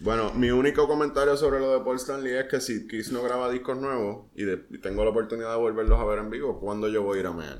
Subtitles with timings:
[0.00, 3.50] Bueno, mi único comentario sobre lo de Paul Stanley es que si Kiss no graba
[3.50, 6.88] discos nuevos y, de- y tengo la oportunidad de volverlos a ver en vivo, ¿cuándo
[6.88, 7.58] yo voy a ir a mear?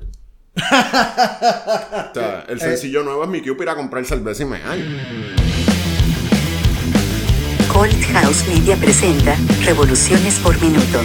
[0.55, 4.77] o sea, el sencillo nuevo es mi cue para ir a comprar cerveza y mear.
[7.71, 10.99] Cold House Media presenta Revoluciones por Minuto.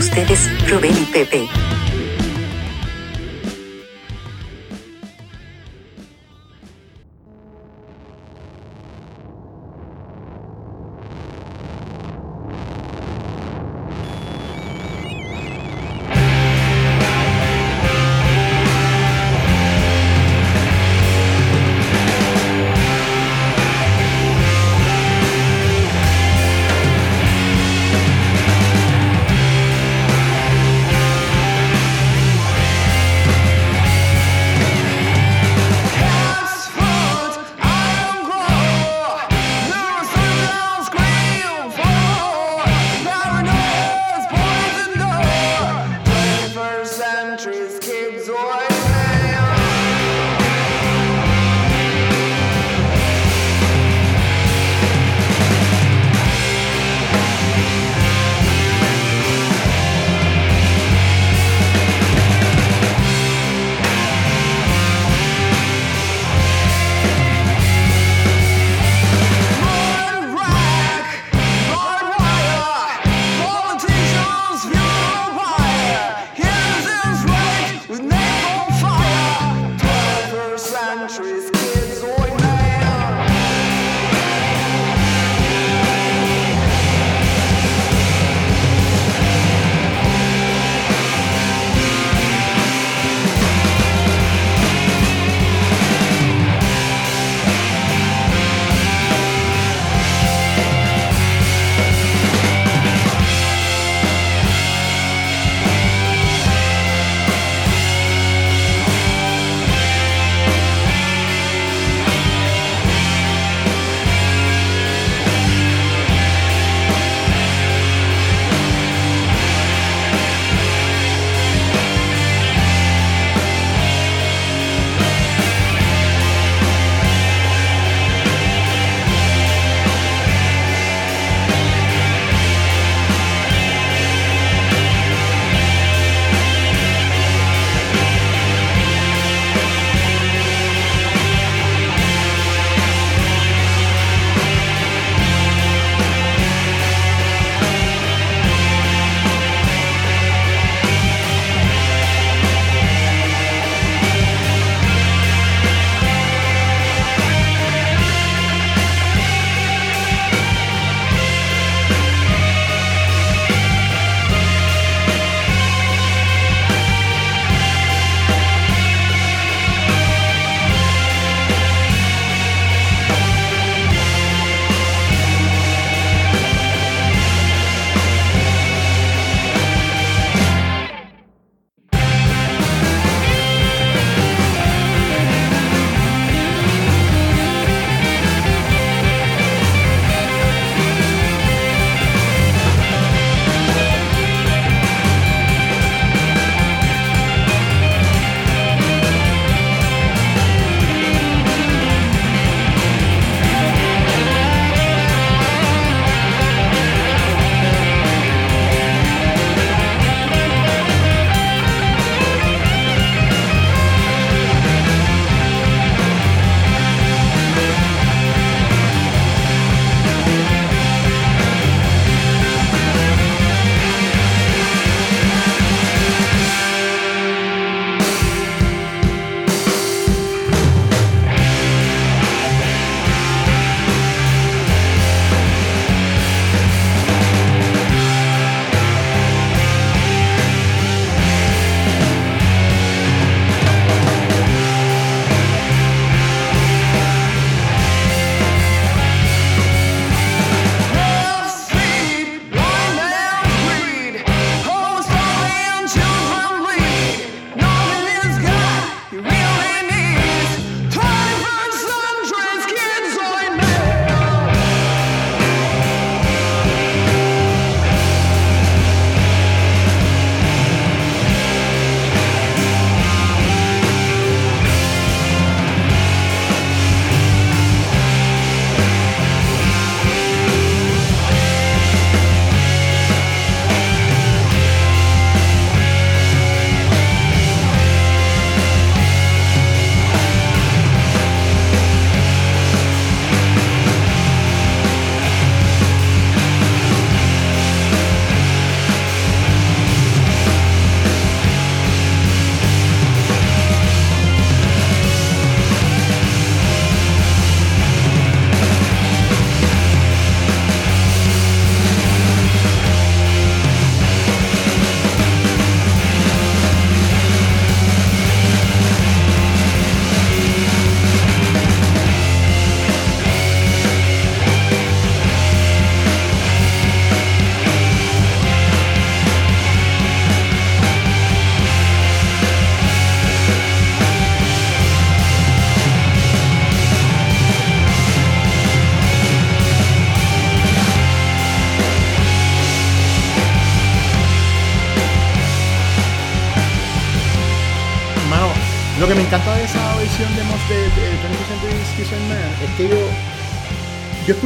[0.00, 1.79] Ustedes, Rubén y Pepe.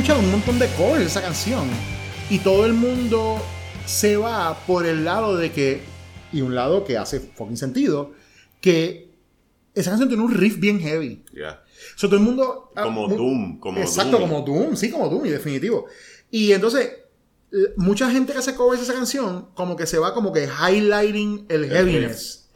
[0.04, 1.66] Escuchado un montón de covers de esa canción
[2.28, 3.40] y todo el mundo
[3.86, 5.80] se va por el lado de que,
[6.30, 8.12] y un lado que hace fucking sentido,
[8.60, 9.08] que
[9.74, 11.24] esa canción tiene un riff bien heavy.
[11.32, 11.62] Ya.
[11.96, 12.70] O sea, todo el mundo.
[12.74, 14.28] Como ah, mu- Doom, como Exacto, Doom.
[14.28, 15.86] como Doom, sí, como Doom, y definitivo.
[16.30, 16.90] Y entonces,
[17.76, 21.46] mucha gente que hace covers de esa canción, como que se va como que highlighting
[21.48, 22.50] el heaviness.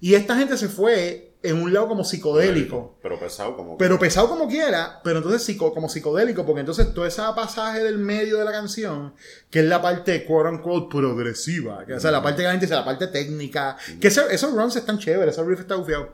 [0.00, 2.98] Y esta gente se fue en un lado como psicodélico.
[3.02, 3.76] Pero pesado como.
[3.78, 8.38] Pero pesado como quiera, pero entonces como psicodélico, porque entonces todo ese pasaje del medio
[8.38, 9.14] de la canción,
[9.50, 12.66] que es la parte quote unquote progresiva, que, o sea, la parte que la gente
[12.66, 16.08] dice, la parte técnica, que ese- esos runs están chéveres, esos riffs están bufiados.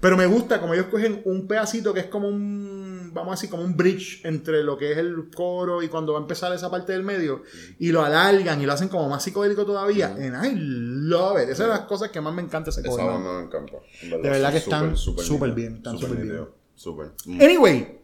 [0.00, 3.50] Pero me gusta como ellos cogen un pedacito que es como un, vamos a decir,
[3.50, 6.70] como un bridge entre lo que es el coro y cuando va a empezar esa
[6.70, 7.42] parte del medio,
[7.78, 10.08] y lo alargan y lo hacen como más psicodélico todavía.
[10.08, 11.50] And I love it.
[11.50, 13.06] Esa es de las cosas que más me encanta ese Esa cover.
[13.06, 13.76] banda me encanta.
[14.02, 16.48] En De verdad que están súper bien, están súper bien.
[16.74, 17.10] Súper.
[17.26, 17.42] Mm.
[17.42, 17.98] Anyway,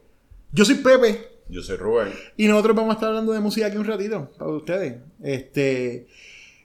[0.52, 1.36] yo soy Pepe.
[1.48, 2.12] Yo soy Rubén.
[2.36, 4.96] Y nosotros vamos a estar hablando de música aquí un ratito para ustedes.
[5.22, 6.08] Este,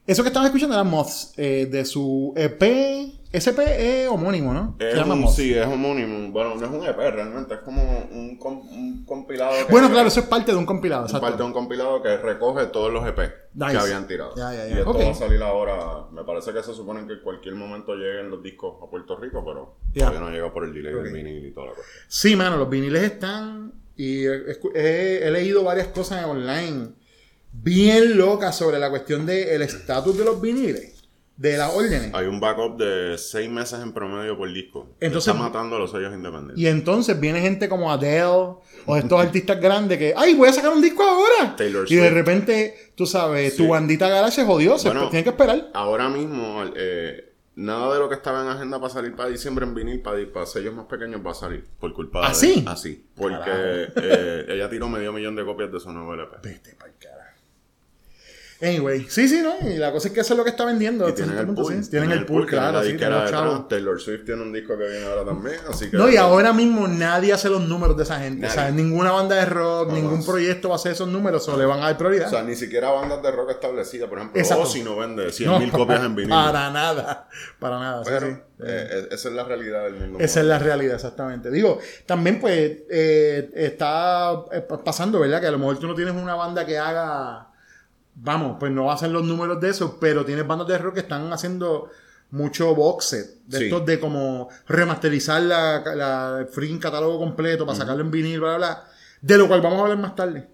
[0.07, 3.20] eso que estaban escuchando era Moths, eh, de su EP.
[3.31, 3.59] SP
[4.03, 4.75] es homónimo, ¿no?
[4.77, 6.31] Es Se un, sí, es homónimo.
[6.31, 7.81] Bueno, no es un EP realmente, es como
[8.11, 9.53] un, com- un compilado.
[9.65, 11.05] que- Bueno, claro, eso es parte de un compilado.
[11.05, 13.19] Es parte de un compilado que recoge todos los EP
[13.53, 13.71] Nice.
[13.71, 14.35] que habían tirado.
[14.35, 14.75] Ya, ya, ya.
[14.75, 16.05] Y esto va a salir ahora.
[16.11, 19.43] Me parece que se supone que en cualquier momento lleguen los discos a Puerto Rico,
[19.45, 20.07] pero Ya.
[20.07, 21.87] todavía no llega por el delay del vinil y toda la cosa.
[22.09, 23.71] Sí, mano, los viniles están.
[23.95, 26.89] Y he, he- he leído varias cosas online
[27.53, 30.90] bien locas sobre la cuestión del estatus de los viniles,
[31.41, 32.13] de las órdenes.
[32.13, 34.89] Hay un backup de seis meses en promedio por disco.
[34.99, 36.57] Entonces- Está matando a los sellos independientes.
[36.59, 38.23] Y entonces viene gente como Adele
[38.85, 41.55] o estos artistas grandes que, ¡ay, voy a sacar un disco ahora!
[41.55, 43.57] Taylor y de repente, tú sabes, Sí.
[43.63, 45.69] tu bandita garage se jodió, se Bueno, tiene que esperar.
[45.73, 49.73] Ahora mismo, eh, nada de lo que estaba en agenda para salir para diciembre en
[49.73, 51.65] vinil, para, para sellos más pequeños, va a salir.
[51.79, 52.35] Por culpa ¿Ah, de.
[52.35, 52.63] sí?
[52.67, 53.03] Así.
[53.15, 56.37] Porque eh, ella tiró medio millón de copias de su nuevo LP.
[56.43, 57.30] Vete pa'l carajo.
[58.61, 59.55] Anyway, sí, sí, ¿no?
[59.67, 61.09] Y la cosa es que eso es lo que está vendiendo.
[61.09, 61.83] Y tienen el pool.
[61.83, 61.89] sí.
[61.89, 63.67] Tienen el pool, claro, sí, tienen los.
[63.67, 65.97] Taylor Swift tiene un disco que viene ahora también, así que...
[65.97, 68.41] No, y ahora mismo nadie hace los números de esa gente.
[68.41, 68.51] Nadie.
[68.51, 71.65] O sea, ninguna banda de rock, ningún proyecto va a hacer esos números o le
[71.65, 72.27] van a dar prioridad.
[72.27, 74.63] O sea, ni siquiera bandas de rock establecidas, por ejemplo, Exacto.
[74.63, 76.29] Ozzy no vende 100.000 No, mil copias en vinil.
[76.29, 77.27] Para nada,
[77.59, 78.03] para nada.
[78.03, 78.35] sí, Pero sí.
[78.63, 80.19] eh, esa es la realidad del mundo.
[80.19, 81.49] Esa es la realidad, exactamente.
[81.49, 85.41] Digo, también pues eh, está eh, pa- pasando, ¿verdad?
[85.41, 87.47] Que a lo mejor tú no tienes una banda que haga,
[88.23, 91.31] vamos, pues no hacen los números de eso, pero tienes bandas de rock que están
[91.33, 91.89] haciendo
[92.31, 93.63] mucho box set, de Sí.
[93.65, 98.57] estos de como remasterizar la, la el freaking catálogo completo para sacarlo en vinil, bla,
[98.57, 98.83] bla, bla,
[99.21, 100.47] de lo cual vamos a hablar más tarde.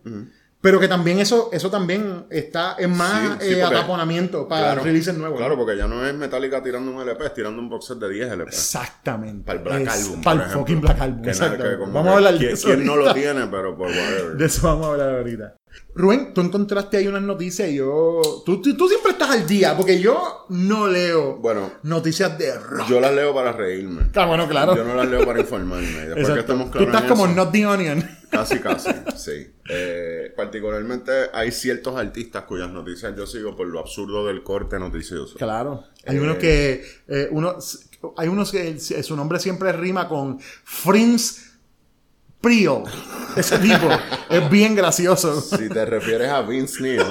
[0.59, 4.63] Pero que también eso, eso también está en más Sí, sí, eh, porque- ataponamiento para
[4.73, 5.37] Claro, releases nuevos.
[5.37, 8.09] Claro, porque ya no es Metallica tirando un LP, es tirando un box set de
[8.09, 8.49] 10 LP.
[8.49, 9.45] Exactamente.
[9.45, 10.23] Para el Black Es- Album.
[10.23, 11.21] Para el fucking Black Album.
[11.21, 12.67] Que que Vamos a hablar de ¿quién- eso.
[12.69, 13.45] ¿Quién no lo tiene?
[13.47, 14.35] Pero por whatever.
[14.35, 15.55] De eso vamos a hablar ahorita.
[15.95, 18.21] Rubén, tú encontraste ahí unas noticias y yo.
[18.45, 22.87] Tú, tú, tú siempre estás al día, porque yo no leo Bueno, noticias de rock.
[22.87, 24.03] yo las leo para reírme.
[24.13, 24.75] Ah, bueno, claro.
[24.75, 25.87] Yo no las leo para informarme.
[26.05, 28.09] Después que estamos Tú claros estás en como eso, Not the Onion.
[28.29, 29.47] Casi, casi, sí.
[29.69, 35.35] Eh, particularmente hay ciertos artistas cuyas noticias yo sigo por lo absurdo del corte noticioso.
[35.37, 35.83] Claro.
[36.05, 36.19] Hay Eh.
[36.21, 36.85] unos que.
[37.07, 37.57] eh, uno,
[38.17, 41.46] hay unos que su nombre siempre rima con Friends
[42.41, 42.83] Prio.
[43.35, 43.87] Ese tipo.
[44.29, 45.41] es bien gracioso.
[45.41, 47.01] Si te refieres a Vince Neil,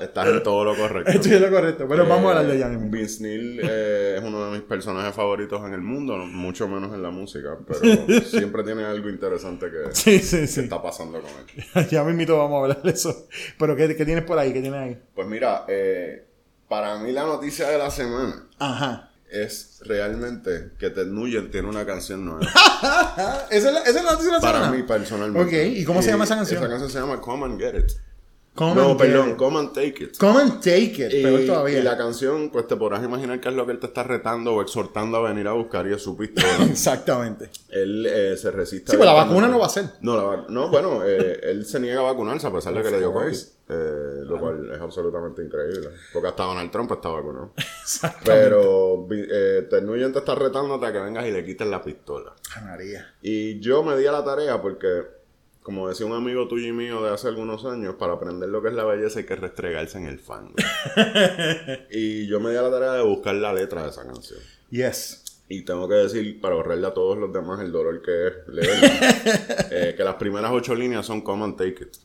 [0.00, 1.10] estás en todo lo correcto.
[1.10, 1.86] Esto es lo correcto.
[1.88, 2.78] Pero vamos a hablar de ella Eh.
[2.80, 7.02] Vince Neil eh, es uno de mis personajes favoritos en el mundo, mucho menos en
[7.02, 7.80] la música, pero
[8.24, 10.60] siempre tiene algo interesante que, Sí, sí, que sí.
[10.60, 11.30] está pasando con
[11.76, 11.88] él.
[11.90, 13.26] ya mismito vamos a hablar de eso.
[13.58, 14.52] Pero ¿qué, qué tienes por ahí?
[14.52, 14.98] ¿Qué tienes ahí?
[15.14, 16.24] Pues mira, eh,
[16.68, 19.07] para mí la noticia de la semana Ajá.
[19.30, 22.40] Es realmente que Ted Nugent tiene una canción nueva.
[23.50, 25.46] ¿Esa es la, esa es la noticia de la Para mí personalmente.
[25.46, 26.58] Ok, ¿y cómo se llama esa canción?
[26.58, 27.92] Esa canción se llama Come and Get It.
[28.58, 29.36] Come no, perdón.
[29.36, 30.18] Come and Take It.
[30.18, 31.22] Come and take it.
[31.22, 31.78] peor Y, todavía.
[31.78, 34.52] y la canción, pues te podrás imaginar qué es lo que él te está retando
[34.54, 36.64] o exhortando a venir a buscar y es su pistola.
[36.68, 37.50] Exactamente.
[37.68, 38.90] él eh, se resiste.
[38.90, 39.84] Sí, pues la vacuna no va a ser.
[40.00, 42.98] No, la no bueno, eh, él se niega a vacunarse a pesar de que le
[42.98, 43.36] dio COVID.
[43.68, 45.90] eh, lo cual es absolutamente increíble.
[46.12, 47.52] Porque hasta Donald Trump está vacunado.
[47.56, 48.24] Exactamente.
[48.24, 52.34] Pero eh, Ted Nugent te está retándote a que vengas y le quites la pistola.
[52.64, 53.14] María.
[53.22, 55.02] Y yo me di a la tarea porque,
[55.68, 58.68] como decía un amigo tuyo y mío de hace algunos años, para aprender lo que
[58.68, 60.54] es la belleza hay que restregarse en el fango.
[61.90, 64.40] y yo me di a la tarea de buscar la letra de esa canción.
[64.70, 65.42] Yes.
[65.46, 69.68] Y tengo que decir, para ahorrarle a todos los demás el dolor que es leerla,
[69.70, 71.96] eh, que las primeras ocho líneas son Come and Take It.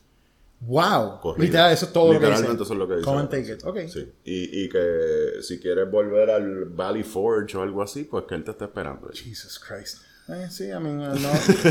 [0.60, 1.34] Wow.
[1.38, 2.42] Literal, eso es todo lo que dice.
[2.42, 3.04] Literalmente eso es lo que dice.
[3.06, 3.64] Come and take it.
[3.64, 3.78] Ok.
[3.88, 4.12] Sí.
[4.24, 8.44] Y, y que si quieres volver al Valley Forge o algo así, pues que él
[8.44, 9.08] te está esperando.
[9.08, 10.02] Jesus Christ.
[10.26, 11.08] Eh, sí, a mí no,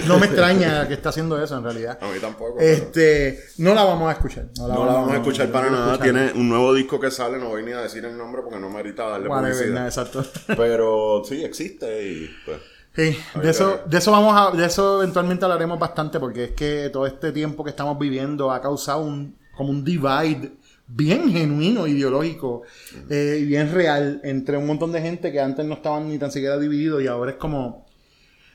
[0.07, 1.97] no me extraña que está haciendo eso en realidad.
[1.99, 2.55] A mí tampoco.
[2.57, 4.45] pero- Este, no la vamos a escuchar.
[4.57, 5.93] No la, No la vamos a escuchar para nada.
[5.93, 6.13] escuchar.
[6.13, 8.69] Tiene un nuevo disco que sale, no voy ni a decir el nombre porque no
[8.69, 9.85] merita darle Whatever, publicidad.
[9.87, 10.23] exacto.
[10.55, 12.59] Pero sí, existe y pues...
[12.95, 16.91] Sí, de eso, de eso vamos a, de eso eventualmente hablaremos bastante porque es que
[16.93, 20.51] todo este tiempo que estamos viviendo ha causado un, como un divide
[20.85, 22.61] bien genuino, ideológico
[23.09, 26.31] eh, y bien real entre un montón de gente que antes no estaban ni tan
[26.31, 27.82] siquiera divididos y ahora es como,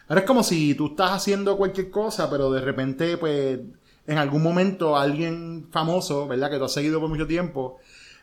[0.08, 3.58] ahora es como si tú estás haciendo cualquier cosa, pero de repente, pues,
[4.06, 6.50] en algún momento alguien famoso, ¿verdad?
[6.50, 7.78] Que tú has seguido por mucho tiempo,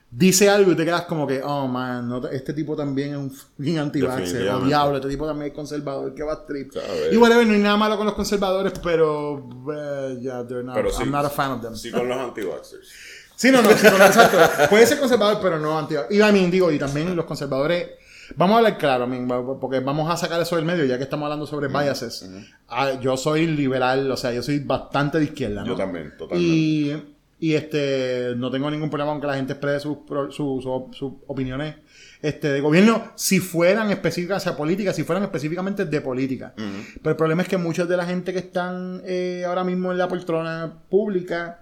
[0.09, 3.17] dice algo y te quedas como que, oh man, no te- este tipo también es
[3.17, 6.71] un fucking anti-vaxxer, diablo, este tipo también es conservador, que va a trip.
[7.11, 10.91] Y whatever, no hay nada malo con los conservadores, pero, eh, yeah, they're not, Pero
[10.91, 11.75] sí, I'm not a fan of them.
[11.75, 12.87] Sí con los anti-vaxxers.
[13.35, 14.37] Sí, no, no, sí, exacto.
[14.69, 17.89] Puede ser conservador, pero no anti Y I mean, digo, y también los conservadores.
[18.35, 21.45] Vamos a hablar claro, porque vamos a sacar eso del medio, ya que estamos hablando
[21.47, 22.29] sobre biases.
[22.67, 25.67] Ah, yo soy liberal, o sea, yo soy bastante de izquierda, ¿no?
[25.67, 26.53] Yo también, totalmente.
[26.53, 27.03] Y,
[27.39, 30.89] y este, no tengo ningún problema con que la gente exprese sus, pro- su- su-
[30.97, 31.75] sus opiniones
[32.21, 36.53] este, de gobierno, si fueran específicas, o sea, políticas, si fueran específicamente de política.
[36.55, 39.97] Pero el problema es que mucha de la gente que están eh, ahora mismo en
[39.99, 41.59] la poltrona pública,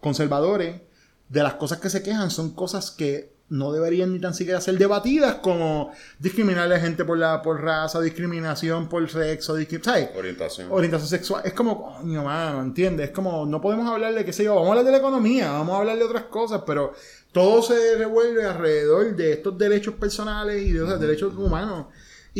[0.00, 0.80] conservadores,
[1.28, 4.76] de las cosas que se quejan son cosas que no deberían ni tan siquiera ser
[4.76, 10.10] debatidas, como discriminar a la gente por la por raza, discriminación por sexo, ¿sabes?
[10.16, 10.68] Orientación.
[10.70, 11.42] orientación sexual.
[11.44, 13.08] Es como, coño, mano, ¿entiendes?
[13.08, 15.52] Es como, no podemos hablar de qué sé yo, vamos a hablar de la economía,
[15.52, 16.92] vamos a hablar de otras cosas, pero
[17.32, 21.86] todo se revuelve alrededor de estos derechos personales y de esos derechos humanos.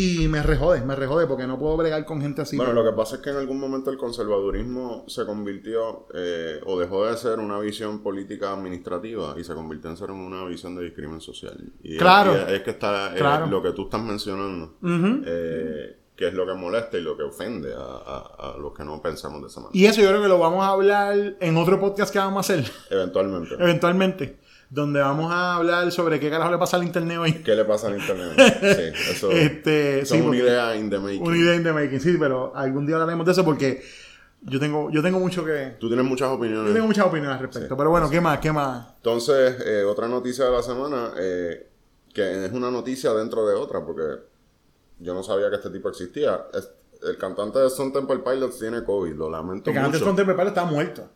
[0.01, 2.57] Y me rejode, me rejode porque no puedo bregar con gente así.
[2.57, 6.79] Bueno, lo que pasa es que en algún momento el conservadurismo se convirtió eh, o
[6.79, 10.85] dejó de ser una visión política administrativa y se convirtió en ser una visión de
[10.85, 11.73] discrimen social.
[11.83, 12.33] Y es- Claro.
[12.49, 14.75] y es, que está eh, lo que tú estás mencionando,
[15.27, 18.85] eh, que es lo que molesta y lo que ofende a, a- a los que
[18.85, 19.77] no pensamos de esa manera.
[19.77, 22.41] Y eso yo creo que lo vamos a hablar en otro podcast que vamos a
[22.55, 23.55] hacer, Eventualmente.
[23.59, 24.39] eventualmente,
[24.71, 27.33] donde vamos a hablar sobre qué carajo le pasa al internet hoy.
[27.43, 28.33] ¿Qué le pasa al internet?
[28.61, 31.23] Sí, eso Este, eso sí, es una idea in the making.
[31.23, 33.83] Una idea in the making, sí, pero algún día hablaremos de eso porque
[34.43, 35.77] yo tengo, yo tengo mucho que...
[35.81, 36.73] Tú tienes muchas Yo opiniones.
[36.75, 38.39] tengo muchas opiniones al respecto, pero bueno, ¿qué más?
[38.41, 38.89] ¿Qué más?
[38.97, 41.67] Entonces, eh, otra noticia de la semana, eh,
[42.13, 44.23] que es una noticia dentro de otra, porque
[45.01, 46.41] yo no sabía que este tipo existía.
[46.53, 46.71] Es-
[47.09, 50.07] el cantante de Stone Temple Pilots tiene COVID, lo lamento El cantante mucho.
[50.07, 51.09] con Preparo está muerto.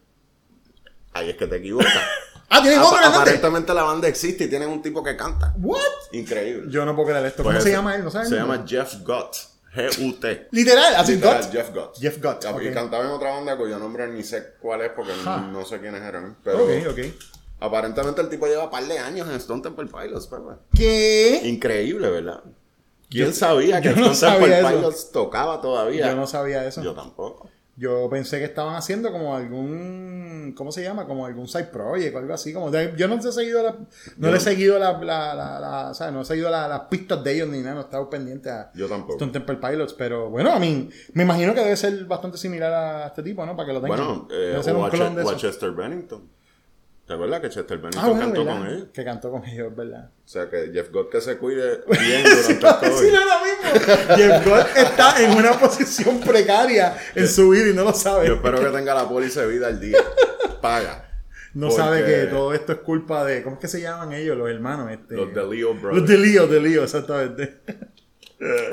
[1.13, 1.93] Ahí es que te equivocas.
[2.55, 3.19] Ah, ¿tienes Apa- otro cantante?
[3.23, 5.55] Aparentemente la banda existe y tienen un tipo que canta.
[5.59, 5.81] ¿What?
[6.13, 6.71] Increíble.
[6.71, 7.43] Yo no puedo creer esto.
[7.43, 8.05] ¿Cómo Pues se llama él?
[8.05, 8.29] ¿No sabes?
[8.29, 9.37] Se llama Jeff Gott.
[9.75, 10.49] G-U-T.
[10.51, 11.51] Literal, así Literal, Gott.
[11.53, 11.97] Jeff Gott.
[11.99, 12.63] Jeff Gott, Y- ok.
[12.63, 15.49] Y cantaba en otra banda cuyo nombre ni sé cuál es porque Ah.
[15.51, 16.37] no sé quiénes eran.
[16.45, 16.99] Pero Ok, ok.
[17.61, 20.43] aparentemente el tipo lleva un par de años en Stone Temple Pilots, Pepe.
[20.75, 21.41] ¿Qué?
[21.45, 22.43] Increíble, ¿verdad?
[23.09, 24.77] ¿Quién Yo- sabía que yo no Stone Temple.
[24.77, 26.09] Pilots tocaba todavía?
[26.09, 26.83] Yo no sabía eso.
[26.83, 26.95] Yo
[27.75, 30.53] Yo, pensé que estaban haciendo como algún.
[30.57, 31.07] ¿Cómo se llama?
[31.07, 32.53] Como algún side project o algo así.
[32.53, 33.75] Como de- yo no he seguido la,
[34.19, 36.13] no le he seguido la, la, la, la- ¿sabes?
[36.13, 37.75] No he seguido la- las pistas de ellos ni nada.
[37.77, 39.15] No he estado pendiente a Yo tampoco.
[39.15, 39.95] Stone Temple Pilots.
[39.95, 43.57] Pero bueno, a mí me imagino que debe ser bastante similar a este tipo, ¿no?
[43.57, 43.99] Para que lo tengan.
[43.99, 45.41] Bueno, eh, debe ser o, un a clon de Che- o a eso.
[45.41, 46.29] Chester Bennington.
[47.13, 48.59] ¿Te acuerdas que Chester Bennington Ah, bueno, cantó ¿verdad?
[48.59, 48.91] con él?
[48.91, 50.09] Que cantó con ellos, ¿verdad?
[50.25, 52.99] O sea, que Jeff Gott que se cuide bien durante COVID.
[52.99, 54.17] Sí, no es lo mismo.
[54.17, 58.29] Jeff Gott está en una posición precaria en su vida y no lo sabe.
[58.29, 59.99] Yo espero que tenga la póliza de vida al día.
[60.63, 61.07] Paga.
[61.53, 63.43] no Porque sabe que todo esto es culpa de.
[63.43, 64.91] ¿Cómo es que se llaman ellos, los hermanos?
[64.91, 66.09] Este, Los de Leo Los Brothers.
[66.09, 67.61] de Lío, de Lío, exactamente.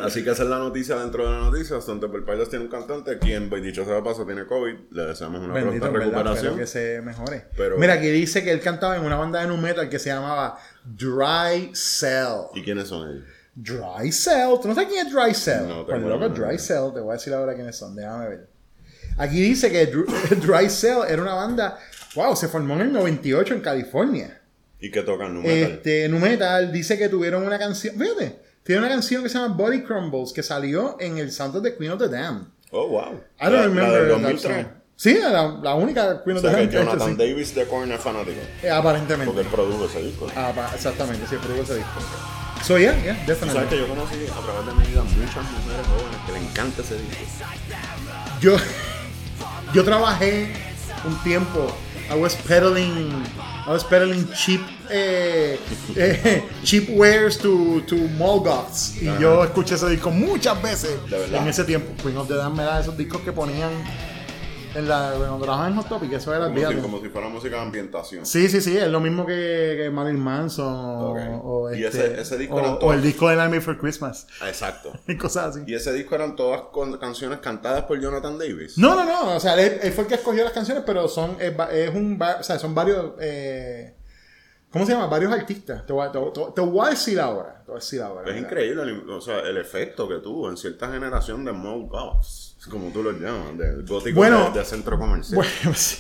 [0.01, 1.77] Así que esa es la noticia dentro de la noticia.
[1.79, 4.73] Temple Pilots tiene un cantante quien, dicho sea de paso, tiene COVID.
[4.91, 6.57] Le deseamos una Bendito, pronta verdad, recuperación.
[6.57, 7.45] que se mejore.
[7.55, 10.09] Pero- Mira, aquí dice que él cantaba en una banda de nu metal que se
[10.09, 12.47] llamaba Dry Cell.
[12.55, 13.23] ¿Y quiénes son ellos?
[13.55, 14.59] Dry Cell.
[14.61, 15.67] ¿Tú no sabes quién es Dry Cell?
[15.67, 16.57] No, pues tengo loco, la menor Dry.
[16.59, 16.93] Cell.
[16.93, 17.95] Te voy a decir ahora quiénes son.
[17.95, 18.47] Déjame ver.
[19.17, 20.07] Aquí dice que Dr-
[20.41, 21.77] Dry Cell era una banda.
[22.15, 24.41] Wow, se formó en el 98 en California.
[24.79, 25.71] ¿Y que tocan nu metal?
[25.73, 27.95] Este, Nu Metal dice que tuvieron una canción.
[27.99, 31.75] Fíjate, tiene una canción que se llama Body Crumbles que salió en el soundtrack de
[31.75, 32.43] Queen of the Damned.
[32.69, 33.19] Oh, wow.
[33.41, 34.63] I don't La- remember La del that 2003.
[34.63, 34.73] song.
[34.95, 37.15] Sí, la, la única Queen O of the Damned hecho, Jonathan sí.
[37.17, 38.37] Davis de Korn es fanático.
[38.61, 39.25] Eh, aparentemente.
[39.25, 40.27] Porque él produjo ese disco.
[40.35, 41.99] Ah, pa- exactamente, sí, produjo ese disco.
[42.63, 43.53] So, yeah, yeah, definitely.
[43.53, 46.81] sabes que yo conocí a través de mi vida muchas mujeres jóvenes que le encanta
[46.83, 47.17] ese disco.
[48.39, 48.55] Yo,
[49.73, 50.53] yo trabajé
[51.07, 51.75] un tiempo.
[52.11, 53.23] I was peddling,
[53.69, 55.55] I was peddling cheap, eh,
[55.95, 58.99] eh, cheap wares to, to mall goths.
[58.99, 59.19] Y Ajá.
[59.19, 60.97] yo escuché ese disco muchas veces
[61.31, 61.93] en ese tiempo.
[62.01, 63.69] Queen of the Damned me da esos discos que ponían
[64.75, 67.55] En la, cuando trabajaba en Hot Topic, eso era Como si, como si fuera música
[67.55, 68.23] de ambientación.
[68.25, 72.55] Sí, sí, sí, es lo mismo que, que Marilyn Manson o- este, ese- ese disco
[72.55, 74.93] o, el disco de Nightmare for Christmas Exacto.
[75.07, 75.63] y cosas así.
[75.65, 78.77] Y ese disco eran todas con canciones cantadas por Jonathan Davis.
[78.77, 81.37] No, no, no, o sea, él, él fue el que escogió las canciones, pero son
[81.39, 83.95] es, un, o sea, son varios, eh,
[84.71, 85.07] ¿cómo se llama?
[85.07, 85.83] Varios artistas.
[85.87, 88.31] Te voy, a- te, voy- te voy a decir ahora, te voy a decir ahora.
[88.31, 92.48] Es increíble el, o sea, el efecto que tuvo en cierta generación de mode goths,
[92.67, 95.35] como tú los llamas, de góticos Bueno, de, de centro comercial.
[95.35, 95.97] Bueno, sí.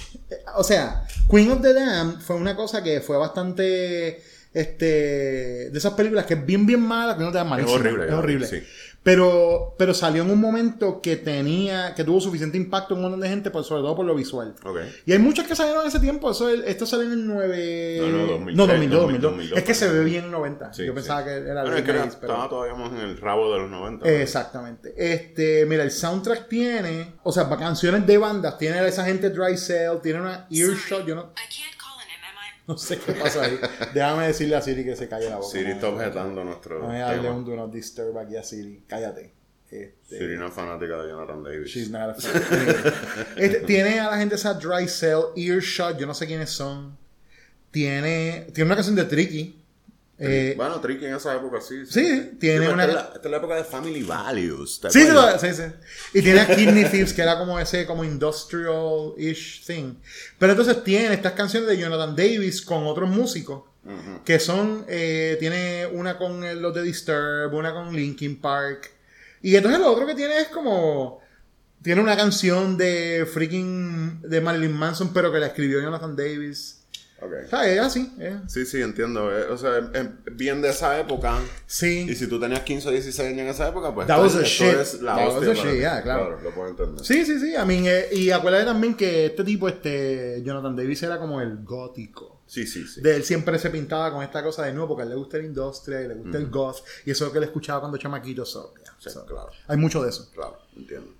[0.55, 4.21] O sea, Queen of the Dam fue una cosa que fue bastante.
[4.51, 5.69] Este.
[5.69, 7.15] De esas películas que es bien, bien mala.
[7.15, 8.47] Queen of the Dam malísima, horrible, Es horrible.
[8.47, 8.63] sí.
[9.01, 11.95] Pero, pero salió en un momento que tenía.
[11.95, 14.55] que tuvo suficiente impacto en un montón de gente, por, sobre todo por lo visual.
[14.63, 14.77] Ok.
[15.05, 16.29] Y hay muchas que salieron en ese tiempo.
[16.31, 17.97] Eso, esto salió en el 9.
[18.01, 19.31] No, no, 2003, no 2002, 2002.
[19.31, 19.57] 2002.
[19.57, 20.73] Es que se ve bien en 90.
[20.73, 20.95] Sí, Yo sí.
[20.95, 23.17] pensaba que era Bueno, el es que era- 90s, pero- estaba todavía más en el
[23.17, 24.09] rabo de los 90.
[24.09, 24.93] Exactamente.
[24.97, 29.29] Este, mira, el soundtrack tiene, o sea, para canciones de bandas, tiene a esa gente
[29.29, 31.78] Dry Cell, tiene una Earshot, yo no, I can't
[32.69, 33.59] no sé qué pasa ahí.
[33.93, 35.49] Déjame decirle a Siri que se calle la boca.
[35.49, 37.35] Siri está objetando nuestro Déjame darle tema.
[37.35, 38.83] un do not disturb aquí a Siri.
[38.87, 39.33] Cállate.
[39.71, 41.69] Este, Siri no es fanática de Jonathan Davis.
[41.71, 42.93] she's not a fan.
[43.37, 46.95] Este, tiene a la gente esa Dry Cell, Earshot, yo no sé quiénes son.
[47.71, 49.58] Tiene, tiene una canción de Tricky.
[50.21, 51.85] Eh, bueno, Tricky en esa época sí.
[51.85, 54.79] Sí, tiene una- Esta es, la, esta es la época de Family Values.
[54.81, 54.99] ¿te Sí,
[55.39, 55.63] sí, sí.
[56.13, 59.95] Y tiene a Kidney Thieves, que era como ese, como industrial-ish thing.
[60.37, 63.63] Pero entonces tiene estas canciones de Jonathan Davis con otros músicos.
[64.25, 68.91] Que son, eh, tiene una con eh, los de Disturb, una con Linkin Park.
[69.41, 71.21] Y entonces lo otro que tiene es como,
[71.81, 76.78] tiene una canción de freaking, de Marilyn Manson, pero que la escribió Jonathan Davis.
[77.21, 77.33] Ok.
[77.45, 78.11] O sea, es así.
[78.19, 79.29] es- Sí, sí, entiendo.
[79.37, 79.83] Eh, O sea, es
[80.25, 81.37] es bien de esa época.
[81.67, 82.07] Sí.
[82.09, 84.43] Y si tú tenías 15 o 16 años en esa época, pues That was a
[84.43, 84.67] shit.
[84.67, 86.39] esto es la That was a shit, yeah, claro.
[86.41, 87.03] Lo puedo entender.
[87.05, 87.53] Sí, sí, sí.
[87.53, 91.63] I mean, eh, y acuérdate también que este tipo, este Jonathan Davis, era como el
[91.63, 92.37] gótico.
[92.47, 93.01] Sí, sí, sí.
[93.01, 95.37] De él siempre se pintaba con esta cosa de nuevo porque a él le gusta
[95.37, 96.77] la industria y le gusta el goth.
[97.05, 98.43] Y eso es lo que él escuchaba cuando chamaquito.
[98.45, 99.49] So, yeah, Sí, so, claro.
[99.67, 100.29] Hay mucho de eso.
[100.33, 101.13] Claro, entiendo.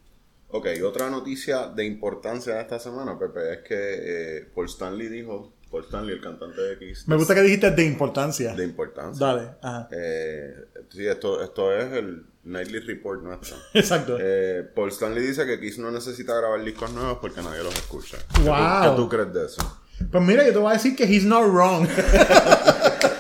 [0.52, 5.54] Ok, otra noticia de importancia de esta semana, Pepe, es que eh, Paul Stanley dijo,
[5.70, 8.56] Paul Stanley, el cantante de Kiss, Me gusta que dijiste de importancia.
[8.56, 9.26] de importancia.
[9.26, 9.50] Dale.
[9.62, 9.88] Ajá.
[9.92, 10.56] Eh,
[10.90, 13.56] sí, esto, esto es el Nightly Report nuestro.
[13.74, 14.18] Exacto.
[14.20, 18.18] Eh, Paul Stanley dice que Kiss no necesita grabar discos nuevos porque nadie los escucha.
[18.44, 18.56] Wow.
[18.56, 19.82] ¿Qué tú, qué tú crees de eso?
[20.12, 21.88] Pues mira, yo te voy a decir que he's not wrong.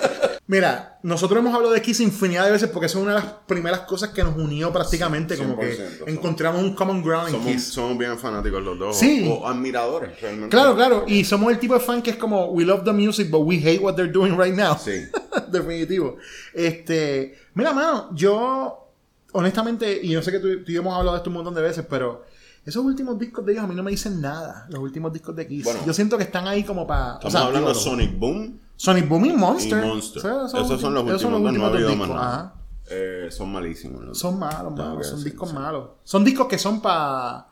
[0.49, 3.33] Mira, nosotros hemos hablado de Kiss infinidad de veces porque eso es una de las
[3.45, 5.38] primeras cosas que nos unió prácticamente.
[5.38, 7.63] Como 100%, que encontramos un common ground en Somos, Kiss.
[7.65, 8.97] somos bien fanáticos los dos.
[8.97, 9.27] Sí.
[9.29, 10.49] O, o admiradores, realmente.
[10.49, 11.03] Claro, claro.
[11.05, 13.57] Y somos el tipo de fan que es como, we love the music, but we
[13.57, 14.75] hate what they're doing right now.
[14.75, 15.05] Sí.
[15.51, 16.17] Definitivo.
[16.51, 18.89] Este, mira, mano, yo,
[19.33, 21.53] honestamente, y yo sé que tú, tú y yo hemos hablado de esto un montón
[21.53, 22.25] de veces, pero
[22.65, 24.65] esos últimos discos de ellos a mí no me dicen nada.
[24.69, 25.65] Los últimos discos de Kiss.
[25.65, 25.81] Bueno.
[25.85, 27.13] yo siento que están ahí como para.
[27.13, 29.84] Estamos hablando de Sonic Boom Sonic Boom y Monster.
[29.84, 30.20] y Monster.
[30.26, 32.10] Esos Esos son los últimos dos, no ha dos habido discos.
[32.10, 32.52] más.
[32.89, 34.02] Eh, son malísimos.
[34.06, 34.98] los Son malos, Tengo malos.
[35.00, 35.56] que Son discos sí.
[35.56, 35.89] malos.
[36.06, 37.48] Son discos que son para.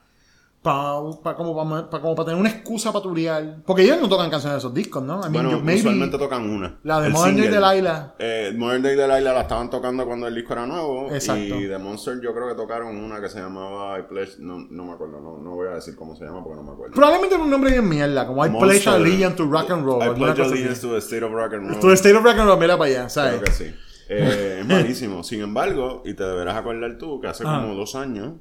[0.67, 3.57] Pa, pa- como para como pa tener una excusa para turear.
[3.65, 5.19] Porque ellos no tocan canciones de esos discos, ¿no?
[5.25, 6.77] I mean, Bueno, maybe- usualmente tocan una.
[6.83, 7.47] La de Modern Day.
[7.47, 8.15] Delilah.
[8.19, 11.09] Eh, Modern Day Delilah la estaban tocando cuando el disco era nuevo.
[11.11, 11.55] Exacto.
[11.55, 14.39] Y de Monster yo creo que tocaron una que se llamaba I Pledge.
[14.39, 16.71] No, no me acuerdo, no, no voy a decir cómo se llama porque no me
[16.73, 16.93] acuerdo.
[16.93, 20.01] Probablemente era un nombre bien mierda, como I pledge allegiance to rock and roll.
[20.03, 20.41] I Pledge.
[20.41, 21.79] Allegiance to the State of Rock and Roll.
[21.79, 23.33] To the state of rock and roll, mira para allá, ¿sabes?
[23.39, 23.75] Creo que sí.
[24.09, 25.23] Eh, es malísimo.
[25.23, 27.61] Sin embargo, y te deberás acordar tú que hace Ajá.
[27.61, 28.33] como dos años,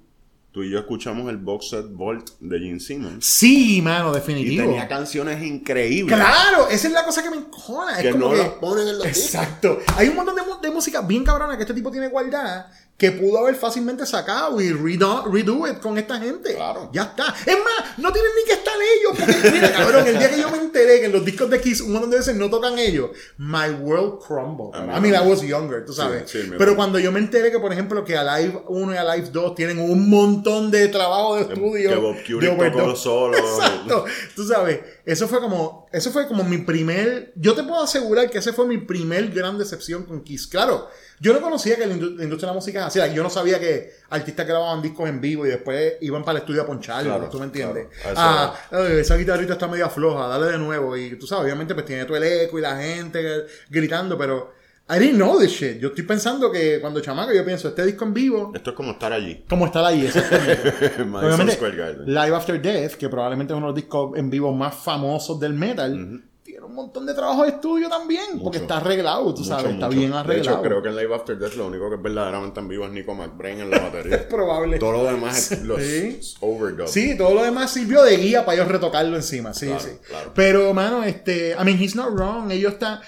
[0.57, 3.27] tú y yo escuchamos el box set Volt de Gene Simmons.
[3.27, 4.63] Sí, mano, Y definitivo.
[4.65, 6.17] tenía canciones increíbles.
[6.17, 7.99] Claro, esa es la cosa que me encojona.
[7.99, 8.39] Es Que como no que...
[8.39, 9.35] las ponen en los discos.
[9.35, 9.81] Exacto.
[9.99, 13.39] Hay un montón de, de música bien cabrona que este tipo tiene guardada que pudo
[13.39, 16.55] haber fácilmente sacado y redo, redo it con esta gente.
[16.55, 16.89] Claro.
[16.95, 17.35] Ya está.
[17.45, 19.19] Es más, no tienen ni que estar ellos.
[19.19, 21.83] Porque, mira, cabrón, el día que yo me enteré que en los discos de Kiss
[21.83, 24.75] un montón de veces no tocan ellos, my world crumbled.
[24.75, 26.31] A mí I mean, I was younger, tú sabes.
[26.31, 29.29] sí, me Pero cuando yo me enteré que, por ejemplo, que Alive 1 y Alive
[29.31, 31.91] 2 tienen un montón de trabajo de estudio.
[31.91, 33.37] que Bob Kulick tocó solo.
[33.39, 34.07] Exacto.
[34.35, 38.39] Tú sabes, eso fue como, eso fue como mi primer, yo te puedo asegurar que
[38.39, 40.47] ese fue mi primer gran decepción con Kiss.
[40.47, 40.89] Claro,
[41.21, 43.31] yo no conocía que la, indu- la industria de la música es así, yo no
[43.31, 47.11] sabía que artistas grababan discos en vivo y después iban para el estudio a poncharlo,
[47.15, 47.87] Claro, ¿tú me entiendes?
[48.03, 48.17] claro.
[48.19, 51.87] Ah, "Ay, esa guitarrita está media floja, dale de nuevo y tú sabes, obviamente pues
[51.87, 54.55] tiene todo el eco y la gente gritando, pero
[54.89, 55.79] I didn't know this shit.
[55.81, 58.93] Yo estoy pensando que cuando chamaco yo pienso, este disco en vivo, Esto es como
[58.93, 59.45] estar allí.
[59.49, 60.07] ¿cómo está ahí?
[60.07, 60.73] Exactamente.
[61.03, 62.07] Obviamente, Square Garden.
[62.07, 65.55] Live After Death, que probablemente es uno de los discos en vivo más famosos del
[65.55, 66.23] metal,
[66.67, 69.99] un montón de trabajo de estudio también, porque está arreglado, tú sabes, está Mucho.
[69.99, 70.57] bien De arreglado.
[70.59, 72.93] hecho, creo que en Live After Death lo único que es verdaderamente en vivo es
[72.93, 74.29] Nico McBrain en la Es batería.
[74.29, 74.79] probable.
[74.79, 76.21] Todo lo demás es los Sí.
[76.41, 76.91] overdubs.
[76.91, 79.91] Sí, todo lo demás sirvió de guía para ellos retocarlo encima, sí, Claro, sí.
[80.07, 80.33] claro.
[80.35, 83.01] Pero, mano, este, I mean, he's not wrong, ellos están...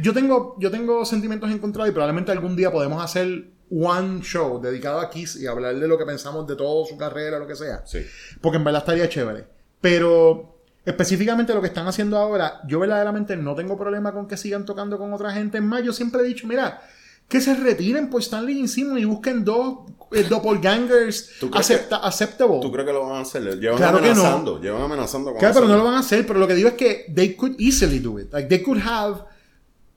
[0.00, 5.00] Yo tengo, yo tengo sentimientos encontrados y probablemente algún día podemos hacer one show dedicado
[5.00, 7.82] a Kiss y hablar de lo que pensamos de toda su carrera, lo que sea.
[7.86, 8.04] Sí.
[8.42, 9.46] Porque en verdad estaría chévere.
[9.80, 10.51] Pero
[10.84, 14.98] específicamente lo que están haciendo ahora, yo verdaderamente no tengo problema con que sigan tocando
[14.98, 15.58] con otra gente.
[15.58, 16.82] Es más, yo siempre he dicho, mira,
[17.28, 22.58] que se retiren por Stanley Simon y busquen dos eh, doppelgangers ¿Tú crees acepta- acceptable.
[22.60, 23.58] ¿Tú crees que lo van a hacer?
[23.58, 24.10] Llevan Claro que no.
[24.12, 24.60] amenazando.
[24.60, 26.26] Llevan amenazando con Claro, pero no lo van a hacer.
[26.26, 28.32] Pero lo que digo es que they could easily do it.
[28.32, 29.20] Like, they could have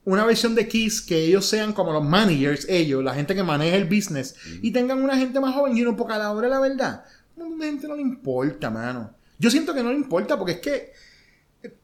[0.04, 3.74] una versión de Kiss que ellos sean como los managers, ellos, la gente que maneja
[3.76, 6.54] el business, y tengan una gente más joven y uno, porque a la hora de
[6.54, 7.04] la verdad,
[7.36, 9.10] a la gente no le importa, mano.
[9.38, 10.92] Yo siento que no le importa porque es que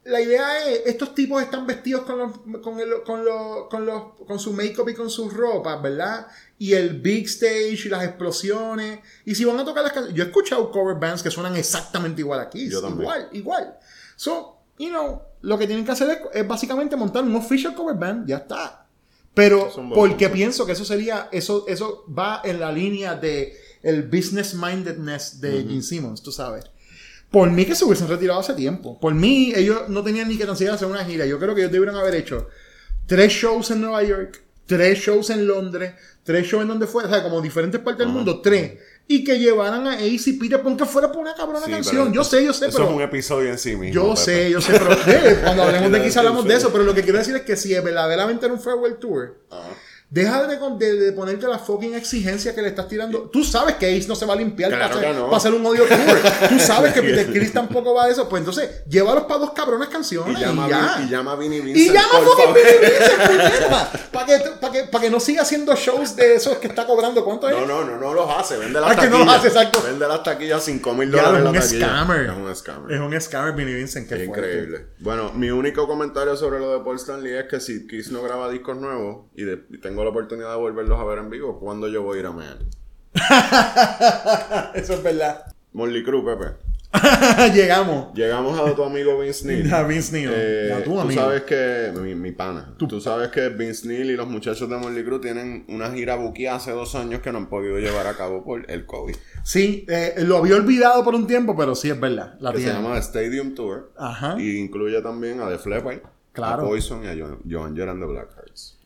[0.04, 4.02] la idea es, estos tipos están vestidos con, los, con, el- con, los- con, los,
[4.26, 6.26] con su make-up y con sus ropas, ¿verdad?
[6.58, 9.00] Y el big stage y las explosiones.
[9.24, 10.16] Y si van a tocar las canciones...
[10.16, 12.68] Yo he escuchado cover bands que suenan exactamente igual aquí.
[12.70, 13.02] Yo también.
[13.02, 13.78] Igual, igual.
[14.16, 17.96] So, you know, lo que tienen que hacer es, es básicamente montar un official cover
[17.96, 18.28] band.
[18.28, 18.86] Ya está.
[19.34, 21.28] Pero porque pienso que eso sería...
[21.32, 26.66] Eso, eso va en la línea de el business mindedness de Gene Simmons, tú sabes.
[27.32, 29.00] Por mí que se hubiesen retirado hace tiempo.
[29.00, 31.24] Por mí, ellos no tenían ni que tan siquiera hacer una gira.
[31.26, 32.48] Yo creo que ellos debieron haber hecho
[33.06, 37.12] tres shows en Nueva York, tres shows en Londres, tres shows en donde fuera, o
[37.12, 38.78] sea, como diferentes partes del mundo, tres.
[39.08, 42.12] Y que llevaran a Ace y Peter Punk que fuera por una cabrona Sí, canción.
[42.12, 42.90] Yo sé, yo sé, Eso pero.
[42.90, 43.92] es un episodio en sí mismo.
[43.94, 44.16] Yo Pepe.
[44.16, 47.02] sé, yo sé, pero eh, cuando hablemos de Kiss hablamos de eso, pero lo que
[47.02, 49.68] quiero decir es que si verdaderamente era un farewell tour, Ajá.
[50.14, 53.30] Deja de, de- de ponerte la fucking exigencia que le estás tirando.
[53.32, 55.24] Tú sabes que Ace no se va a limpiar Claro para, hacer, no.
[55.24, 56.48] para hacer un audio tour.
[56.50, 58.28] Tú sabes que Peter Chris tampoco va a eso.
[58.28, 60.94] Pues entonces, llévalos para dos cabronas canciones Y y, llama, ya.
[60.94, 61.94] a Vin- y llama a Vinny Y Vincent.
[61.96, 62.54] llama a fucking.
[62.54, 63.72] Vinny Vincent,
[64.12, 67.24] Para que, para que, para que no siga haciendo shows de esos que está cobrando.
[67.24, 67.54] ¿Cuánto es?
[67.56, 68.58] No, no, no, no los hace.
[68.58, 69.26] Vende las Ah, que no taquillas.
[69.26, 69.82] los hace, exacto.
[69.82, 72.26] Vende las taquillas 5 mil dólares es un scammer.
[72.26, 72.92] Es un scammer.
[72.92, 74.08] Es un scammer, Vinny Vincent.
[74.08, 74.30] Qué fuerte.
[74.42, 74.86] increíble.
[74.98, 78.50] Bueno, mi único comentario sobre lo de Paul Stanley es que si Kiss no graba
[78.50, 81.88] discos nuevos y, de- y tengo la oportunidad de volverlos a ver en vivo, ¿cuándo
[81.88, 82.58] yo voy a ir a mear?
[84.74, 85.44] Eso es verdad.
[85.72, 86.56] Molly Crew, Pepe.
[87.54, 88.12] Llegamos.
[88.14, 89.72] Llegamos a tu amigo Vince Neil.
[89.74, 90.30] A Vince Neil.
[90.32, 91.20] Eh, A tu tú amigo.
[91.22, 95.02] sabes que, mi, mi pana, tú sabes que Vince Neil y los muchachos de Molly
[95.02, 98.44] Crew tienen una gira buquía hace dos años que no han podido llevar a cabo
[98.44, 99.14] por el COVID.
[99.42, 102.34] Sí, eh, lo había olvidado por un tiempo, pero sí es verdad.
[102.40, 103.92] La Que se llama Stadium Tour.
[103.96, 104.38] Ajsu.
[104.38, 106.00] Y incluye también a The Leppard,
[106.32, 106.62] Claro.
[106.62, 108.41] a Poison y a Jett and the Blackhearts.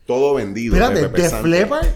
[0.07, 0.75] Todo vendido.
[0.77, 1.49] Espérate, Pepe ¿de Santo.
[1.49, 1.87] Leppard?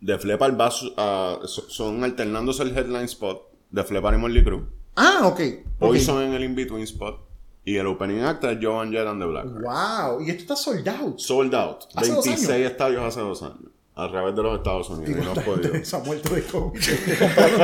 [0.00, 3.42] Leppard va so- son alternándose el headline spot.
[3.74, 4.66] The Leppard y Molly Crew.
[4.96, 5.40] Ah, ok.
[5.40, 5.78] ok.
[5.78, 7.20] Poison en el in-between spot.
[7.64, 9.62] Y el opening act es Joan Jett and the Blackhearts.
[9.62, 10.20] Wow.
[10.22, 11.18] Y esto está soldado.
[11.18, 11.84] Sold out.
[11.94, 12.70] ¿Hace dos 26 años?
[12.70, 13.70] estadios hace dos años.
[13.96, 15.10] A través de los Estados Unidos.
[15.22, 15.72] Y no podido.
[15.84, 16.80] Se ha muerto de COVID.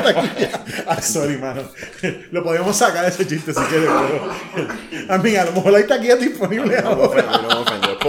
[0.02, 0.64] Taquilla.
[0.86, 1.62] Ah, sorry, mano.
[2.32, 5.12] Lo podemos sacar ese chiste si quieres, pero.
[5.12, 5.72] A mí, a lo mejor
[6.18, 7.22] disponibles No me ahora.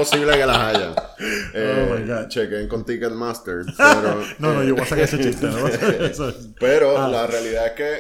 [0.04, 0.96] Posible que las haya.
[1.54, 2.28] Eh, Oh my God.
[2.30, 3.64] Chequen con Ticketmaster.
[3.78, 5.46] Pero, No, no, eh, yo voy a sacar ese chiste.
[5.48, 5.68] ¿no?
[5.68, 7.08] Eso es- Pero Ah.
[7.10, 8.00] la realidad es que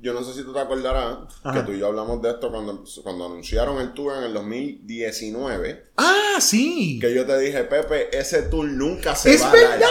[0.00, 1.60] yo no sé si tú te acordarás Ajá.
[1.60, 5.84] que tú y yo hablamos de esto cuando, cuando anunciaron el tour en el 2019.
[5.96, 6.98] Ah, sí.
[7.00, 9.90] Que yo te dije, Pepe, ese tour nunca se Es va verdad, a dar.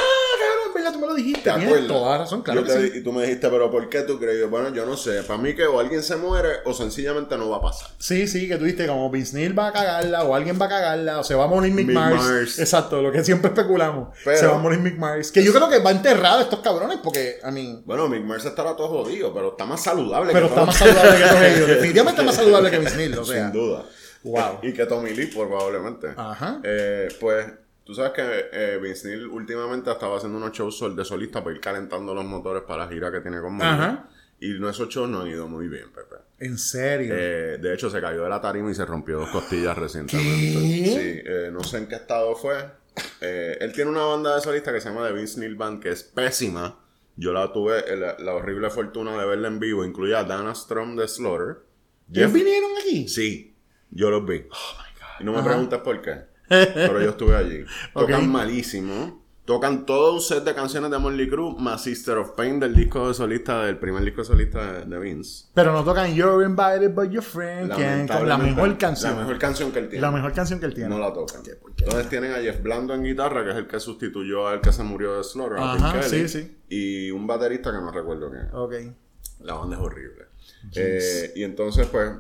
[0.84, 1.50] Verdad, tú me lo dijiste.
[1.52, 2.90] ¿Te Tienes toda la razón, claro Yo que te sí.
[2.92, 4.50] di- Y tú me dijiste, pero ¿por qué tú crees?
[4.50, 5.24] Bueno, yo no sé.
[5.24, 7.90] Para mí que o alguien se muere o sencillamente no va a pasar.
[7.98, 10.70] Sí, sí, que tú dijiste como Vince Neil va a cagarla o alguien va a
[10.70, 12.16] cagarla o se va a morir Mick, Mick Mars.
[12.16, 12.60] Mars.
[12.60, 14.10] Exacto, lo que siempre especulamos.
[14.24, 15.32] Pero- se va a morir Mick Mars.
[15.32, 17.82] Que yo creo que va enterrado estos cabrones porque, a mí...
[17.86, 20.78] Bueno, Mick Mars estará todo jodido, pero está más saludable Pero que está todo- más
[20.78, 21.68] saludable que todos ellos.
[21.68, 23.44] Definitivamente está más saludable que Vince Neil, o sea.
[23.44, 23.84] Sin duda.
[24.24, 24.60] Wow.
[24.62, 26.08] Y que Tommy Lee, probablemente.
[26.16, 26.60] Ajá.
[26.64, 27.46] Eh, pues,
[27.86, 31.56] tú sabes que eh, Vince Neil últimamente estaba haciendo unos shows sol- de solista para
[31.56, 33.62] ir calentando los motores para la gira que tiene con.
[33.62, 34.10] Ajá.
[34.40, 36.16] Y esos shows no han ido muy bien, Pepe.
[36.40, 37.14] En serio.
[37.18, 40.60] Eh, de hecho, se cayó de la tarima y se rompió dos costillas recientemente.
[40.60, 40.86] ¿Qué?
[40.86, 42.56] Sí, eh, no sé en qué estado fue.
[43.22, 45.90] Eh, él tiene una banda de solista que se llama The Vince Neil Band, que
[45.92, 46.78] es pésima.
[47.16, 49.86] Yo la tuve eh, la, la horrible fortuna de verla en vivo.
[49.86, 51.58] Incluía a Dana Strom de Slaughter.
[52.12, 53.08] ¿Ellos vinieron aquí?
[53.08, 53.56] Sí,
[53.92, 54.46] yo los vi.
[55.20, 55.48] Y no me Ajá.
[55.48, 56.33] preguntes por qué.
[56.74, 57.66] Pero yo estuve allí.
[57.94, 59.24] Tocan malísimo.
[59.46, 63.10] Tocan todo un set de canciones de Molly Crew más Sister of Pain del disco
[63.10, 65.48] de solista, del primer disco de solista de, de Vince.
[65.54, 69.16] Pero no tocan You're Invited but Your Friend, que es la mejor canción.
[69.16, 70.02] La mejor canción que él tiene.
[70.02, 70.90] La mejor canción que él tiene.
[70.90, 71.42] No la tocan.
[71.78, 74.84] Entonces tienen a Jeff Blando en guitarra, que es el que sustituyó al que se
[74.84, 76.58] murió de Slaughter, Ajá, Kelly, sí, sí.
[76.70, 78.48] Y un baterista que no recuerdo quién.
[78.54, 78.96] Ok.
[79.42, 80.24] La banda es horrible.
[80.74, 82.12] Eh, y entonces, pues,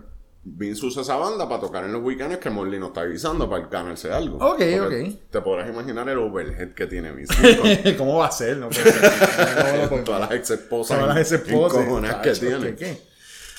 [0.45, 3.65] Vince usa esa banda para tocar en los weekends que Morley no está avisando para
[3.67, 4.37] ganarse algo.
[4.37, 4.77] Ok, Porque
[5.13, 5.29] ok.
[5.31, 7.95] Te podrás imaginar el overhead que tiene Vince.
[7.97, 8.57] ¿Cómo va a ser?
[8.57, 9.11] No puede ser.
[9.11, 10.99] ¿Cómo lo con podemos- todas las ex esposas.
[10.99, 11.81] Todas las esposas.
[11.81, 12.75] encojonadas que tiene.
[12.75, 12.97] ¿qué?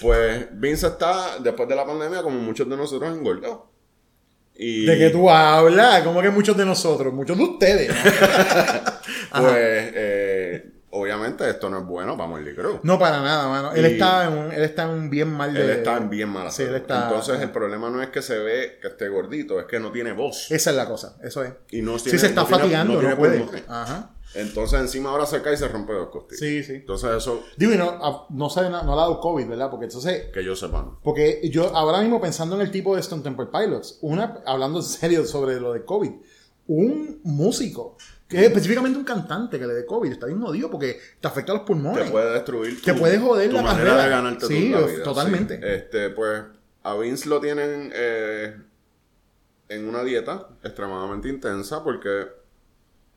[0.00, 3.70] Pues Vince está, después de la pandemia, como muchos de nosotros, engordado.
[4.56, 6.02] Y ¿De qué tú hablas?
[6.02, 7.12] ¿Cómo que muchos de nosotros?
[7.14, 7.92] Muchos de ustedes.
[9.36, 12.80] Pues, eh, obviamente, esto no es bueno para Morley Crew.
[12.83, 13.72] No, para nada, mano.
[13.72, 15.61] Él, está en un, él está en un bien mal de...
[15.62, 18.38] Él está en bien mala Sí, él está- Entonces, el problema no es que se
[18.38, 20.50] ve que esté gordito, es que no tiene voz.
[20.50, 21.52] Esa es la cosa, eso es.
[21.70, 23.64] Y no Sí, tiene- se está no fatigando, no no, tiene puede.
[23.68, 24.11] Ajá.
[24.37, 26.40] Entonces, encima ahora se cae y se rompe dos costillas.
[26.40, 26.72] Sí, sí.
[26.74, 29.70] Entonces, eso, Digo, y no, no, sabe no le ha dado COVID, ¿verdad?
[29.70, 30.24] Porque entonces...
[30.33, 30.83] que yo sepa.
[30.83, 30.98] ¿no?
[31.04, 34.85] Porque yo ahora mismo pensando en el tipo de Stone Temple Pilots, una, hablando en
[34.85, 36.11] serio sobre lo de COVID,
[36.66, 37.96] un músico,
[38.34, 41.52] que es específicamente un cantante que le dé COVID, está bien jodido porque te afecta
[41.54, 42.04] los pulmones.
[42.06, 44.04] Te puede destruir Te puede joder tu la manera carrera.
[44.04, 45.02] de ganarte Sí, tu la vida.
[45.02, 45.56] totalmente.
[45.56, 45.62] sí.
[45.64, 46.42] Este, pues,
[46.82, 48.56] a Vince lo tienen eh,
[49.68, 52.26] en una dieta extremadamente intensa porque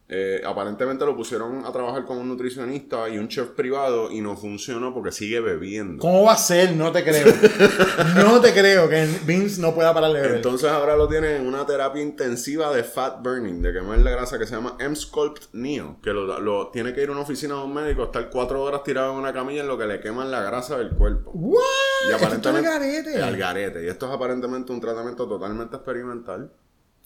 [0.09, 4.37] eh, aparentemente lo pusieron a trabajar con un nutricionista y un chef privado y no
[4.37, 5.99] funcionó porque sigue bebiendo.
[6.01, 6.71] ¿Cómo va a ser?
[6.77, 7.25] No te creo.
[8.15, 10.35] no te creo que Vince no pueda parar de beber.
[10.37, 14.39] Entonces ahora lo tienen en una terapia intensiva de fat burning, de quemar la grasa
[14.39, 17.61] que se llama M-Sculpt Neo, que lo, lo- tiene que ir a una oficina de
[17.63, 20.41] un médico, estar cuatro horas tirado en una camilla en lo que le queman la
[20.41, 21.31] grasa del cuerpo.
[21.33, 21.61] ¿What?
[22.09, 22.69] Y Esto está al aparentemente.
[23.11, 23.23] garete.
[23.23, 23.83] Al garete.
[23.83, 26.51] Y esto es aparentemente un tratamiento totalmente experimental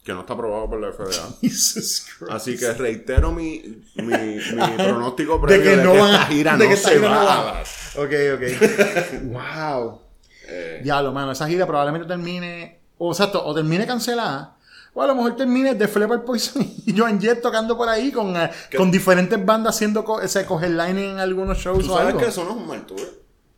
[0.02, 1.28] que no está aprobado por la FDA.
[1.40, 2.32] Jesus Christ.
[2.32, 6.56] Así que reitero mi, mi, mi pronóstico de previo que no van esta a gira
[6.56, 7.62] de no que esta se gira no va va.
[7.96, 9.22] Ok, ok.
[9.22, 10.00] wow.
[10.48, 14.56] Eh, Diablo, mano, esa gira probablemente termine, o exacto, o termine cancelada,
[14.92, 18.36] o a lo mejor termine de Flipper Poison y Joan Jett tocando por ahí con,
[18.36, 22.20] eh, con diferentes bandas haciendo co ese co-headlining en algunos shows ¿Tú o sabes algo.
[22.20, 23.00] que eso no es un mal tour?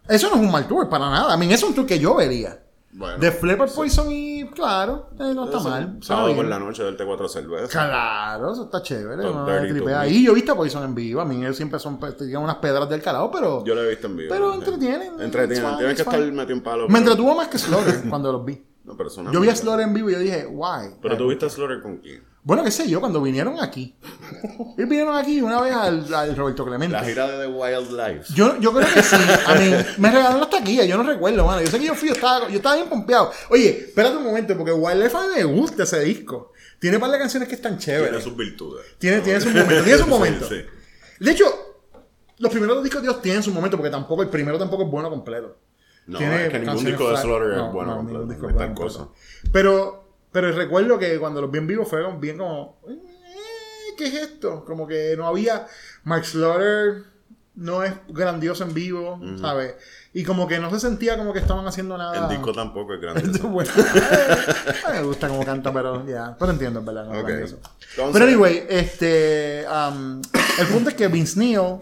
[0.07, 1.33] Eso no es un mal tour, para nada.
[1.33, 2.61] A mí, eso es un tour que yo vería.
[2.93, 3.19] Bueno.
[3.19, 5.99] De Flipper Poison y, claro, eh, no está mal.
[6.01, 7.71] Sábado por la noche, darte cuatro cervezas.
[7.71, 9.23] Claro, eso está chévere.
[9.23, 10.25] Top tripea ahí.
[10.25, 11.21] Yo he visto a Poison en vivo.
[11.21, 13.89] A mí ellos siempre son, pues, tienen unas pedras del carajo, pero Yo lo he
[13.91, 14.29] visto en vivo.
[14.33, 15.77] Pero entretienen, it's Entretienen.
[15.79, 16.89] Tienes que estar metido en palo.
[16.89, 18.65] me entretuvo más que Slaughter cuando los vi.
[18.85, 19.57] No, pero Yo vi a.
[19.57, 20.95] Slaughter en vivo y yo dije, why?
[21.01, 22.23] Pero Eh, tú viste a Slaughter con quién?
[22.47, 23.97] Bueno, qué sé yo, cuando vinieron aquí.
[24.77, 26.93] Ellos vinieron aquí una vez al, al Roberto Clemente.
[26.95, 28.35] La gira de The Wild Life.
[28.35, 29.17] Yo, yo creo que sí.
[29.47, 31.63] A mí me regalaron las taquillas, yo no recuerdo, mano.
[31.63, 33.31] Yo sé que yo fui, yo estaba, yo estaba bien pompeado.
[33.49, 36.53] Oye, espérate un momento, porque Wildlife a mí me gusta ese disco.
[36.79, 38.23] Tiene un par de canciones que están Tiene chéveres.
[38.23, 38.85] sus virtudes.
[38.99, 40.47] Tiene, tiene su momento, tiene su Sí, momento.
[40.49, 40.57] sí.
[41.21, 41.47] De hecho,
[42.39, 44.91] los primeros dos discos de Dios tienen su momento, porque tampoco, el primero tampoco es
[44.91, 45.57] bueno completo.
[46.07, 48.27] No, Tiene es que ningún disco de Slaughter no, es bueno no, completo.
[48.27, 48.99] disco es bueno cosa.
[48.99, 49.51] completo.
[49.51, 50.04] Pero,
[50.35, 52.99] pero recuerdo que cuando los vi en vivo fueron bien como, eh,
[53.97, 54.65] ¿qué es esto?
[54.65, 55.67] Como que no había,
[56.03, 57.05] Mark Slaughter
[57.55, 59.77] no es grandioso en vivo, ¿sabes?
[60.13, 62.25] Y como que no se sentía como que estaban haciendo nada.
[62.25, 63.23] El disco tampoco es grande.
[63.45, 63.71] Bueno,
[64.93, 67.07] me gusta como canta, pero ya, pero entiendo, verdad.
[67.07, 67.27] no es Ok.
[67.29, 67.57] grandioso.
[67.91, 70.21] Entonces- Pero anyway, este, um,
[70.59, 71.79] el punto es que Vince Neil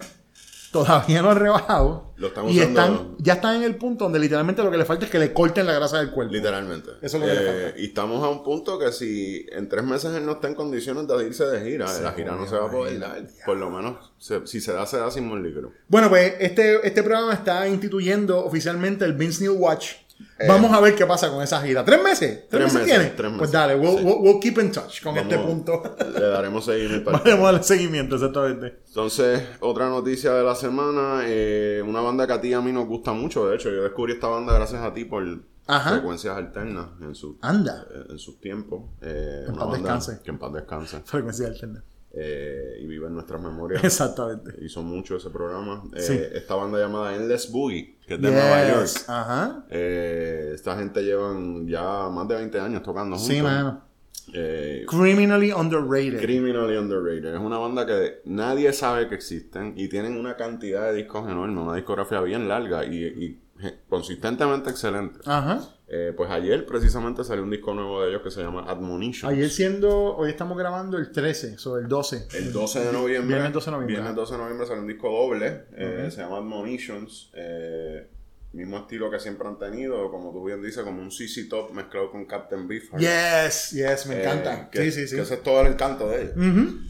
[0.73, 2.11] todavía no ha rebajado.
[2.17, 4.85] Lo están y usando- están, ya están en el punto donde literalmente lo que le
[4.85, 6.33] falta es que le corten la grasa del cuerpo.
[6.33, 6.91] Literalmente.
[7.01, 7.79] Eso es lo que le Eh, falta.
[7.79, 11.07] Y estamos a un punto que si en tres meses él no está en condiciones
[11.07, 13.23] de irse de gira, la gira no se va a poder dar.
[13.45, 15.71] Por lo menos, se- si se da, se da sin Crew.
[15.87, 19.91] Bueno, pues este, este programa está instituyendo oficialmente el Vince Neil Watch.
[20.39, 20.45] Eh.
[20.47, 21.85] Vamos a ver qué pasa con esa gira.
[21.85, 22.47] ¿Tres meses?
[22.49, 23.09] ¿Tres, Tres meses, meses, tiene?
[23.15, 23.37] tres meses.
[23.39, 24.03] Pues dale, we'll, Sí.
[24.03, 25.95] we'll- we'll keep in touch con Vamos- este punto.
[26.13, 27.11] Le daremos seguimiento.
[27.11, 28.79] Vamos a darle seguimiento, exactamente.
[28.87, 32.71] Entonces, otra noticia de la semana, eh, una banda que a ti y a mí
[32.71, 35.23] nos gusta mucho, de hecho, yo descubrí esta banda gracias a ti por
[35.67, 35.91] Ajá.
[35.91, 37.85] frecuencias alternas en, su, Anda.
[37.93, 38.83] eh, en sus tiempos.
[39.01, 40.19] Eh, En paz banda descanse.
[40.23, 41.01] Que en paz descanse.
[41.05, 41.83] Frecuencia alterna.
[42.15, 43.83] Eh, y vive en nuestras memorias.
[43.83, 44.53] Exactamente.
[44.63, 45.83] Hizo mucho ese programa.
[45.95, 46.31] Eh.
[46.35, 48.89] Esta banda llamada Endless Boogie, que es de Nueva York.
[49.07, 49.65] Ajá.
[49.69, 53.35] Eh, esta gente llevan ya más de 20 años tocando juntos.
[53.35, 53.81] Sí, mano.
[54.87, 56.21] Criminally underrated.
[56.21, 57.33] Criminally Underrated.
[57.33, 61.59] Es una banda que nadie sabe que existen y tienen una cantidad de discos enorme,
[61.59, 63.39] una discografía bien larga y, y,
[63.89, 65.19] consistentemente excelente.
[65.25, 65.61] Ajá.
[65.95, 69.31] Eh, pues ayer precisamente salió un disco nuevo de ellos que se llama Admonition.
[69.31, 72.29] Ayer siendo, hoy estamos grabando el 13, sobre el 12.
[72.33, 73.27] El 12 de noviembre.
[73.35, 73.95] Viernes 12 de noviembre.
[73.97, 75.65] Viernes 12 de noviembre sale un disco doble.
[75.77, 77.29] eh, Se llama Admonitions.
[77.35, 78.07] eh,
[78.53, 80.09] mismo estilo que siempre han tenido.
[80.11, 83.01] Como tú bien dices, como un CC Top mezclado con Captain Beefheart.
[83.01, 84.69] Yes, yes, me Eh, encanta.
[84.69, 85.15] que, sí, sí, sí.
[85.15, 86.35] que ese es todo el encanto de ellos.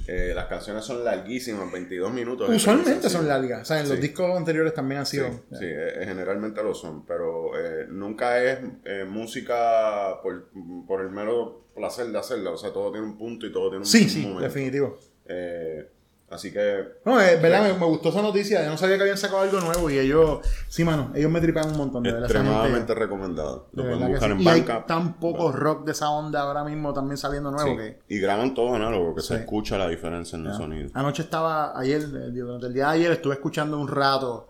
[0.08, 2.50] Eh, las canciones son larguísimas, 22 minutos.
[2.50, 3.62] Usualmente son largas.
[3.62, 5.30] O sea, en los discos anteriores también han Sí, sido.
[5.52, 10.50] sí, eh, generalmente lo son, pero eh, nunca es eh, música por,
[10.88, 12.52] por el mero placer de hacerla.
[12.52, 14.42] O sea, todo tiene un punto y todo tiene un, Sí, sí, momento.
[14.42, 15.00] definitivo.
[15.26, 15.90] Eh,
[16.34, 18.64] Así que No, es verdad, me, me gustó esa noticia.
[18.64, 21.70] Yo no sabía que habían sacado algo nuevo y ellos, sí, mano, ellos me tripan
[21.72, 22.04] un montón.
[22.04, 23.68] De extremadamente recomendado.
[23.74, 24.36] Lo pueden buscar sí.
[24.36, 24.86] en Y hay banca.
[24.86, 27.78] tan poco rock de esa onda ahora mismo también saliendo nuevo Sí.
[27.78, 28.00] que.
[28.16, 30.90] Y graban todo análogo, que se escucha la diferencia en el sonido.
[30.94, 34.50] Anoche estaba, ayer, eh, durante el día de ayer, estuve escuchando un rato,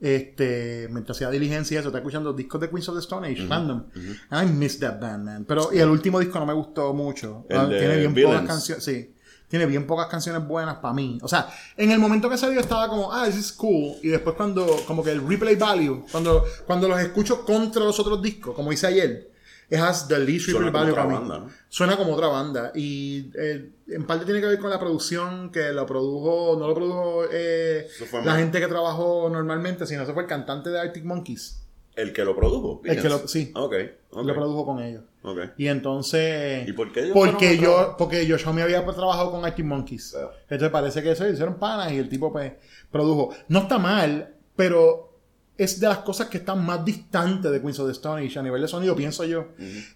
[0.00, 3.46] este, mientras hacía diligencia y eso, estaba escuchando discos de Queens of the Stone Age,
[3.48, 3.84] random.
[4.32, 5.44] I miss that band, man.
[5.46, 7.46] Pero, y el último disco no me gustó mucho.
[7.48, 9.11] El Ah, de Tiene bien pocas canciones, sí.
[9.52, 11.18] Tiene bien pocas canciones buenas para mí.
[11.20, 13.96] O sea, en el momento que salió estaba como, ah, this is cool.
[14.02, 18.22] Y después cuando, como que el replay value, cuando, cuando los escucho contra los otros
[18.22, 19.30] discos, como hice ayer,
[19.68, 21.12] it has the least replay value para mí.
[21.12, 21.50] banda, ¿no?
[21.68, 22.72] Suena como otra banda.
[22.74, 26.74] Y eh, en parte tiene que ver con la producción, que lo produjo, no lo
[26.74, 28.38] produjo eh, la mal.
[28.38, 31.61] gente que trabajó normalmente, sino eso fue el cantante de Arctic Monkeys.
[31.94, 32.80] El que lo produjo.
[32.84, 33.52] El que lo- sí.
[33.54, 33.74] Ok,
[34.10, 34.24] ok.
[34.26, 35.02] Lo produjo con ellos.
[35.22, 35.38] ok.
[35.58, 36.66] Y entonces.
[36.68, 40.14] ¿Y por qué ellos Porque yo, porque Josh Homme había trabajado con Arctic Monkeys.
[40.14, 40.30] Ah.
[40.42, 42.52] Entonces parece que eso hicieron panas y el tipo pues
[42.90, 43.34] produjo.
[43.48, 45.10] No está mal, pero
[45.58, 48.42] es de las cosas que están más distantes de Queens of the Stone Age a
[48.42, 49.48] nivel de sonido, pienso yo.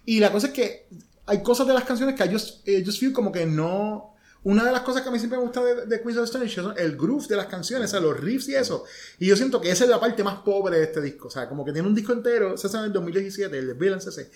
[0.05, 0.87] Y la cosa es que
[1.25, 4.13] hay cosas de las canciones que I just, eh, just feel como que no.
[4.49, 6.25] Una de las cosas que a mí siempre me gusta de, de Queens of the
[6.25, 8.85] Stone Age son el groove de las canciones, o sea, los riffs y eso.
[9.19, 11.27] Y yo siento que esa es la parte más pobre de este disco.
[11.27, 13.73] O sea, como que tiene un disco entero, se hace en el 2017, el de
[13.73, 14.31] Villains ese.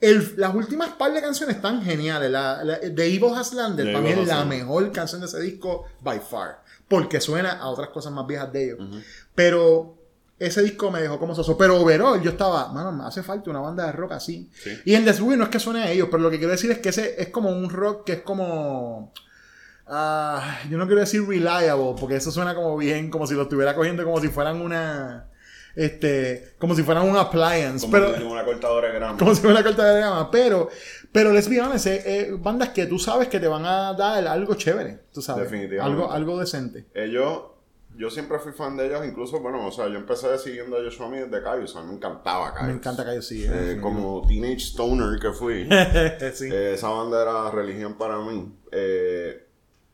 [0.00, 2.30] El- las últimas par de canciones están geniales.
[2.30, 5.40] La, la- The Evil Has Landed, The para mí es la mejor canción de ese
[5.40, 6.62] disco, by far.
[6.86, 8.78] Porque suena a otras cosas más viejas de ellos.
[9.34, 9.96] Pero
[10.38, 11.58] ese disco me dejó como soso.
[11.58, 14.48] Pero overall, yo estaba, mano, me hace falta una banda de rock así.
[14.62, 14.70] Sí.
[14.84, 16.70] Y en The Swing no es que suene a ellos, pero lo que quiero decir
[16.70, 19.12] es que ese es como un rock que es como.
[19.88, 23.74] Ah, yo no quiero decir reliable, porque eso suena como bien, como si lo estuviera
[23.74, 25.30] cogiendo como si fueran una.
[25.74, 27.86] Este, como si fueran un appliance.
[27.86, 29.18] Como pero, tiene una cortadora de grama.
[29.18, 30.30] como si fuera una corta de grama.
[30.30, 30.68] Pero,
[31.12, 34.26] pero let's be honest, eh, eh, bandas que tú sabes que te van a dar
[34.26, 34.98] algo chévere.
[35.12, 35.44] Tú sabes.
[35.44, 36.02] Definitivamente.
[36.02, 36.86] Algo, algo decente.
[36.94, 37.42] Ellos,
[37.96, 41.26] yo siempre fui fan de ellos, incluso, bueno, o sea, yo empecé siguiendo a Mee
[41.26, 42.68] desde Cayus, a mí me encantaba Cayus.
[42.68, 43.44] Me encanta yo sí.
[43.44, 45.68] Eh, como teenage stoner que fui,
[46.34, 46.48] sí.
[46.52, 48.52] esa banda era religión para mí.
[48.70, 49.47] Eh,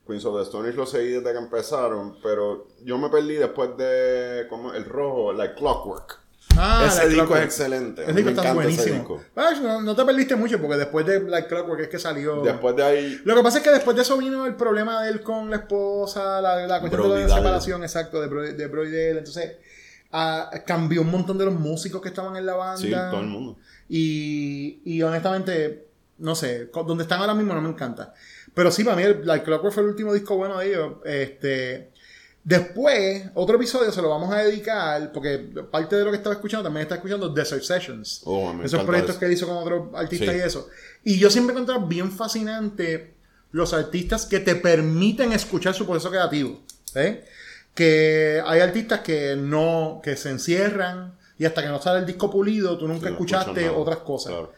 [0.05, 3.71] Queens of the Stone Age lo seguí desde que empezaron, pero yo me perdí después
[3.77, 6.19] de como el rojo, like Clockwork.
[6.57, 7.41] Ah, ese Like disco Clockwork.
[7.41, 8.03] es excelente.
[8.03, 9.21] Ese disco está buenísimo.
[9.35, 12.41] Ah, no, no te perdiste mucho porque después de Black Clockwork es que salió.
[12.43, 15.09] Después de ahí, Lo que pasa es que después de eso vino el problema de
[15.09, 18.67] él con la esposa, la, la cuestión de Brody la separación, exacto, de, Bro- de
[18.67, 18.95] Brody.
[19.17, 19.57] Entonces,
[20.11, 22.77] ah, cambió un montón de los músicos que estaban en la banda.
[22.81, 23.57] sí, todo el mundo.
[23.89, 25.87] Y, y honestamente,
[26.19, 28.13] no sé, donde están ahora mismo no me encanta.
[28.55, 30.93] Pero sí, para mí, el Like Clockwork fue el último disco bueno de ellos.
[31.05, 31.91] Este,
[32.43, 35.37] después, otro episodio se lo vamos a dedicar, porque
[35.69, 38.21] parte de lo que estaba escuchando también está escuchando Desert Sessions.
[38.25, 39.19] Oh, me Esos proyectos eso.
[39.19, 40.35] que él hizo con otros artistas Sí.
[40.37, 40.69] y eso.
[41.03, 43.13] Y yo siempre he encontrado bien fascinante
[43.51, 46.61] los artistas que te permiten escuchar su proceso creativo.
[46.95, 47.25] ¿eh?
[47.73, 52.29] Que hay artistas que no, que se encierran y hasta que no sale el disco
[52.31, 54.31] pulido, tú nunca Sí, no escuchaste otras cosas.
[54.31, 54.53] Claro.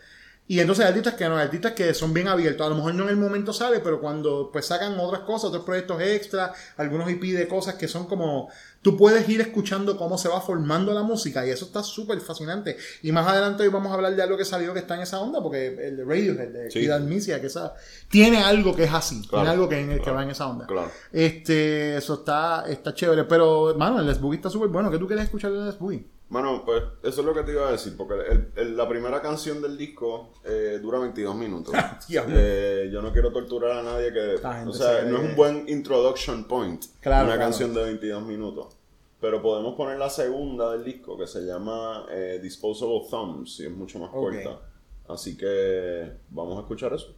[0.50, 2.66] Y entonces hay artistas que no, hay artistas que son bien abiertos.
[2.66, 5.66] A lo mejor no en el momento sale, pero cuando pues sacan otras cosas, otros
[5.66, 8.50] proyectos extra, algunos IP de cosas que son como.
[8.82, 12.78] Tú puedes ir escuchando cómo se va formando la música y eso está súper fascinante.
[13.04, 15.20] Y más adelante hoy vamos a hablar de algo que salió que está en esa
[15.20, 16.80] onda, porque el de Radiohead, de Sí.
[16.80, 17.74] Kid Armisia, que esa,
[18.10, 20.48] tiene algo que es así, Claro, tiene algo que, en- que claro, va en esa
[20.48, 20.66] onda.
[20.66, 20.90] claro.
[21.12, 23.26] Este, eso está, está chévere.
[23.26, 24.90] Pero, mano, el Les Boogie está súper bueno.
[24.90, 26.08] ¿Qué tú quieres escuchar de Les Boogie?
[26.30, 29.22] Bueno, pues eso es lo que te iba a decir, porque el- el- la primera
[29.22, 31.74] canción del disco eh, dura 22 minutos.
[32.10, 32.36] Diablo.
[32.38, 34.36] Eh, yo no quiero torturar a nadie que...
[34.68, 37.50] O sea, se- no es un buen introduction point Claro, una claro.
[37.50, 38.76] canción de 22 minutos.
[39.22, 43.72] Pero podemos poner la segunda del disco, que se llama eh, Disposable Thumbs, y es
[43.72, 44.60] mucho más corta.
[45.08, 47.16] Así que vamos a escuchar eso.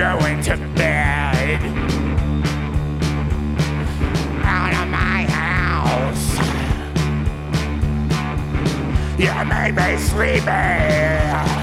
[0.00, 1.60] Going to bed.
[4.42, 6.38] Out of my house.
[9.18, 11.59] You made me sleepy.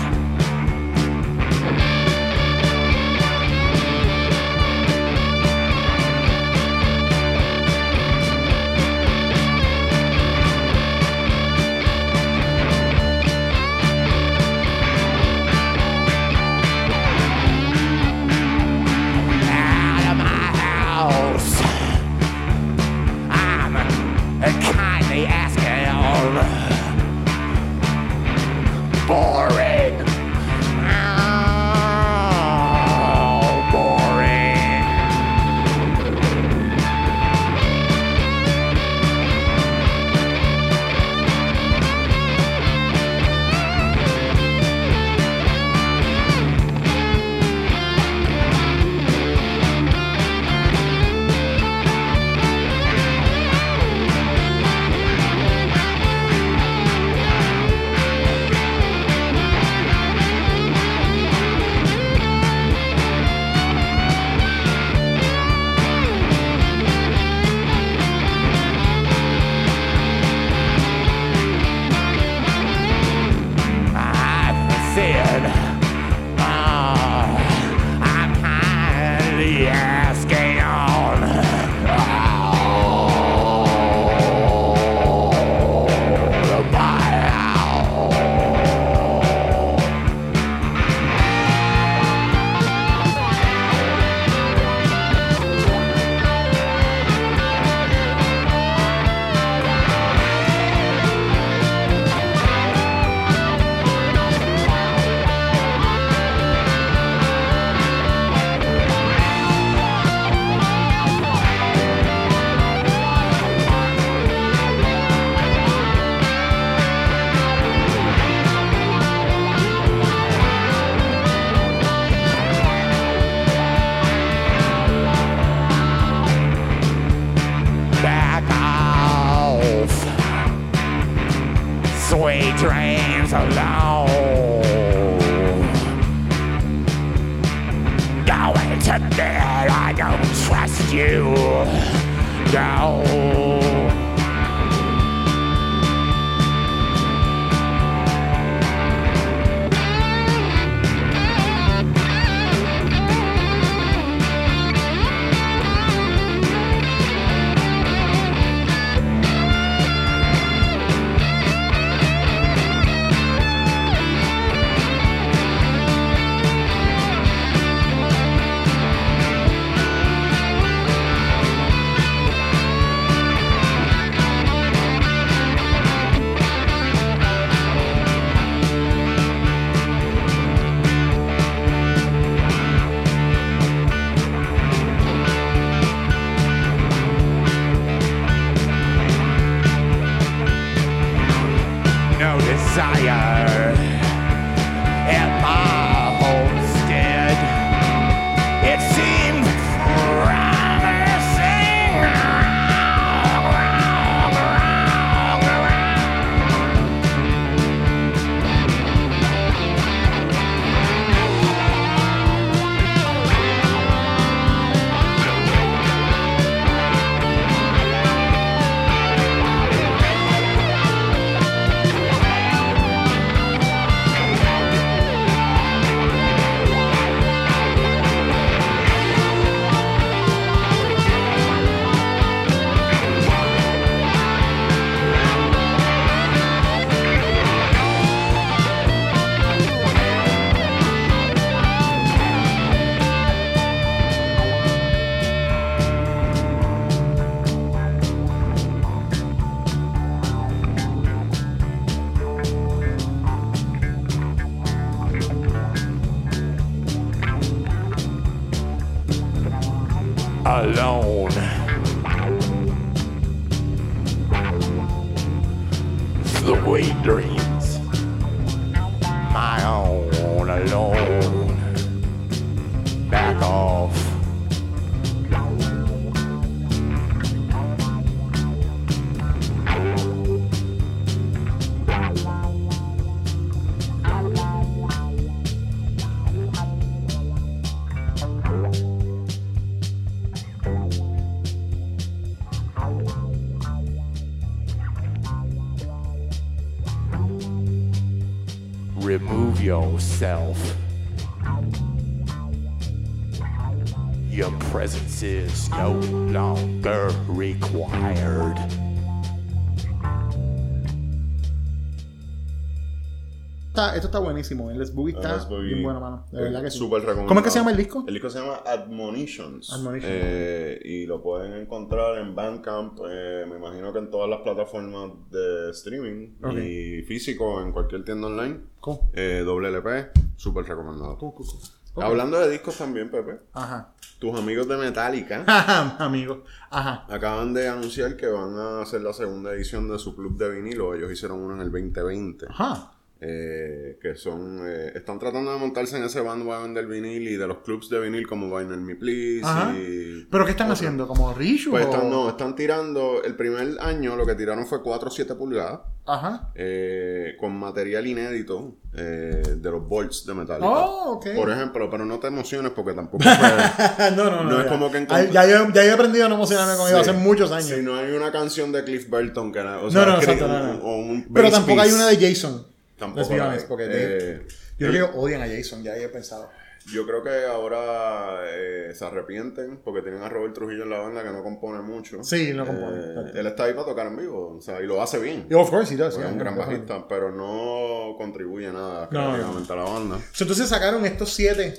[314.07, 314.69] Está- buenísimo.
[314.71, 316.25] El Let's Boogie está Boogie, bien bueno, mano.
[316.31, 316.77] De verdad que sí.
[316.79, 317.27] Súper recomendado.
[317.27, 318.03] ¿Cómo es que se llama el disco?
[318.07, 319.71] El disco se llama Admonitions.
[319.71, 320.13] Admonitions.
[320.15, 325.11] Eh, y lo pueden encontrar en Bandcamp, eh, me imagino que en todas las plataformas
[325.31, 326.53] de streaming Ok.
[326.57, 328.59] y físico en cualquier tienda online.
[328.79, 328.97] Cool.
[329.13, 331.17] Eh, doble LP, súper recomendado.
[331.17, 331.59] Cool, cool, cool.
[331.95, 332.03] Ok.
[332.03, 333.93] Hablando de discos también, Pepe, Ajá.
[334.19, 336.43] tus amigos de Metallica Ajá, amigo.
[336.69, 337.05] Ajá.
[337.09, 340.93] acaban de anunciar que van a hacer la segunda edición de su club de vinilo.
[340.93, 342.45] Ellos hicieron uno en el 2020.
[342.49, 342.91] Ajá.
[343.19, 347.47] Eh, que son eh, están tratando de montarse en ese bandwagon del vinil y de
[347.47, 349.73] los clubs de vinil como Vinyl Me Please Ajá.
[349.75, 350.79] y ¿Pero qué están otros.
[350.79, 351.07] haciendo?
[351.07, 351.71] ¿Como Rishu?
[351.71, 355.11] pues o- están, no, están tirando el primer año lo que tiraron fue 4 o
[355.11, 356.51] 7 pulgadas Ajá.
[356.55, 361.27] eh, con material inédito eh, de los Bolts de Metallica Oh, ok.
[361.35, 364.49] por ejemplo pero no te emociones porque tampoco fue- no, no, no.
[364.51, 364.69] No es ya.
[364.69, 367.01] como que en- Ay, ya, yo, ya yo he aprendido a no emocionarme con ellos
[367.01, 367.65] hace muchos años.
[367.69, 370.47] si no hay una canción de Cliff Burton que era- o No, sea, no, exacto,
[370.47, 370.71] no, no.
[370.73, 372.65] un- o un Pero tampoco hay una de Jason.
[372.97, 374.47] Tampoco Let's be honest, porque Eh,
[374.79, 376.49] yo creo que odian a Jason, ya he pensado.
[376.93, 381.21] Yo creo que ahora eh, se arrepienten porque tienen a Robert Trujillo en la banda
[381.21, 382.23] que no compone mucho.
[382.23, 385.01] Sí, no compone, Eh, él está ahí para tocar en vivo, o sea, y lo
[385.01, 385.47] hace bien.
[385.49, 386.13] Y of course he does.
[386.15, 386.85] Porque es yeah, un gran definitely.
[386.87, 389.57] bajista, pero no contribuye nada No, no.
[389.69, 390.19] a la banda.
[390.39, 391.73] Entonces sacaron estos siete.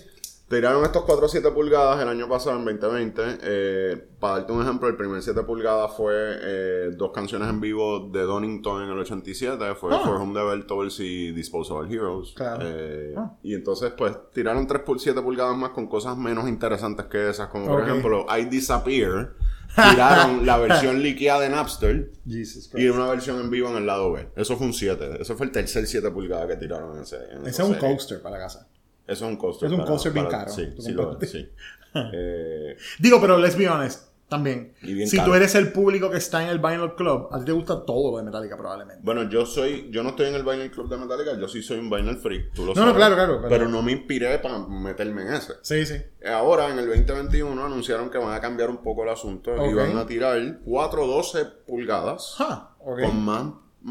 [0.49, 3.23] Tiraron estos 4 o 7 pulgadas el año pasado, en 2020.
[3.43, 8.09] Eh, para darte un ejemplo, el primer 7 pulgadas fue eh, dos canciones en vivo
[8.11, 9.75] de Donington en el 87.
[9.75, 10.01] Fue Ah.
[10.03, 12.33] For Whom the Bell Tolls y Disposable Heroes.
[12.35, 12.61] Claro.
[12.65, 13.35] Eh, Ah.
[13.43, 17.49] Y entonces, pues, tiraron 3 por 7 pulgadas más con cosas menos interesantes que esas.
[17.49, 19.35] Como, por ejemplo, I Disappear.
[19.77, 22.11] Tiraron la versión liqueada de Napster.
[22.27, 24.31] Jesus Y una versión en vivo en el lado B.
[24.35, 25.19] Eso fue un 7.
[25.21, 27.17] Eso fue el tercer 7 pulgadas que tiraron en ese.
[27.33, 28.67] en Ese es un coaster para la casa.
[29.09, 29.73] Eso es un coaster.
[29.73, 30.51] Es un coaster bien caro.
[30.53, 31.27] Sí, sí lo compraste.
[31.27, 31.53] es, sí.
[32.13, 34.07] Eh, Digo, pero let's be honest.
[34.29, 34.75] También.
[35.07, 35.31] Si caro.
[35.31, 38.11] tú eres el público que está en el Vinyl Club, a ti te gusta todo
[38.11, 39.01] lo de Metallica probablemente.
[39.03, 41.79] Bueno, yo soy, yo no estoy en el Vinyl Club de Metallica, yo sí soy
[41.79, 42.95] un Vinyl Freak, tú lo No, no, sabes.
[42.97, 45.55] claro, claro, pero- no me inspiré para meterme en ese.
[45.63, 45.95] Sí, sí.
[46.27, 49.97] Ahora, en el 2021, anunciaron que van a cambiar un poco el asunto y van
[49.97, 53.01] a tirar 412 pulgadas Ah, ok.
[53.01, 53.47] con más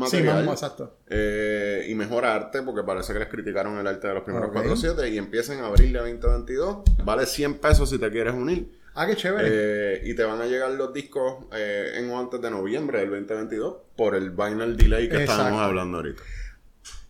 [0.05, 0.97] Sí, más, exacto.
[1.07, 4.53] eh, y mejor arte, porque parece que les criticaron el arte de los primeros Ok.
[4.55, 6.77] 407 y empiezan a abril de 2022.
[7.03, 8.77] Vale 100 pesos si te quieres unir.
[8.93, 9.47] Ah, qué chévere.
[9.51, 13.09] Eh, y te van a llegar los discos eh, en o antes de noviembre del
[13.11, 15.31] 2022 por el vinyl delay que Exacto.
[15.33, 16.21] estábamos hablando ahorita.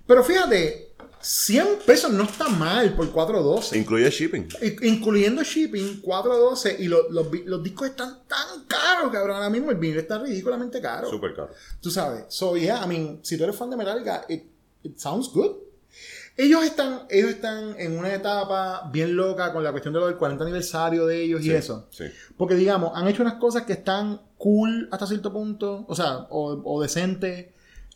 [0.06, 0.87] Pero fíjate,
[1.30, 3.78] 100 pesos no está mal por 412.
[3.78, 4.48] Incluye shipping.
[4.82, 9.36] Incluyendo shipping, 412 y lo- los, los discos están tan caros, cabrón.
[9.36, 11.10] Ahora mismo el vinilo está ridículamente caro.
[11.10, 11.50] Súper caro.
[11.82, 12.24] Tú sabes.
[12.30, 14.44] So, yeah, I mean, si tú eres fan de Metallica, it,
[14.84, 15.52] it sounds good.
[16.38, 20.16] Ellos están, ellos están en una etapa bien loca con la cuestión de lo del
[20.16, 21.88] 40 aniversario de ellos y eso.
[21.90, 22.06] Sí.
[22.38, 26.62] Porque, digamos, han hecho unas cosas que están cool hasta cierto punto, o sea, o,
[26.64, 27.52] o decente.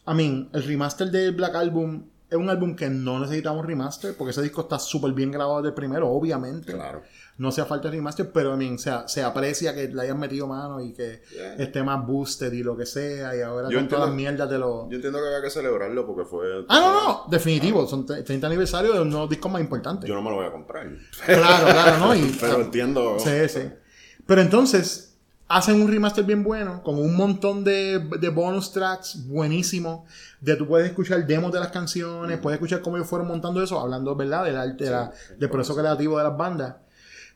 [0.06, 4.32] I mean, el remaster del Black Album es un álbum que no necesitamos remaster, porque
[4.32, 6.72] ese disco está súper bien grabado desde el primero, obviamente.
[6.74, 7.04] Claro.
[7.38, 10.94] No hace falta remaster, pero I mean, se aprecia que le hayan metido mano y
[10.94, 11.56] que Yeah.
[11.56, 14.60] esté más boosted y lo que sea, y ahora Yo con todas las mierdas de
[14.60, 14.88] los...
[14.90, 16.66] Yo entiendo que había que celebrarlo porque fue.
[16.70, 20.08] Ah, no, no, definitivo, son tre- 30 aniversario de uno de los discos más importantes.
[20.08, 20.88] Yo no me lo voy a comprar.
[21.26, 22.16] Claro, claro, ¿no?
[22.16, 23.18] Y, Pero entiendo.
[23.20, 23.62] Sí, sí.
[24.26, 25.11] Pero entonces
[25.56, 30.08] hacen un remaster bien bueno, con un montón de, de bonus tracks buenísimos,
[30.40, 33.80] de tú puedes escuchar demos de las canciones, puedes escuchar cómo ellos fueron montando eso,
[33.80, 34.46] hablando, ¿verdad?
[34.46, 36.76] Del arte, de la- del proceso creativo de las bandas.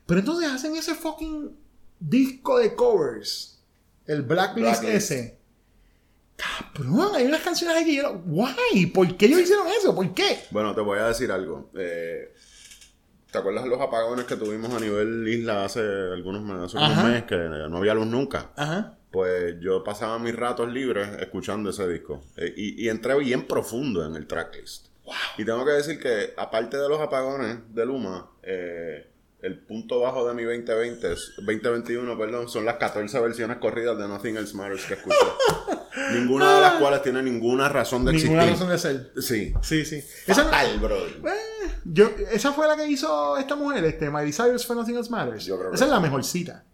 [0.06, 1.50] Pero entonces hacen ese fucking
[1.98, 3.58] disco de covers,
[4.06, 5.10] el Blacklist, Blacklist.
[5.10, 5.36] ese.
[6.36, 8.18] Cabrón, hay unas canciones ahí que yo...
[8.26, 9.94] Guay, ¿por qué ellos hicieron eso?
[9.94, 10.40] ¿Por qué?
[10.50, 11.70] Bueno, te voy a decir algo.
[11.74, 12.30] Eh,
[13.36, 16.90] ¿Te acuerdas de los apagones que tuvimos a nivel isla hace algunos meses, hace unos
[16.92, 17.04] Ajá.
[17.04, 18.50] meses que no había luz nunca?
[18.56, 18.96] Ajá.
[19.10, 22.22] Pues yo pasaba mis ratos libres escuchando ese disco.
[22.38, 24.86] Eh, y, y entré bien profundo en el tracklist.
[25.36, 29.06] Y tengo que decir que, aparte de los apagones de Luma, eh,
[29.46, 34.08] el punto bajo de mi 2020, es- 2021, perdón, son las 14 versiones corridas de
[34.08, 35.16] Nothing Else Matters que escuché.
[36.12, 38.68] ninguna de las cuales tiene ninguna razón de Ninguna existir.
[38.68, 38.78] razón de
[39.12, 39.22] ser.
[39.22, 39.54] Sí.
[39.62, 40.04] Sí, sí.
[40.26, 41.20] Esa Fatal, brother.
[41.24, 45.10] Eh, yo, esa fue la que hizo esta mujer, este, Miley Cyrus for Nothing Else
[45.10, 45.44] Matters.
[45.46, 46.64] Yo creo que esa es la mejor cita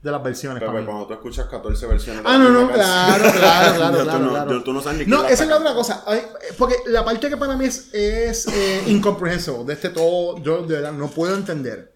[0.00, 3.96] de las versiones Pero cuando tú escuchas 14 versiones Ah, no, no, claro, claro, claro,
[3.98, 4.58] tú claro, no- claro.
[4.58, 6.04] ya tú no sabes ni No, esa es la otra cosa.
[6.06, 6.22] Ay,
[6.56, 10.74] porque la parte que para mí es, es eh, incomprehensible de este todo, yo de
[10.76, 11.92] verdad no puedo entender.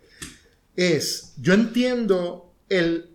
[0.77, 3.09] Es, yo entiendo el.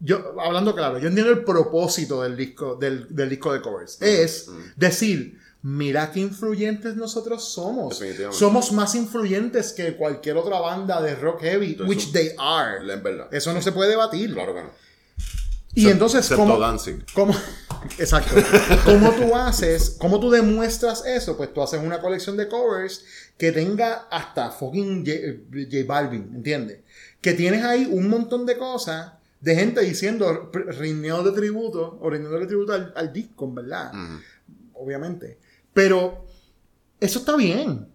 [0.00, 4.00] Yo, hablando claro, yo entiendo el propósito del disco, del, del disco de covers.
[4.00, 7.98] Es decir, mira qué influyentes nosotros somos.
[7.98, 8.38] Definitivamente.
[8.38, 12.78] Somos más influyentes que cualquier otra banda de rock heavy, which they are.
[13.32, 14.34] Eso no se puede debatir.
[14.34, 14.70] Claro que no.
[15.74, 17.04] Y entonces, excepto ¿cómo, Danzig.
[17.12, 17.34] cómo-
[17.98, 18.34] exacto.
[18.84, 21.36] ¿Cómo tú haces, cómo tú demuestras eso?
[21.36, 23.04] Pues tú haces una colección de covers
[23.36, 25.18] que tenga hasta fucking J,
[25.50, 26.80] J Balvin, ¿entiendes?
[27.20, 32.38] Que tienes ahí un montón de cosas de gente diciendo rindiendo de tributo o rindiendo
[32.38, 33.92] de tributo al, al disco, ¿verdad?
[34.74, 35.38] Obviamente.
[35.72, 36.26] Pero
[37.00, 37.88] eso está bien.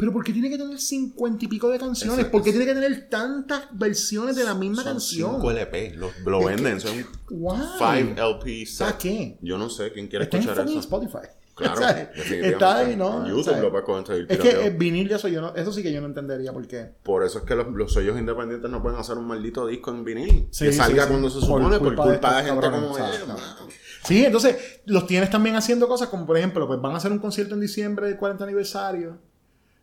[0.00, 2.24] Pero ¿por qué tiene que tener cincuenta y pico de canciones?
[2.24, 5.32] ¿Por qué tiene que tener tantas versiones de la misma Son canción?
[5.36, 5.94] 5 LP.
[5.96, 6.80] Lo, lo venden.
[6.80, 6.96] Son
[7.28, 7.58] Why?
[7.76, 8.86] 5 LP set.
[8.86, 9.36] ¿Para qué?
[9.42, 10.88] Yo no sé quién quiere Está en escuchar fucking eso.
[10.88, 11.28] Spotify.
[11.54, 12.08] Claro, ¿Sabes?
[12.16, 12.48] definitivamente.
[12.48, 13.26] Está ahí, ¿no?
[13.26, 15.82] En YouTube lo puedes conseguir Es que el vinil de eso, yo no, eso sí
[15.82, 16.94] que yo no entendería por qué.
[17.02, 20.02] Por eso es que los, los sellos independientes no pueden hacer un maldito disco en
[20.02, 20.48] vinil.
[20.50, 21.08] Sí, que salga sí, sí.
[21.10, 23.68] cuando se supone por culpa culpa, de de, gente como mano.
[24.04, 27.18] Sí, entonces los tienes también haciendo cosas como, por ejemplo, pues van a hacer un
[27.18, 29.18] concierto en diciembre del 40 aniversario.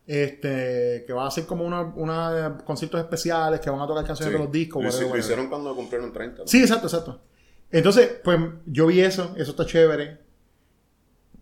[0.08, 4.32] Este, que va a ser como una, una conciertos especiales que van a tocar canciones
[4.34, 4.38] Sí.
[4.39, 4.82] de los discos.
[4.82, 6.43] Lo, whatever, hicieron cuando cumplieron 30.
[6.43, 6.47] ¿no?
[6.47, 7.22] Sí, exacto, exacto.
[7.70, 10.20] Entonces, pues yo vi eso, eso está chévere.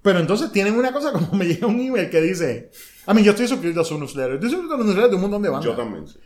[0.01, 2.71] Pero entonces tienen una cosa como me llega un email que dice,
[3.05, 5.21] a mí yo estoy suscrito a su newsletter, estoy suscrito a los newsletters de un
[5.21, 5.65] montón de bandas.
[5.65, 6.07] Yo también.
[6.07, 6.19] sí.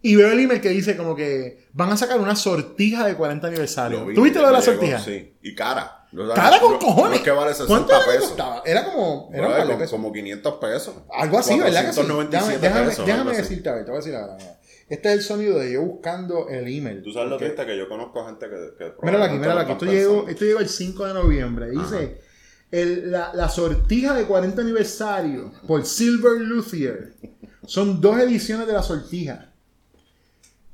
[0.00, 3.46] Y veo el email que dice como que van a sacar una sortija de 40
[3.48, 4.06] aniversario.
[4.14, 4.98] ¿Tuviste lo de la llegó, sortija?
[5.00, 5.34] Sí.
[5.42, 6.06] Y cara.
[6.34, 7.10] Cara con cojones.
[7.10, 8.28] No es que vale ¿Cuánto 60 era que pesos.
[8.28, 8.62] costaba?
[8.64, 10.94] Era como, era como, como 500 pesos.
[11.12, 11.86] Algo así, ¿verdad?
[11.86, 12.00] Que sí?
[12.00, 14.36] 497 Déjame, déjame, pesos, déjame decirte, a ver, te voy a decir ahora.
[14.88, 17.02] Este es el sonido de yo buscando el email.
[17.02, 18.70] Tú sabes lo triste que yo conozco gente que.
[18.78, 19.72] que Míralo aquí, lo aquí.
[19.72, 21.70] Esto llegó, esto llegó el 5 de noviembre.
[21.70, 22.20] Dice
[22.70, 27.12] el- la, la sortija de 40 aniversario por Silver Luthier.
[27.66, 29.47] Son dos ediciones de la sortija.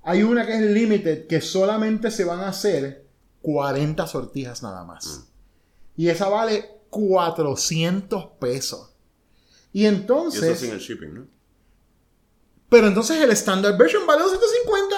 [0.04, 3.06] Hay una que es limited, que solamente se van a hacer
[3.42, 5.28] 40 sortijas nada más.
[5.96, 8.90] Y esa vale 400 pesos.
[9.72, 10.42] Y Y entonces...
[10.42, 11.26] eso sin el shipping, ¿no?
[12.68, 14.96] Pero entonces el standard version vale 250.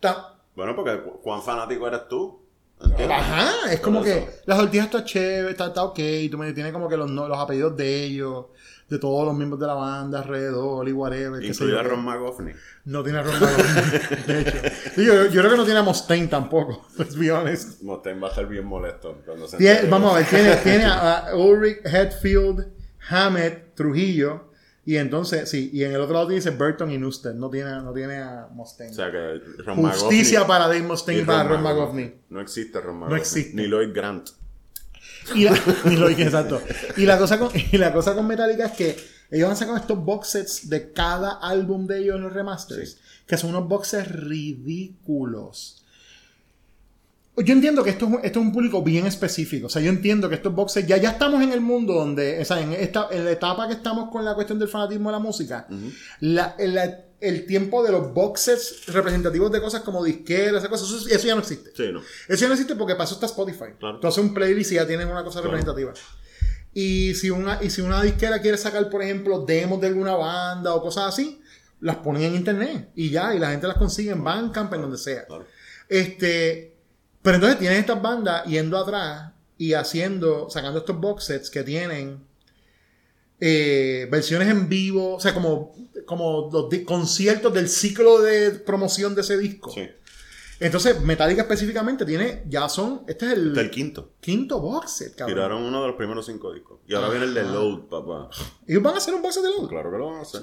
[0.00, 2.40] Ta- Bueno, porque cu- cuán fanático eres tú.
[2.80, 3.16] ¿Entiendes?
[3.16, 4.30] Ajá, es como que eso.
[4.46, 5.98] las tortillas está chévere, está, está ok,
[6.30, 8.46] tú me tiene como que los, los apellidos de ellos,
[8.92, 11.42] de todos los miembros de la banda alrededor y whatever.
[11.42, 11.82] Incluye a.
[11.82, 12.54] Ron McGoffney.
[12.84, 14.56] No tiene a Ron Magoffin, de hecho.
[15.00, 17.80] Yo, yo creo que no tiene a Mustaine tampoco, let's be honest.
[17.82, 21.28] Mustaine va a estar bien molesto cuando se Tiene- vamos a ver, tiene, tiene a,
[21.28, 22.66] a Ulrich, Hetfield,
[23.08, 24.50] Hammett, Trujillo,
[24.84, 27.92] y entonces, sí, y en el otro lado dice Burton y Nusted, no tiene, no
[27.92, 28.92] tiene a Mustaine.
[28.92, 32.14] O sea que Ron Justicia McGoffney para Dave y Mustaine para Ron McGoffney.
[32.30, 33.20] No existe Ron McGoffney.
[33.20, 33.56] existe.
[33.56, 34.28] Ni Lloyd Grant.
[35.34, 35.52] Y la,
[35.84, 36.60] lo dije, exacto.
[36.96, 38.96] Y la, cosa con, y la cosa con Metallica es que
[39.30, 43.36] ellos han sacado estos box sets de cada álbum de ellos en los remasters, que
[43.36, 45.78] son unos box sets ridículos.
[47.36, 49.68] Yo entiendo que esto es, un, esto es un público bien específico.
[49.68, 52.38] O sea, yo entiendo que estos box sets, ya, ya estamos en el mundo donde,
[52.40, 55.12] o sea, en, esta, en la etapa que estamos con la cuestión del fanatismo de
[55.12, 55.66] la música,
[56.20, 60.88] la- la- el tiempo de los box sets representativos de cosas como disqueras, esas cosas,
[60.90, 61.70] eso, eso ya no existe.
[61.74, 62.00] Sí, no.
[62.00, 63.76] Eso ya no existe porque pasó hasta Spotify.
[63.78, 64.00] Claro.
[64.00, 65.92] Tú haces un playlist y ya tienes una cosa representativa.
[66.74, 70.74] Y si, una, y si una disquera quiere sacar, por ejemplo, demos de alguna banda
[70.74, 71.40] o cosas así,
[71.80, 74.98] las ponen en internet y ya, y la gente las consigue en Bandcamp, en donde
[74.98, 75.24] sea.
[75.26, 75.46] Claro.
[75.88, 76.76] Este,
[77.22, 82.24] pero entonces tienen estas bandas yendo atrás y haciendo, sacando estos box sets que tienen
[83.44, 85.74] eh, versiones en vivo, o sea, como,
[86.06, 89.72] como los conciertos del ciclo de promoción de ese disco.
[89.72, 89.88] Sí.
[90.60, 94.12] Entonces, Metallica específicamente tiene, ya son, este es el, Este es el quinto.
[94.20, 95.34] quinto box set, cabrón.
[95.34, 96.78] Tiraron uno de los primeros cinco discos.
[96.86, 98.30] Y ahora viene el de Load, papá.
[98.64, 99.68] Ellos van a hacer un box set de Load.
[99.68, 100.42] Claro que lo van a hacer.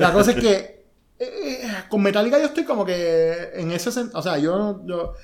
[0.00, 0.84] La cosa es que
[1.20, 5.14] eh, eh, con Metallica yo estoy como que en ese sentido, o sea, yo, yo,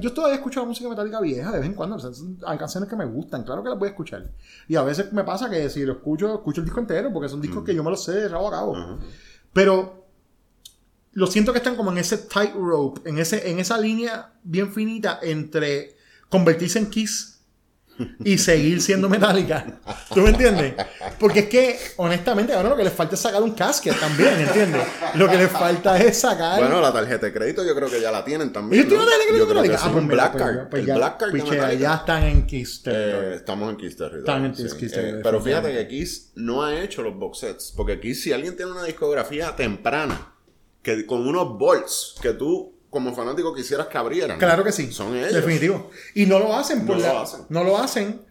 [0.00, 2.58] yo todavía escucho la música metálica vieja de vez en cuando, o sea, son- hay
[2.58, 4.30] canciones que me gustan, claro que las voy a escuchar.
[4.68, 7.40] Y a veces me pasa que si lo escucho, escucho el disco entero, porque son
[7.40, 8.98] discos que yo me los sé de rabo a cabo.
[9.52, 10.06] Pero
[11.12, 15.18] lo siento que están como en ese tightrope, en, ese, en esa línea bien finita
[15.22, 15.96] entre
[16.28, 17.37] convertirse en Kiss
[18.24, 19.64] y seguir siendo metálica.
[20.14, 20.74] ¿Tú me entiendes?
[21.18, 24.82] Porque es que, honestamente, ahora lo que les falta es sacar un casket también, ¿entiendes?
[25.14, 26.58] Lo que les falta es sacar.
[26.60, 28.82] Bueno, la tarjeta de crédito yo creo que ya la tienen también.
[28.82, 29.10] ¿Ellos tienen ¿no?
[29.10, 29.78] una tarjeta de Yo Metallica?
[29.78, 30.54] sí, Ah, pues Black pues Card.
[30.56, 32.82] ya- pues el ya- Black Card ya están en Kiss.
[32.86, 34.20] Eh, estamos en Kiss Territory.
[34.20, 34.76] Están en sí.
[34.78, 37.72] Kiss Eh, pero fíjate que Kiss no ha hecho los box sets.
[37.76, 40.34] Porque Kiss, si alguien tiene una discografía temprana,
[40.82, 44.38] que con unos bolts que tú, como fanático, quisieras que abrieran.
[44.38, 44.90] Claro que sí.
[44.92, 45.32] Son ellos.
[45.32, 45.90] Definitivo.
[46.14, 47.40] Y no lo hacen por No la- lo hacen.
[47.48, 48.22] No lo hacen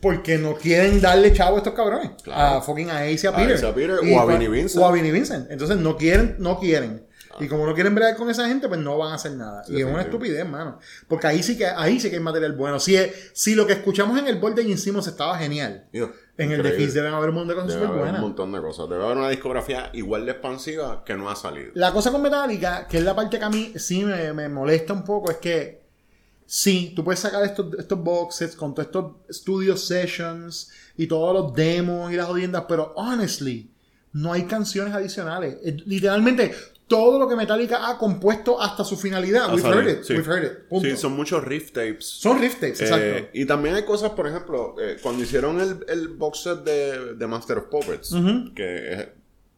[0.00, 2.10] porque no quieren darle chavo a estos cabrones.
[2.22, 2.56] Claro.
[2.58, 3.54] A fucking a Ace y a A Peter.
[3.54, 4.82] Ace y a Peter, Y o a pa- Vinnie Vincent.
[4.82, 5.50] O a Vinnie Vincent.
[5.50, 7.06] Entonces no quieren, no quieren.
[7.40, 9.62] Y como no quieren bregar con esa gente, pues no van a hacer nada.
[9.66, 10.78] Y es una estupidez, mano.
[11.08, 12.78] Porque ahí sí que, ahí sí que hay material bueno.
[12.78, 12.94] Si,
[13.32, 15.86] si lo que escuchamos en el bol de Simmons estaba genial.
[15.92, 16.76] Digo, En el de.
[16.76, 18.20] Kiss deben haber un montón de cosas súper haber un buenas.
[18.22, 18.88] montón de cosas.
[18.88, 21.72] Debe haber una discografía igual de expansiva que no ha salido.
[21.74, 24.92] La cosa con Metallica, que es la parte que a mí sí me, me molesta
[24.92, 25.82] un poco, es que
[26.46, 31.34] sí, tú puedes sacar estos, estos box sets con todos estos studio sessions y todos
[31.34, 33.70] los demos y las jodiendas, pero honestly,
[34.12, 35.58] no hay canciones adicionales.
[35.86, 36.54] Literalmente,
[36.86, 40.12] todo lo que Metallica ha compuesto hasta su finalidad, we've heard it, sí.
[40.14, 40.88] we've heard it, punto.
[40.88, 42.04] Sí, son muchos riff tapes.
[42.04, 43.28] Son riff tapes, Eh, exacto.
[43.32, 47.26] y también hay cosas, por ejemplo, eh, cuando hicieron el, el box set de, de
[47.26, 48.14] Master of Puppets,
[48.54, 49.08] que es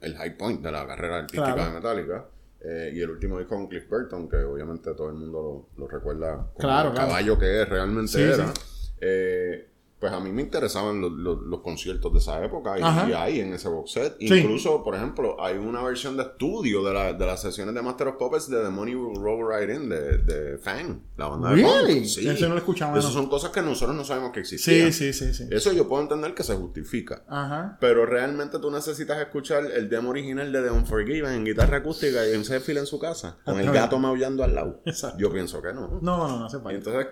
[0.03, 1.71] el high point de la carrera artística Claro.
[1.71, 2.25] de Metallica,
[2.61, 5.89] eh, y el último disco con Cliff Burton, que obviamente todo el mundo lo, lo
[5.89, 7.09] recuerda como Claro, el claro.
[7.09, 8.47] caballo que es, realmente Sí, era.
[8.55, 8.61] sí.
[9.01, 9.69] Eh,
[10.05, 13.41] pues a mí me interesaban los, los- los conciertos de esa época y, y hay
[13.41, 14.17] en ese box set.
[14.21, 14.35] Sí.
[14.35, 18.09] Incluso, por ejemplo, hay una versión de estudio de, la- de las sesiones de Master
[18.09, 21.55] of Puppets de The Money Will Roll Right In de, de Fang, la banda de
[21.57, 21.95] Really?
[22.01, 22.05] punk.
[22.05, 22.29] Sí.
[22.29, 23.21] Eso no lo escuchamos, Esas no.
[23.23, 24.93] son cosas que nosotros no sabemos que existían.
[24.93, 25.49] Sí, sí, sí, sí.
[25.51, 27.23] Eso yo puedo entender que se justifica.
[27.27, 27.79] Ajá.
[27.81, 32.35] Pero realmente tú necesitas escuchar el demo original de The Unforgiven en guitarra acústica y
[32.35, 34.83] en Sheffield en su casa, con el gato maullando al lado.
[34.85, 35.17] Exacto.
[35.19, 35.99] Yo pienso que no.
[36.03, 36.77] No, no, no hace Y falta.
[36.77, 37.07] entonces,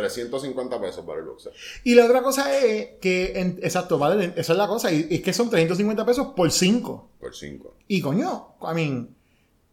[0.00, 1.52] 350 pesos para el boxer.
[1.84, 5.20] Y la otra cosa es que, en- exacto, vale, esa es la cosa, y es
[5.22, 7.10] que son 350 pesos por 5.
[7.20, 7.76] Por 5.
[7.88, 9.16] Y coño, I mean,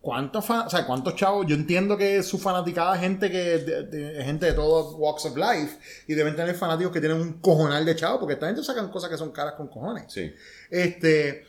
[0.01, 1.45] ¿cuántos fan- o sea, cuántos chavos?
[1.47, 5.35] Yo entiendo que su fanaticada es gente que de, de- gente de todos walks of
[5.37, 8.89] life y deben tener fanáticos que tienen un cojonal de chavos porque esta gente sacan
[8.89, 10.05] cosas que son caras con cojones.
[10.07, 10.31] Sí.
[10.69, 11.45] Este,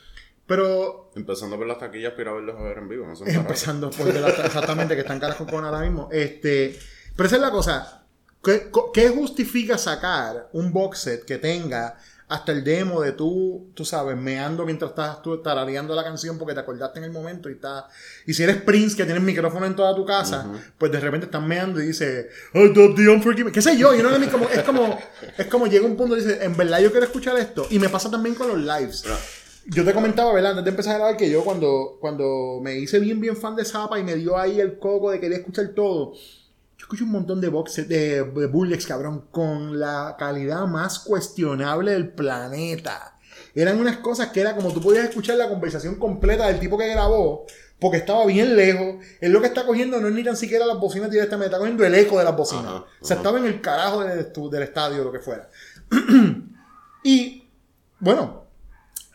[0.47, 3.07] pero Empezando por las taquillas para ir a verlos a ver en vivo.
[3.07, 6.09] No son empezando por de la- exactamente que están caras con cojones ahora mismo.
[6.11, 6.77] Este,
[7.17, 8.07] pero esa es la cosa.
[8.43, 11.97] ¿Qué, justifica sacar un box set que tenga
[12.29, 16.55] hasta el demo de tú, tú sabes, meando mientras estás tú tarareando la canción porque
[16.55, 17.89] te acordaste en el momento y está
[18.27, 21.43] y si eres Prince que tienes micrófono en toda tu casa, pues de repente estás
[21.43, 24.63] meando y dice I love the unforgiving, qué sé yo, y no es como es
[24.63, 24.99] como
[25.39, 27.89] es como llega un punto y dice, en verdad yo quiero escuchar esto y me
[27.89, 29.05] pasa también con los lives.
[29.71, 30.53] Yo te comentaba, ¿verdad?
[30.53, 33.67] Antes de empezar a grabar, que yo cuando, cuando me hice bien, bien fan de
[33.67, 36.15] Zappa y me dio ahí el coco de querer escuchar todo,
[36.79, 41.91] yo escuché un montón de boxes, de, de bootlegs, cabrón, con la calidad más cuestionable
[41.91, 43.19] del planeta.
[43.53, 46.87] Eran unas cosas que era como tú podías escuchar la conversación completa del tipo que
[46.87, 47.47] grabó,
[47.81, 49.05] porque estaba bien lejos.
[49.21, 51.85] Él lo que está cogiendo no es ni tan siquiera las bocinas directamente, está cogiendo
[51.85, 52.67] el eco de las bocinas.
[52.67, 55.51] Ajá, O sea, estaba en el carajo del, del estadio o lo que fuera.
[57.03, 57.43] y,
[57.99, 58.45] bueno,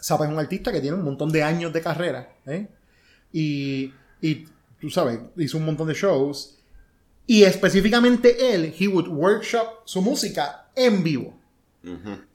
[0.03, 2.67] Zappa es un artista que tiene un montón de años de carrera, ¿eh?
[3.31, 4.45] Y, y
[4.81, 6.59] tú sabes, hizo un montón de shows.
[7.25, 11.39] Y específicamente él, he would workshop su música en vivo.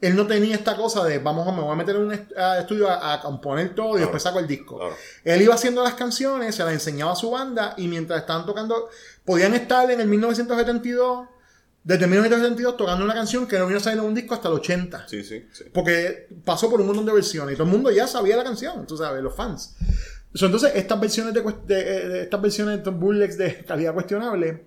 [0.01, 2.37] Él no tenía esta cosa de vamos a me voy a meter en un est-
[2.37, 4.77] a estudio a, a componer todo y después saco el disco.
[4.77, 4.93] claro.
[5.23, 8.89] Él iba haciendo las canciones, se las enseñaba a su banda y mientras estaban tocando,
[9.25, 11.27] podían estar en el 1972,
[11.83, 14.53] desde 1972 tocando una canción que no vino a salir en un disco hasta el
[14.55, 15.07] 80.
[15.07, 15.63] Sí, sí, sí.
[15.73, 18.85] Porque pasó por un montón de versiones y todo el mundo ya sabía la canción,
[18.85, 19.75] tú sabes, los fans.
[20.35, 23.95] So, entonces, estas versiones de, de- eh, de- estas versiones de estos bootlegs de calidad
[23.95, 24.65] cuestionable,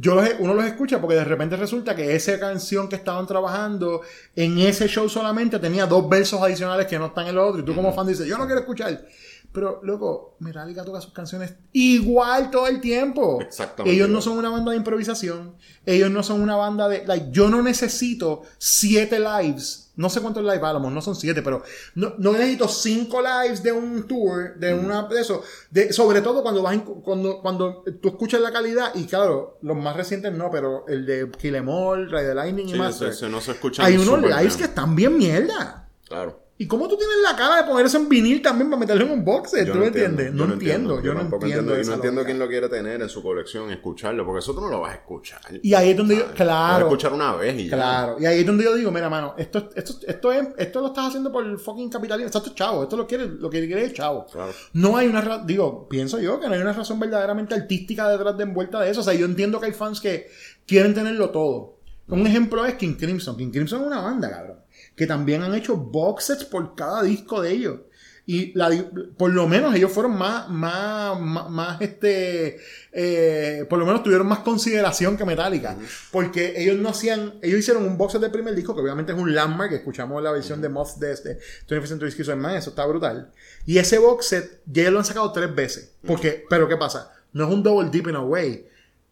[0.00, 4.02] yo los, uno los escucha porque de repente resulta que esa canción que estaban trabajando
[4.36, 7.60] en ese show solamente tenía dos versos adicionales que no están en el otro.
[7.60, 9.04] Y tú como fan dices, yo no quiero escuchar.
[9.52, 13.38] Pero, loco, Metallica toca sus canciones igual todo el tiempo.
[13.40, 15.56] Exactamente Ellos no son una banda de improvisación.
[15.86, 17.06] Ellos no son una banda de.
[17.06, 19.86] Like, yo no necesito siete lives.
[19.96, 21.62] No sé cuántos lives, mejor no son siete, pero
[21.96, 25.42] no, no necesito cinco lives de un tour, de una de eso.
[25.70, 29.96] De, sobre todo cuando vas cuando, cuando tú escuchas la calidad, y claro, los más
[29.96, 33.96] recientes no, pero el de Kill Em All, Ray the Lightning y Sí, escucha Hay
[33.96, 34.58] unos lives bien.
[34.58, 35.88] que están bien mierda.
[36.06, 36.47] Claro.
[36.60, 39.12] ¿Y cómo tú tienes la cara de poner eso en vinil también para meterlo en
[39.12, 39.64] un boxer?
[39.64, 40.26] Yo ¿Tú no me entiendes?
[40.26, 41.76] entiendo, No entiendo, yo no entiendo.
[41.76, 44.60] Y esa no entiendo quién lo quiere tener en su colección escucharlo, porque eso tú
[44.62, 45.40] no lo vas a escuchar.
[45.62, 46.22] Y ahí es donde yo.
[46.22, 47.76] Lo vas a claro, escuchar una vez y ya.
[47.76, 48.16] claro.
[48.18, 51.06] Y ahí es donde yo digo, mira, mano, esto, esto, esto, es, esto lo estás
[51.06, 52.26] haciendo por el fucking capitalismo.
[52.26, 54.26] Esto es chavo, esto lo quiere, lo que quiere es chavo.
[54.26, 54.52] Claro.
[54.72, 58.36] No hay una razón, digo, pienso yo que no hay una razón verdaderamente artística detrás
[58.36, 59.00] de envuelta de eso.
[59.00, 60.28] O sea, yo entiendo que hay fans que
[60.66, 61.78] quieren tenerlo todo.
[62.08, 63.36] Un ejemplo es King Crimson.
[63.36, 64.58] King Crimson es una banda, cabrón.
[64.98, 67.80] Que también han hecho box sets por cada disco de ellos.
[68.26, 68.70] Y la,
[69.16, 72.58] por lo menos ellos fueron más, más, más, más, este,
[72.92, 75.78] eh, por lo menos tuvieron más consideración que Metallica.
[76.10, 79.18] Porque ellos no hacían, ellos hicieron un box set del primer disco, que obviamente es
[79.18, 82.84] un landmark, que escuchamos la versión de Moth de este 20th Century Schizoid eso está
[82.84, 83.32] brutal.
[83.64, 85.94] Y ese box set ya lo han sacado tres veces.
[86.06, 87.10] Porque, pero ¿qué pasa?
[87.32, 88.66] No es un double deep in a way.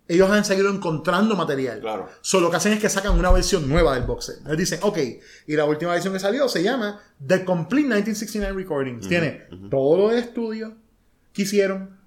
[0.09, 1.80] Ellos han seguido encontrando material.
[1.80, 2.09] Claro.
[2.20, 4.40] Solo lo que hacen es que sacan una versión nueva del box set.
[4.46, 4.98] Ellos dicen, ok,
[5.46, 9.09] y la última versión que salió se llama The Complete 1969 Recordings.
[9.09, 10.74] Tiene todo lo de estudio
[11.32, 11.98] que hicieron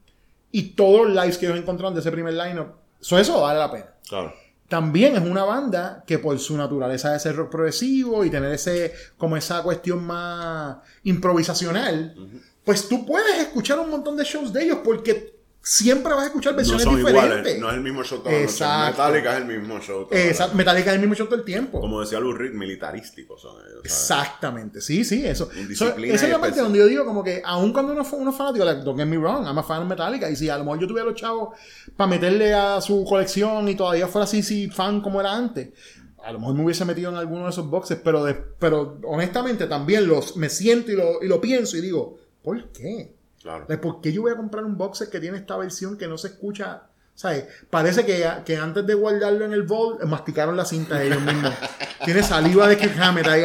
[0.51, 2.69] y todos los lives que ellos encontraron de ese primer lineup.
[3.01, 3.93] So, eso vale la pena.
[4.07, 4.33] Claro.
[4.69, 8.93] También es una banda que por su naturaleza de ser rock progresivo y tener ese,
[9.17, 12.15] como esa cuestión más improvisacional,
[12.63, 15.38] pues tú puedes escuchar un montón de shows de ellos porque
[15.71, 17.29] siempre vas a escuchar No versiones son diferentes.
[17.31, 18.23] iguales, no es el mismo show.
[18.25, 19.03] Exacto.
[19.03, 20.05] Metallica es el mismo show.
[20.05, 20.57] todas las Exacto.
[20.57, 21.79] Metallica es el mismo show todo el tiempo.
[21.79, 23.81] Como decía Lou Reed, militarísticos son ellos.
[23.83, 23.85] ¿sabes?
[23.85, 25.47] Exactamente, sí, sí, eso.
[25.75, 28.35] So, esa es la parte donde yo digo como que, aun cuando uno, uno es
[28.35, 30.63] fanático, like, don't get me wrong, I'm a fan of Metallica, y si a lo
[30.63, 31.55] mejor yo tuviera los chavos
[31.95, 35.69] para meterle a su colección y todavía fuera así, sí, fan como era antes,
[36.23, 39.67] a lo mejor me hubiese metido en alguno de esos boxes, pero, de- pero honestamente
[39.67, 43.18] también los, me siento y lo, y lo pienso y digo, ¿por qué?
[43.41, 43.67] Claro.
[43.81, 46.27] ¿Por qué yo voy a comprar un boxer que tiene esta versión que no se
[46.29, 46.88] escucha?
[47.19, 47.43] ¿Sabes?
[47.69, 51.53] Parece que, que antes de guardarlo en el vault, masticaron la cinta ellos mismos.
[52.05, 53.43] Tiene saliva de que Hammett ahí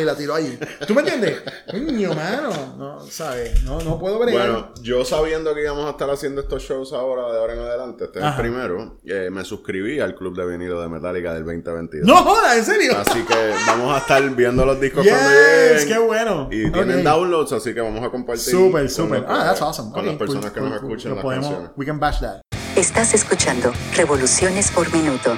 [0.00, 0.58] y la tiró ahí.
[0.86, 1.42] ¿Tú me entiendes?
[1.70, 2.74] Coño, mano.
[2.78, 3.62] No, ¿sabes?
[3.62, 4.48] No, no puedo bregar.
[4.50, 8.04] Bueno, yo sabiendo que íbamos a estar haciendo estos shows ahora, de ahora en adelante,
[8.04, 12.08] este es el primero, eh, me suscribí al club de vinilo de Metallica del 2022.
[12.08, 12.56] ¡No jodas!
[12.56, 12.96] ¿En serio?
[12.96, 15.88] Así que vamos a estar viendo los discos Yes, cuando lleguen.
[15.88, 16.48] qué bueno.
[16.50, 18.44] Y tienen downloads, así que vamos a compartir.
[18.50, 19.26] Súper, súper.
[19.28, 19.92] Ah, that's awesome.
[19.92, 20.90] Con las personas cool, que cool, nos cool.
[20.92, 21.70] escuchan las podemos- canciones.
[21.76, 22.40] We can bash that.
[22.76, 25.36] Estás escuchando Revoluciones por Minuto.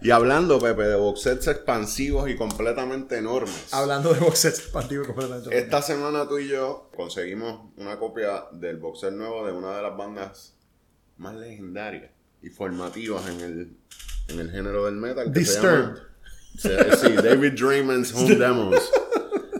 [0.00, 3.72] Y hablando, Pepe, de box sets expansivos y completamente enormes.
[3.72, 5.56] Hablando de boxes partido completamente.
[5.58, 9.82] Esta semana tú y yo conseguimos una copia del box set nuevo de una de
[9.82, 10.54] las bandas
[11.16, 12.10] más legendarias
[12.42, 13.76] y formativas en el,
[14.28, 15.32] en el género del metal.
[15.32, 15.84] Que se Disturbed.
[15.84, 16.04] llama-
[16.58, 18.90] se- sí, David Draymond's Home Demos.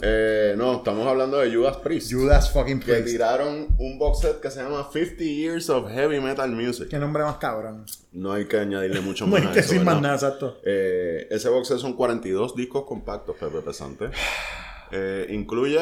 [0.03, 2.13] Eh, no, estamos hablando de Judas Priest.
[2.13, 3.09] Judas fucking que Priest.
[3.09, 6.89] tiraron un box set que se llama 50 Years of Heavy Metal Music.
[6.89, 7.85] Qué nombre más cabrón.
[8.13, 10.59] No hay que añadirle mucho No más hay a que decir más nada, exacto.
[10.65, 14.11] Eh, ese box set son 42 discos compactos, Pepe Pesante.
[14.91, 15.79] Eh, incluye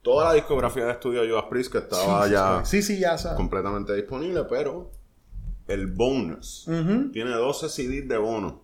[0.00, 3.92] toda la discografía de estudio de Judas Priest que estaba ya Sí, sí, ya completamente
[3.96, 4.92] disponible, pero
[5.66, 6.64] el bonus
[7.12, 8.61] tiene 12 CDs de bono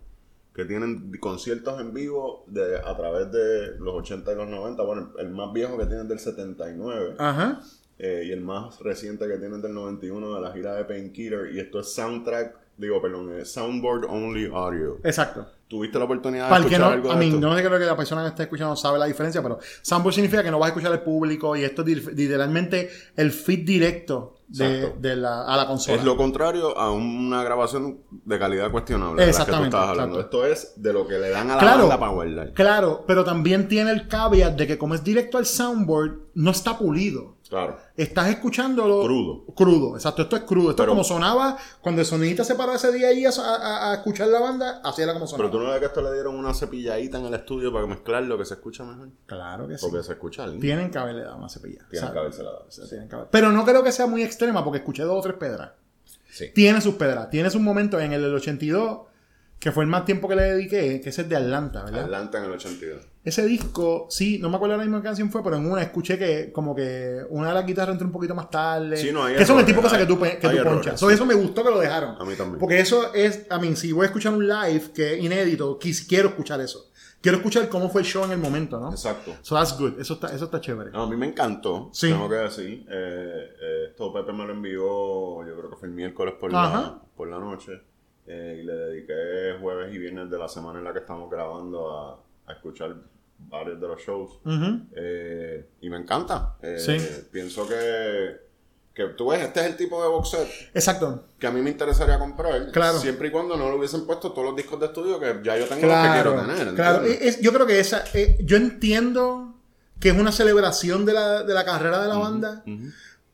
[0.59, 4.83] que tienen conciertos en vivo de, a través de los 80 y los 90.
[4.83, 7.61] Bueno, el más viejo que tienen del 79 Ajá.
[7.97, 11.55] eh, y el más reciente que tienen del 91 de la gira de Painkiller.
[11.55, 14.99] Y esto es soundtrack, digo, perdón, es soundboard only audio.
[15.05, 15.47] Exacto.
[15.69, 17.41] ¿Tuviste la oportunidad de Para escuchar no, algo a mí esto?
[17.41, 20.51] no creo que la persona que está escuchando sabe la diferencia, pero soundboard significa que
[20.51, 25.15] no vas a escuchar al público y esto es literalmente el feed directo de, de
[25.15, 25.99] la, a la consola.
[25.99, 29.21] Es lo contrario a una grabación de calidad cuestionable.
[29.21, 30.17] de la que tú Exactamente, estabas hablando.
[30.21, 30.47] exacto.
[30.47, 31.79] Esto es de lo que le dan a la Claro.
[31.81, 32.53] banda para guardar.
[32.55, 36.79] Claro, pero también tiene el caveat de que como es directo al soundboard, no está
[36.79, 37.37] pulido.
[37.49, 37.79] Claro.
[37.97, 39.45] Estás escuchándolo Crudo.
[39.55, 40.23] Crudo, exacto.
[40.23, 40.71] Esto es crudo.
[40.71, 43.91] Esto Pero- es como sonaba cuando el sonidista se paró ese día ahí a, a-
[43.91, 45.51] a escuchar la banda, así era como sonaba.
[45.51, 48.37] Pero tú no ves que esto le dieron una cepilladita en el estudio para mezclarlo,
[48.37, 49.09] que se escucha mejor.
[49.27, 49.87] Claro que sí.
[49.89, 50.61] Porque se escucha lindo.
[50.61, 51.87] Tienen que haberle dado una cepilla.
[51.91, 52.67] Tienen que habérsela dado.
[52.89, 55.37] tienen que haber- Pero no creo que sea muy extrema porque escuché dos o tres
[55.37, 55.71] pedras.
[56.31, 56.51] Sí.
[56.55, 57.31] Tiene sus pedras.
[57.31, 59.07] Tiene sus momentos en el del 82,
[59.59, 62.05] que fue el más tiempo que le dediqué, que es el de Atlanta, ¿verdad?
[62.05, 63.03] Atlanta en el 82.
[63.25, 66.53] Ese disco, sí, no me acuerdo la misma canción fue, pero en una escuché que
[66.53, 68.97] como que una de las guitarras entró un poquito más tarde.
[68.97, 70.61] Sí, no, hay que son el tipo de cosas que tú, pe- que hay tú
[70.61, 71.01] errores, ponchas.
[71.01, 71.05] sí.
[71.07, 72.15] So, eso me gustó que lo dejaron.
[72.21, 72.59] A mí también.
[72.59, 76.07] Porque eso es, a mí, si voy a escuchar un live que es inédito, quis-
[76.09, 76.87] quiero escuchar eso.
[77.21, 78.91] Quiero escuchar cómo fue el show en el momento, ¿no?
[78.93, 79.35] Exacto.
[79.43, 80.01] So that's good.
[80.01, 80.93] Eso está, eso está chévere.
[80.93, 82.09] No, a mí me encantó, Sí.
[82.11, 82.87] tengo que decir.
[82.89, 87.03] Eh, eh, esto Pepe me lo envió, yo creo que fue el miércoles por, la,
[87.17, 87.73] por la noche.
[88.29, 91.91] Eh, y le dediqué jueves y viernes de la semana en la que estamos grabando
[91.99, 92.95] a, a escuchar
[93.39, 94.39] varios de los shows.
[94.95, 96.57] Eh, y me encanta.
[96.63, 96.99] Eh, Sí.
[97.33, 98.37] Pienso que,
[98.93, 101.25] que tú ves, este es el tipo de box set Exacto.
[101.39, 102.71] que a mí me interesaría comprar.
[102.73, 102.99] Claro.
[102.99, 105.67] Siempre y cuando no le hubiesen puesto todos los discos de estudio que ya yo
[105.67, 106.75] tengo los que Claro, quiero tener.
[106.75, 107.03] claro.
[107.41, 109.55] yo creo que esa, eh, yo entiendo
[110.01, 112.63] que es una celebración de la, de la carrera de la banda,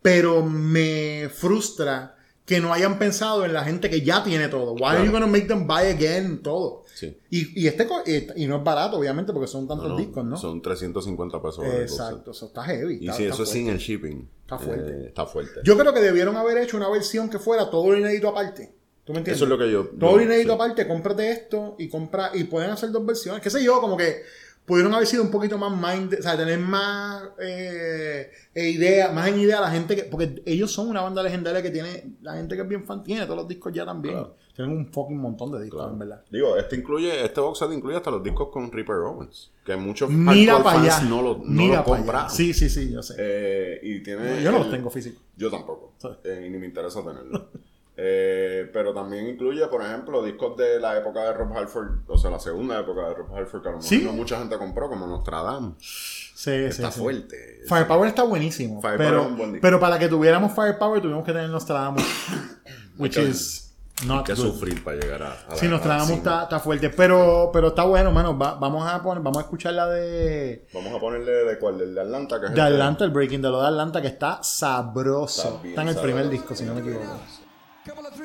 [0.02, 2.16] pero me frustra
[2.46, 4.74] que no hayan pensado en la gente que ya tiene todo.
[4.74, 6.82] Why are you gonna make them buy again todo?
[6.94, 7.16] Sí.
[7.30, 10.36] Y, y este y, y no es barato, obviamente, porque son tantos No, discos, ¿no?
[10.36, 11.64] Son 350 pesos.
[11.64, 12.98] Exacto, eso está heavy.
[13.00, 13.52] Y está eso es fuerte.
[13.52, 14.28] sin el shipping.
[14.42, 14.90] Está fuerte.
[14.92, 15.60] Eh, está fuerte.
[15.64, 18.74] Yo creo que debieron haber hecho una versión que fuera todo lo inédito aparte.
[19.04, 19.36] ¿Tú me entiendes?
[19.38, 20.54] Eso es lo que yo- Todo yo- lo inédito sí.
[20.54, 23.42] aparte, cómprate esto y compra y pueden hacer dos versiones.
[23.42, 24.22] Qué sé yo, como que
[24.66, 29.28] pudieron haber sido un poquito más mind, o sea, tener más eh, eh, idea, más
[29.28, 32.54] en idea la gente que, porque ellos son una banda legendaria que tiene, la gente
[32.56, 34.14] que es bien fan tiene todos los discos ya también.
[34.14, 34.36] Claro.
[34.56, 35.92] Tienen un fucking montón de discos, Claro.
[35.94, 36.22] en verdad.
[36.30, 39.50] Digo, este incluye, este box set incluye hasta los discos con Reaper Owens.
[39.66, 40.92] Que muchos Mira para allá.
[40.92, 42.04] fans no lo, no Mira lo para allá.
[42.04, 42.30] compraron.
[42.30, 43.14] Sí, sí, sí, yo sé.
[43.18, 45.20] Eh, y tiene yo no los tengo físicos.
[45.36, 45.94] Yo tampoco.
[46.22, 47.48] Eh, y ni me interesa tenerlo.
[47.96, 52.28] Eh, pero también incluye, por ejemplo, discos de la época de Rob Halford, o sea,
[52.30, 54.02] la segunda época de Rob Halford, que a lo mejor Sí.
[54.04, 56.32] no mucha gente compró, como Nostradamus.
[56.34, 57.60] Sí, Está sí, fuerte.
[57.68, 58.80] Firepower está buenísimo.
[58.82, 59.62] Firepower pero, es un buen disco.
[59.62, 62.02] pero para que tuviéramos Firepower tuvimos que tener Nostradamus.
[62.98, 63.72] which is
[64.06, 64.50] not Hay que good.
[64.52, 66.90] sufrir para llegar a, a Sí, Nostradamus está, fuerte.
[66.90, 68.36] Pero, pero está bueno, mano.
[68.36, 72.00] Va- vamos a poner, vamos a escuchar la de, Vamos a ponerle de cuál, de
[72.00, 75.60] Atlanta, que es de el- Atlanta, el Breaking de lo de Atlanta, que está sabroso.
[75.64, 77.04] Está en el primer disco, si no me equivoco.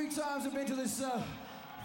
[0.09, 1.21] Times I've been to this uh,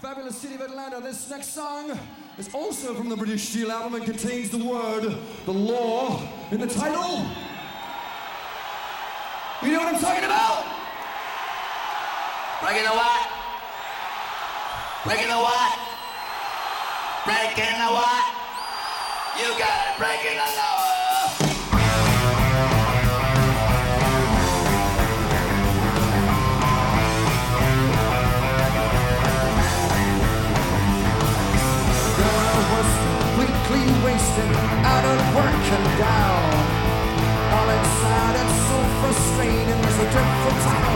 [0.01, 0.99] fabulous city of Atlanta.
[0.99, 1.97] This next song
[2.39, 5.15] is also from the British Steel album and contains the word,
[5.45, 7.23] the law, in the title.
[9.61, 10.65] You know what I'm talking about?
[12.63, 13.29] Breaking the what?
[15.05, 15.79] Breaking the what?
[17.25, 18.25] Breaking the what?
[19.37, 20.94] You got it, breaking the law.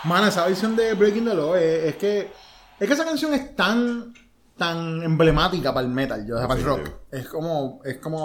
[0.09, 2.31] Mano, esa versión de Breaking the Law es, es que
[2.79, 4.13] es que esa canción es tan
[4.57, 6.89] tan emblemática para el metal, yo, para el rock.
[7.11, 8.19] Es como es como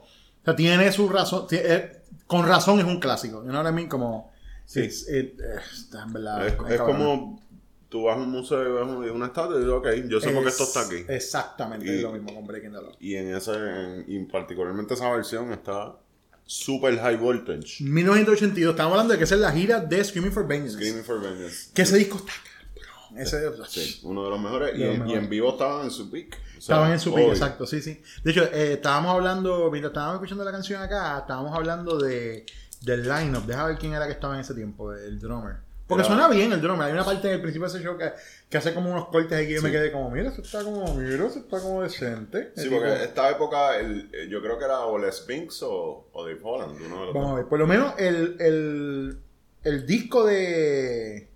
[0.00, 0.04] o
[0.44, 3.42] sea, tiene su razón, eh, con razón es un clásico.
[3.44, 3.88] You know what I mean?
[3.88, 4.32] Como
[4.64, 4.80] Sí.
[4.80, 5.38] es, it-
[5.72, 6.46] está en verdad.
[6.46, 6.96] Es, es es cabrón.
[6.96, 7.40] como
[7.88, 10.30] tú vas a un museo y ves un- una estatua y dices, ok, yo sé
[10.30, 11.04] por qué esto está aquí.
[11.08, 12.92] Exactamente, Y- es lo mismo con Breaking the Law.
[13.00, 15.94] Y en ese, en- y particularmente esa versión está
[16.48, 17.82] super high voltage.
[17.84, 20.76] 1982, estamos hablando de que esa es la gira de Screaming for Vengeance.
[20.76, 21.70] Screaming for Vengeance.
[21.74, 22.32] Que ese disco está
[22.74, 23.20] cabrón.
[23.20, 23.38] Ese
[23.68, 24.74] Sí, uno de los mejores.
[24.74, 25.22] Y, los en, y mejores.
[25.22, 26.04] en vivo estaban en su.
[26.04, 26.26] O sea,
[26.58, 28.02] Estaban en su pick, exacto, sí, sí.
[28.24, 32.46] De hecho, eh, estábamos hablando, mientras estábamos escuchando la canción acá, estábamos hablando de,
[32.80, 33.44] del line-up.
[33.46, 35.67] Deja ver quién era que estaba en ese tiempo, el drummer.
[35.88, 36.86] Porque suena bien el drummer.
[36.86, 38.12] Hay una parte del principio de ese show que,
[38.50, 39.74] que hace como unos cortes aquí y yo me Sí.
[39.74, 42.52] quedé como, mira, eso está como, mira, eso está como decente.
[42.54, 45.62] Sí, El porque tipo- esta época, el, eh, yo creo que era o Les Pinks
[45.62, 46.76] o, o Dave Holland.
[46.80, 49.18] Uno de los Vamos a ver, por lo menos el, el,
[49.64, 51.28] el disco de...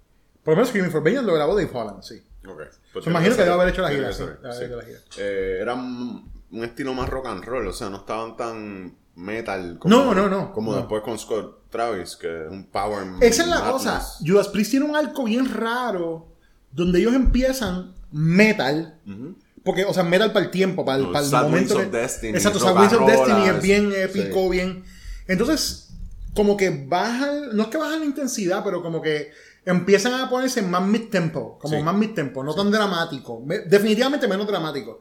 [0.44, 2.22] Por lo menos Screaming for Vengeance lo grabó Dave Holland, sí.
[2.46, 2.60] Ok.
[2.92, 4.66] Pues me imagino que debe haber hecho la gira, sí, sí.
[4.68, 4.98] la gira.
[5.18, 9.78] Eh, era un, un estilo más rock and roll, o sea, no estaban tan metal
[9.84, 10.78] No, no, no, como no.
[10.78, 13.72] después con Scott Travis, que es un power Esa es la madness.
[13.72, 14.02] cosa.
[14.24, 16.28] Judas Priest tiene un arco bien raro
[16.70, 18.98] donde ellos empiezan metal.
[19.64, 21.76] Porque, o sea, metal para el tiempo, para el, No, para el momento.
[21.78, 23.96] Que- Destiny, Exacto, rock Sad Wings of Destiny ah, es bien sí.
[23.96, 24.84] épico, bien.
[25.28, 25.90] Entonces,
[26.34, 29.30] como que bajan, no es que bajan la intensidad, pero como que
[29.64, 31.82] empiezan a ponerse más mid-tempo, como Sí.
[31.82, 33.40] más mid-tempo, no tan dramático.
[33.46, 34.98] Me- definitivamente menos dramático.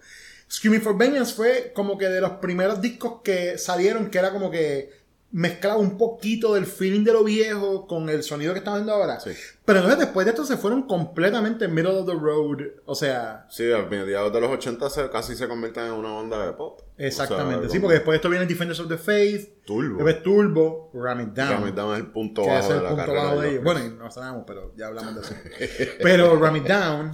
[0.51, 4.51] Screaming for Vengeance fue como que de los primeros discos que salieron que era como
[4.51, 4.99] que
[5.33, 9.17] mezclaba un poquito del feeling de lo viejo con el sonido que estamos viendo ahora.
[9.21, 9.31] Sí.
[9.63, 12.57] Pero entonces después de esto se fueron completamente middle of the road.
[12.85, 16.45] O sea, Sí, a mediados de los 80 se, casi se convierten en una banda
[16.45, 16.81] de pop.
[16.97, 17.59] exactamente.
[17.59, 20.03] O sea, sí, porque después de esto viene Defenders of the Faith, Turbo.
[20.03, 21.49] después Turbo, Ram It Down.
[21.49, 23.41] Ram It Down es el punto bajo es de el la punto carrera bajo de
[23.43, 23.63] los ellos.
[23.63, 25.91] Bueno, y no sabemos, pero ya hablamos de eso.
[26.03, 27.11] pero Ram It Down.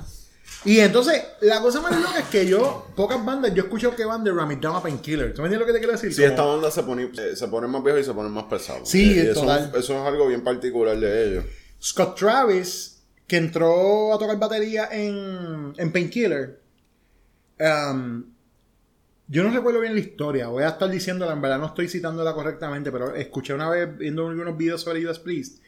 [0.68, 4.24] Y entonces, la cosa más loca es que yo, pocas bandas, yo escucho que van
[4.24, 5.34] de Ram It Down a Painkiller.
[5.34, 6.14] ¿Tú me entiendes lo que te quiero decir?
[6.14, 8.44] Sí, Como- esta banda se pone, eh, se pone más vieja y se pone más
[8.46, 8.86] pesado.
[8.86, 9.72] Sí, Eh, eso, total.
[9.76, 11.46] eso es algo bien particular de ellos.
[11.82, 16.60] Scott Travis, que entró a tocar batería en, en Painkiller,
[17.60, 18.26] um,
[19.30, 22.34] yo no recuerdo bien la historia, voy a estar diciéndola, en verdad no estoy citándola
[22.34, 25.62] correctamente, pero escuché una vez viendo unos videos sobre Judas Priest,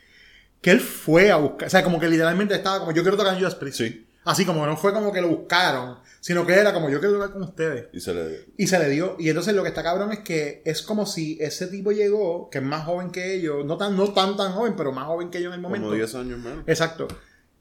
[0.61, 3.37] que él fue a buscar, o sea, como que literalmente estaba como, yo quiero tocar
[3.37, 3.77] Judas Priest.
[3.77, 4.05] Sí.
[4.29, 7.31] Así como no fue como que lo buscaron, sino que era como, yo quiero tocar
[7.31, 7.87] con ustedes.
[7.93, 8.45] Y se le...
[8.57, 9.15] Y se le dio.
[9.17, 12.59] Y entonces lo que está cabrón es que es como si ese tipo llegó, que
[12.59, 15.39] es más joven que ellos, no tan, no tan tan joven, pero más joven que
[15.39, 15.87] ellos en el momento.
[15.87, 16.63] Como 10 años menos.
[16.67, 17.07] Exacto.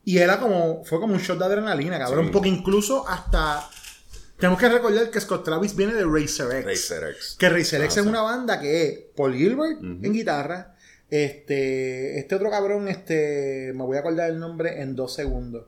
[0.04, 2.26] Y era como, fue como un shot de adrenalina, cabrón.
[2.26, 2.30] Sí.
[2.32, 3.66] Porque incluso hasta,
[4.38, 6.64] tenemos que recordar que Scott Travis viene de Racer X.
[6.90, 7.36] Racer X.
[7.38, 8.08] Que Racer X Ah, es sí.
[8.10, 10.74] una banda que es Paul Gilbert en guitarra,
[11.08, 15.64] este, este otro cabrón, este, me voy a acordar el nombre en dos segundos.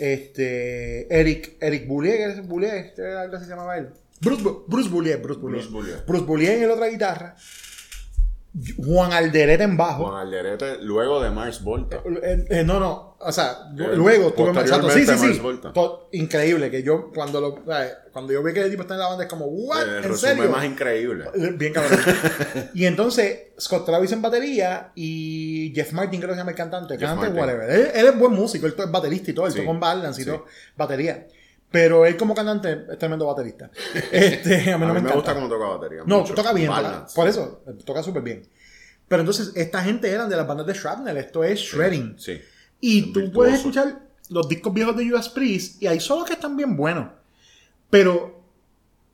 [0.00, 2.74] Este, Eric, Eric Boulier, ¿qué es Boulier?
[2.76, 3.90] Este algo así se llamaba él.
[4.22, 5.60] Bruce, Bruce Boulier, Bruce Boulier.
[5.60, 6.04] Bruce Boulier.
[6.06, 7.36] Bruce Boulier en la otra guitarra.
[8.84, 10.06] Juan Alderete en bajo.
[10.06, 12.02] Juan Alderete, luego de Mars Volta.
[12.22, 15.26] Eh, eh, no, no, o sea, Eh, luego tuve exacto, sí, sí, sí.
[15.26, 15.40] Mars
[16.12, 19.08] increíble que yo cuando lo eh, cuando yo vi que el tipo está en la
[19.08, 19.98] banda es como, "What?
[19.98, 21.26] El ¿En serio?" más increíble.
[21.32, 21.96] Eh, Bien cabrón.
[22.74, 26.94] y entonces Scott Travis en batería y Jeff Martin creo que se llama el cantante,
[26.98, 27.40] Jeff cantante Martin.
[27.60, 27.70] whatever.
[27.70, 29.58] Él, él es buen músico, él es baterista y todo, él Sí.
[29.60, 30.30] toca en balance y Sí.
[30.30, 30.44] todo,
[30.76, 31.28] batería.
[31.70, 33.70] Pero él como cantante es tremendo baterista.
[34.10, 35.14] Este, a mí no a me, mí me encanta.
[35.14, 36.02] gusta cómo toca batería.
[36.06, 36.34] No, mucho.
[36.34, 36.70] toca bien,
[37.14, 38.42] por eso, toca súper bien.
[39.06, 42.14] Pero entonces, esta gente eran de las bandas de Shrapnel, esto es shredding.
[42.18, 42.40] Sí.
[42.80, 46.56] Y tú puedes escuchar los discos viejos de Judas Priest y hay solos que están
[46.56, 47.08] bien buenos.
[47.88, 48.40] Pero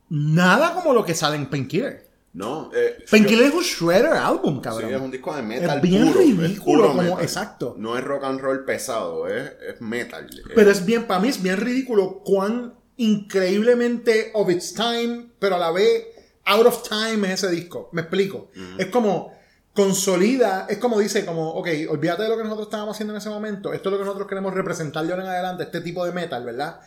[0.09, 2.06] nada como lo que sale en Painkiller.
[2.37, 4.95] No, eh, Painkiller es un shredder album, Sí, cabrón.
[4.95, 7.23] es un disco de metal Es bien puro, es ridículo, puro como- metal.
[7.23, 7.75] exacto.
[7.79, 10.29] No es rock and roll pesado, es, es metal.
[10.55, 15.57] Pero Eh, es bien, para mí es bien ridículo cuán increíblemente of its time, pero
[15.57, 16.05] a la vez
[16.45, 17.89] out of time es ese disco.
[17.93, 18.51] Me explico.
[18.79, 19.33] Es como
[19.73, 23.29] consolida, es como dice, como, ok, olvídate de lo que nosotros estábamos haciendo en ese
[23.29, 26.13] momento, esto es lo que nosotros queremos representar de ahora en adelante, este tipo de
[26.13, 26.81] metal, ¿verdad?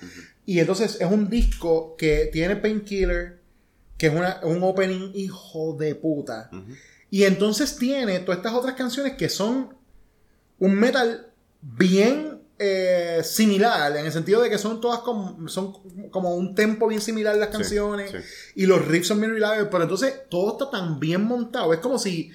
[0.46, 3.39] Y entonces es un disco que tiene Painkiller,
[4.00, 6.50] que es una, un opening hijo de puta.
[7.12, 9.76] Y entonces tiene todas estas otras canciones que son
[10.58, 11.28] un metal
[11.62, 15.74] bien eh, similar, en el sentido de que son todas como, son
[16.12, 18.18] como un tempo bien similar las canciones sí.
[18.56, 22.00] y los riffs son bien reliables, pero entonces todo está tan bien montado, es como
[22.00, 22.32] si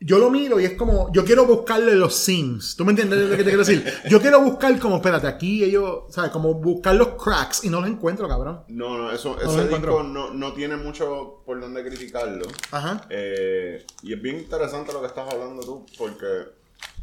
[0.00, 3.30] yo lo miro y es como, yo quiero buscarle los sims, ¿tú me entiendes lo
[3.30, 3.84] que te quiero decir?
[4.08, 6.30] Yo quiero buscar como, espérate, aquí ellos, ¿sabes?
[6.30, 8.62] Como buscar los cracks y no los encuentro, cabrón.
[8.68, 12.46] No, no, eso, lo ese disco no, no tiene mucho por donde criticarlo.
[12.70, 13.06] Ajá.
[13.08, 16.55] Eh, y es bien interesante lo que estás hablando tú, porque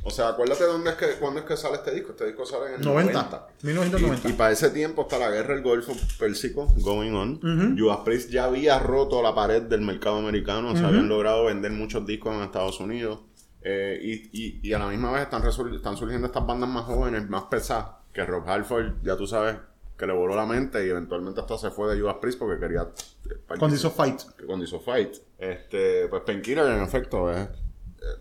[0.06, 2.12] O sea, acuérdate dónde es que, cuándo es que sale este disco.
[2.12, 3.14] Este disco sale en el 90.
[3.14, 3.47] 90.
[3.64, 4.28] 1990.
[4.28, 7.78] Y, y para ese tiempo está la guerra del Golfo Pérsico going on.
[7.78, 10.72] Judas Priest ya había roto la pared del mercado americano.
[10.72, 13.20] O sea, habían logrado vender muchos discos en Estados Unidos.
[13.62, 15.41] Eh, y, y, y a la misma vez están,
[15.74, 17.88] están surgiendo estas bandas más jóvenes, más pesadas.
[18.12, 19.55] Que Rob Halford, ya tú sabes,
[19.97, 22.82] que le voló la mente y eventualmente hasta se fue de Judas Priest porque quería...
[22.82, 24.20] eh, Cuando hizo Fight.
[24.46, 25.16] cuando hizo Fight.
[25.38, 27.47] Este, pues Painkiller en efecto es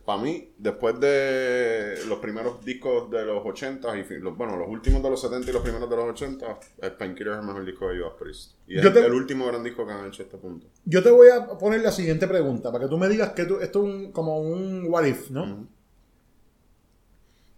[0.04, 5.02] para mí, después de los primeros discos de los 80 y los, bueno, los últimos
[5.02, 7.88] de los 70 y los primeros de los 80, es Painkiller es el mejor disco
[7.88, 8.52] de Judas Priest.
[8.68, 10.66] Y es te- el último gran disco que han hecho a este punto.
[10.84, 13.58] Yo te voy a poner la siguiente pregunta para que tú me digas que tú-
[13.60, 15.66] esto es un- como un what if, ¿no?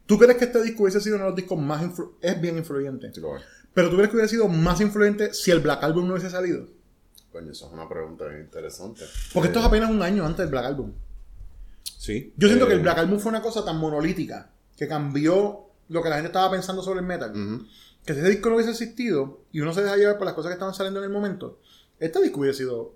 [0.06, 2.59] ¿Tú crees que este disco hubiese sido uno de los discos más influ- es bien
[2.59, 3.12] influyente?
[3.12, 3.42] Si lo ves.
[3.72, 6.68] Pero tú crees que hubiera sido más influyente si el Black Album no hubiese salido?
[7.32, 9.02] Coño, eso es una pregunta bien interesante.
[9.32, 10.92] Porque esto Eh, es apenas un año antes del Black Album.
[12.05, 12.35] Sí.
[12.36, 16.02] Yo siento Eh, que el Black Album fue una cosa tan monolítica que cambió lo
[16.02, 17.32] que la gente estaba pensando sobre el metal.
[18.05, 20.51] Que si ese disco no hubiese existido y uno se deja llevar por las cosas
[20.51, 21.60] que estaban saliendo en el momento,
[21.98, 22.93] este disco hubiese sido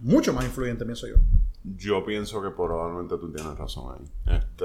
[0.00, 1.16] mucho más influyente, pienso yo.
[1.64, 4.36] Yo pienso que probablemente tú tienes razón ahí.
[4.36, 4.64] Este,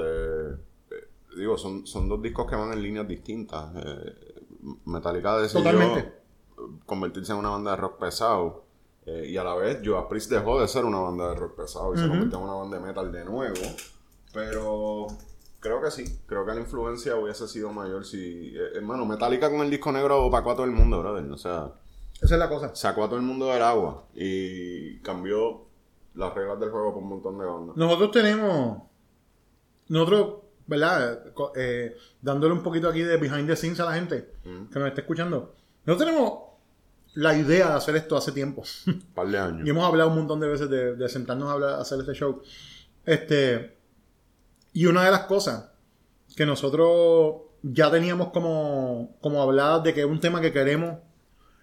[0.90, 1.08] eh,
[1.38, 3.70] digo, son, son dos discos que van en líneas distintas.
[3.76, 4.42] Eh,
[4.84, 6.12] Metallica decidió Totalmente.
[6.84, 8.65] convertirse en una banda de rock pesado.
[9.06, 11.94] Eh, y a la vez, Judas Priest dejó de ser una banda de rock pesado
[11.94, 13.54] y se convirtió en una banda de metal de nuevo.
[14.32, 15.06] Pero
[15.60, 16.04] creo que sí.
[16.26, 18.54] Creo que la influencia hubiese sido mayor si...
[18.56, 21.30] eh, hermano, Metallica con el disco negro opacó a todo el mundo, brother.
[21.30, 21.72] O sea,
[22.20, 22.74] Esa es la cosa.
[22.74, 25.62] sacó a todo el mundo del agua y cambió
[26.14, 27.76] las reglas del juego por un montón de bandas.
[27.76, 28.82] Nosotros tenemos.
[29.88, 30.34] Nosotros,
[30.66, 31.22] ¿verdad?
[31.54, 35.00] Eh, dándole un poquito aquí de behind the scenes a la gente que nos está
[35.02, 35.54] escuchando.
[35.84, 36.32] Nosotros tenemos
[37.16, 38.62] la idea de hacer esto hace tiempo.
[38.86, 39.66] Un par de años.
[39.66, 42.12] y hemos hablado un montón de veces de, de sentarnos a, hablar, a hacer este
[42.12, 42.42] show.
[43.04, 43.76] Este.
[44.72, 45.70] Y una de las cosas
[46.36, 50.98] que nosotros ya teníamos como, como habladas de que es un tema que queremos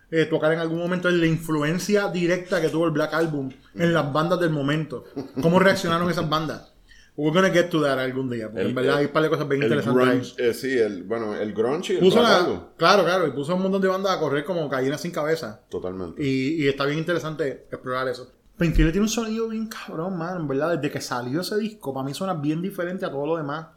[0.10, 3.94] eh, tocar en algún momento es la influencia directa que tuvo el Black Album en
[3.94, 5.06] las bandas del momento.
[5.42, 6.73] ¿Cómo reaccionaron esas bandas?
[7.16, 9.30] We're gonna get to that algún día, porque El- en verdad hay un par de
[9.30, 10.10] cosas bien El interesantes ahí.
[10.18, 12.60] grunge, eh, sí, el, bueno, el grunge y el Puso la- album.
[12.76, 15.62] claro, claro, y puso un montón de bandas a correr como gallinas sin cabeza.
[15.70, 16.24] Totalmente.
[16.24, 18.32] Y, y está bien interesante explorar eso.
[18.58, 20.76] Painkiller tiene un sonido bien cabrón, man, en verdad.
[20.78, 23.68] Desde que salió ese disco, para mí suena bien diferente a todo lo demás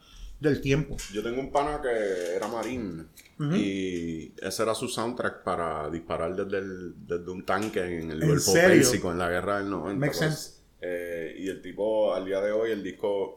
[0.40, 0.96] del tiempo.
[1.12, 3.06] Yo tengo un pana que era marín
[3.54, 8.28] y ese era su soundtrack para disparar desde, el- desde un tanque en el ¿En
[8.28, 8.52] Golfo?
[8.52, 9.98] Pérsico en la guerra del 90.
[10.06, 10.55] Makes sense.
[10.80, 13.36] Eh, y el tipo, al día de hoy, el disco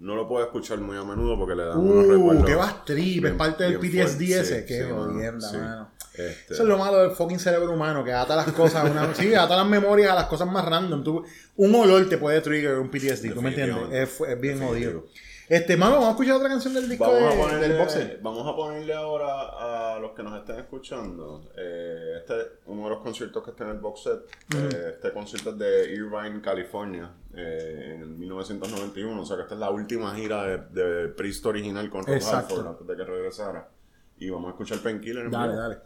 [0.00, 2.44] no lo puedo escuchar muy a menudo porque le dan unos Uh, recuerdos.
[2.46, 4.30] qué vas trip, es parte del PTSD fuertes.
[4.30, 4.60] ese.
[4.60, 5.56] Sí, qué sí, mano, jodienda, sí.
[5.56, 5.90] mano.
[6.14, 9.14] Este, Eso es lo malo del fucking cerebro humano, que ata las cosas, a una,
[9.14, 11.02] sí, ata las memorias a las cosas más random.
[11.04, 11.24] Tú-
[11.56, 13.76] un olor te puede trigger un PTSD, ¿tú me entiendes?
[13.92, 15.04] Es, es bien jodido.
[15.50, 18.20] Este, mano, vamos a escuchar otra canción del disco Vamos a, de- ponerle, del boxer.
[18.22, 21.50] vamos a ponerle ahora a los que nos estén escuchando.
[21.56, 22.34] eh, este
[22.66, 24.20] uno de los conciertos que está en el box set.
[24.56, 29.20] eh, este concierto es de Irvine, California, eh, en el 1991.
[29.22, 32.14] O sea que esta es la última gira de, de Priest original con Rob.
[32.14, 33.68] Halford antes de que regresara.
[34.18, 35.78] Y vamos a escuchar Painkiller Dale, dale.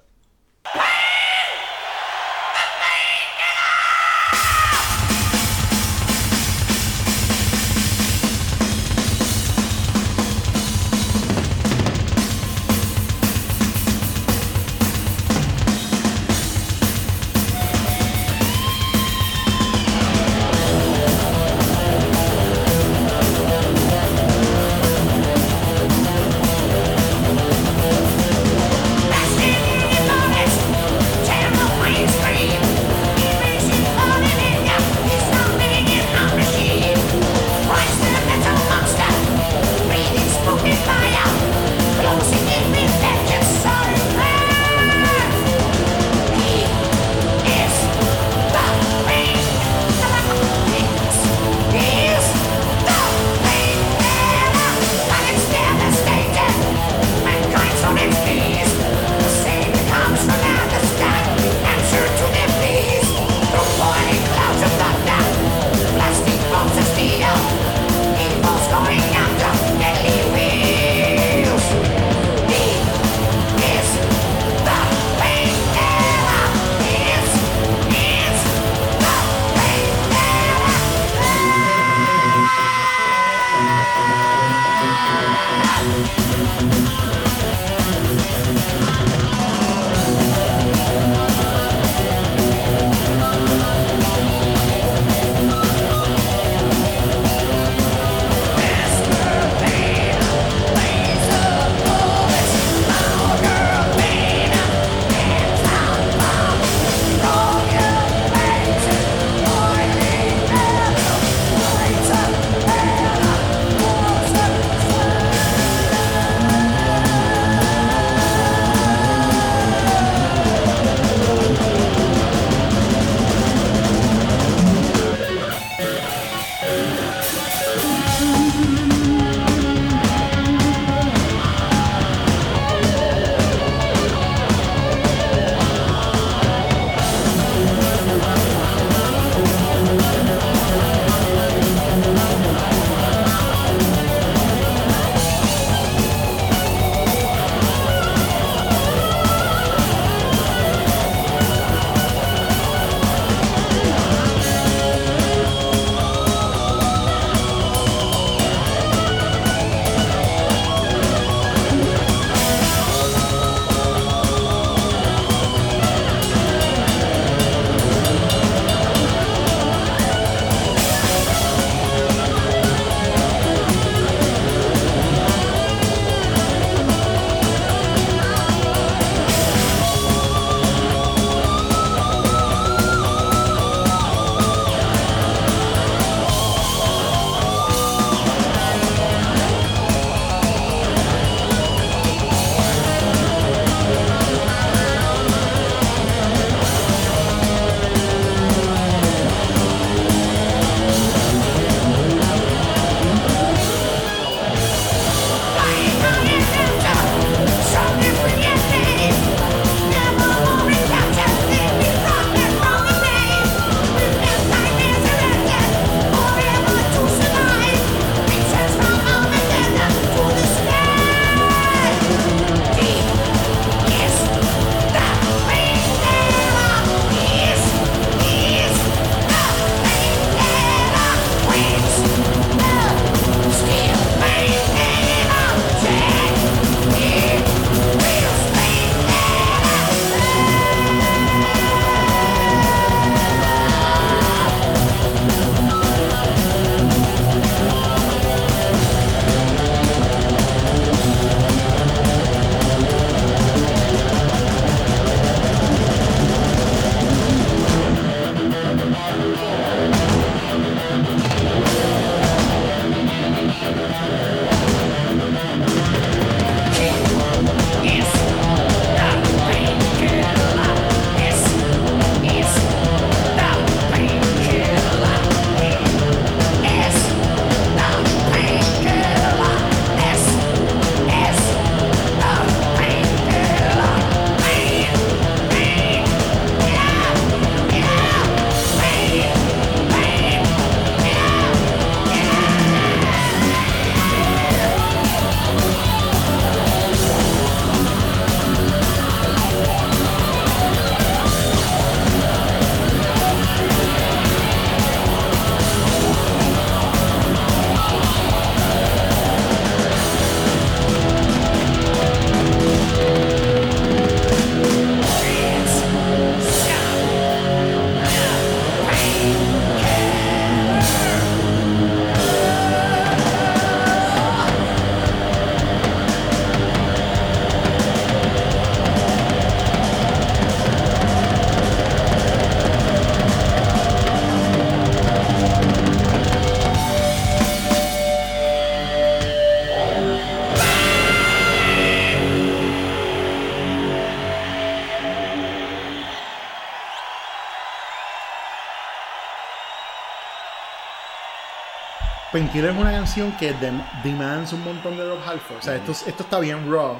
[352.35, 355.59] Painkiller es una canción que dem- demands un montón de Rob Halford.
[355.59, 356.97] O sea, esto, esto está bien raw.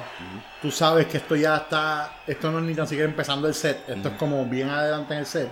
[0.61, 2.19] Tú sabes que esto ya está.
[2.25, 3.83] Esto no es ni tan siquiera empezando el set.
[3.87, 5.49] Esto es como bien adelante en el set.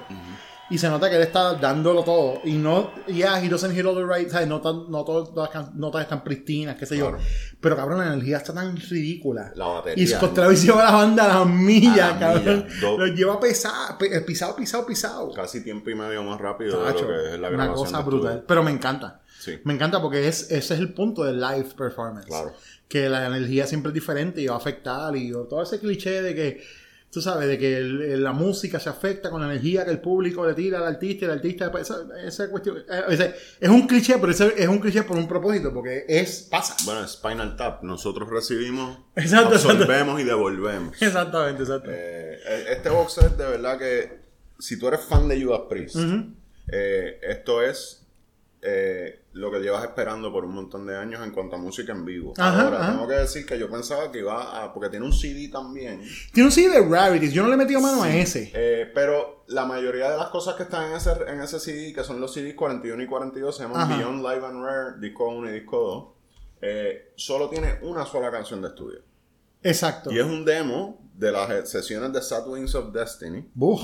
[0.70, 2.40] Y se nota que él está dándolo todo.
[2.46, 2.92] Y no.
[3.08, 4.30] Yeah, he doesn't hit all the right.
[4.30, 4.48] ¿sabes?
[4.48, 7.10] No, tan- no todas las notas están pristinas, qué sé yo.
[7.10, 7.24] Claro.
[7.60, 9.52] Pero cabrón, la energía está tan ridícula.
[9.56, 10.02] La batería.
[10.04, 12.44] Y Scott Travis lleva la banda a las millas, cabrón.
[12.66, 12.82] millas.
[12.82, 15.32] Do- Lo lleva pesado, pe- pisado, pisado, pisado.
[15.34, 17.76] Casi tiempo y medio más rápido de Tacho, lo que es la una grabación.
[17.86, 18.30] cosa de brutal.
[18.32, 18.48] estudio.
[18.48, 19.20] Pero me encanta.
[19.44, 19.60] Sí.
[19.66, 22.28] Me encanta porque es, ese es el punto del live performance.
[22.28, 22.54] Claro.
[22.88, 25.16] Que la energía siempre es diferente y va a afectar.
[25.18, 26.64] Y todo ese cliché de que,
[27.12, 30.46] tú sabes, de que el- la música se afecta con la energía que el público
[30.48, 31.72] le tira al artista y el artista.
[31.80, 32.78] Esa, esa cuestión.
[32.78, 35.74] eh, ese- es un cliché, pero ese es un cliché por un propósito.
[35.74, 36.48] Porque es.
[36.50, 36.76] pasa.
[36.86, 37.84] Bueno, Spinal Tap.
[37.84, 39.72] Nosotros recibimos, Exacto, exacto.
[39.84, 40.96] absorbemos y devolvemos.
[41.02, 41.90] Exactamente, exacto.
[41.92, 42.40] Eh,
[42.70, 44.20] este box set, de verdad que
[44.60, 45.98] si tú eres fan de Judas Priest,
[46.72, 48.03] eh, esto es
[48.66, 52.06] eh, lo que llevas esperando por un montón de años en cuanto a música en
[52.06, 52.34] vivo.
[52.38, 52.92] Ajá, Ahora, ajá.
[52.94, 54.74] tengo que decir que yo pensaba que iba a...
[54.74, 56.02] Porque tiene un CD también.
[56.32, 57.34] Tiene un CD de Rarities.
[57.34, 58.52] Yo no le he metido mano a ese.
[58.54, 62.04] eh, pero la mayoría de las cosas que están en ese, en ese CD, que
[62.04, 63.98] son los CDs 41 y 42, se llaman Ajá.
[63.98, 66.08] Beyond Live and Rare, disco 1 y disco 2.
[66.62, 69.02] eh, solo tiene una sola canción de estudio.
[69.62, 70.12] Exacto.
[70.12, 73.50] Y es un demo de las sesiones de Sad Wings of Destiny.
[73.58, 73.82] Uf.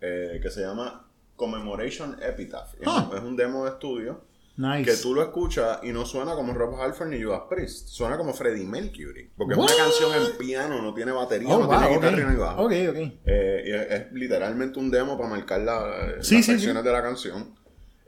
[0.00, 1.09] eh, que se llama
[1.40, 2.74] Commemoration Epitaph.
[2.74, 3.08] Es, Ah.
[3.10, 4.20] un, es un demo de estudio
[4.56, 4.84] Nice.
[4.90, 7.88] que tú lo escuchas y no suena como Rob Halford ni Judas Priest.
[7.88, 9.30] Suena como Freddie Mercury.
[9.36, 9.70] Porque What?
[9.70, 12.62] es una canción en piano, no tiene batería, Oh, no wow, tiene guitarra ni bajo.
[12.64, 12.96] Ok, ok.
[13.24, 16.92] Eh, y es, es literalmente un demo para marcar la- Sí, las sí, secciones de
[16.92, 17.54] la canción.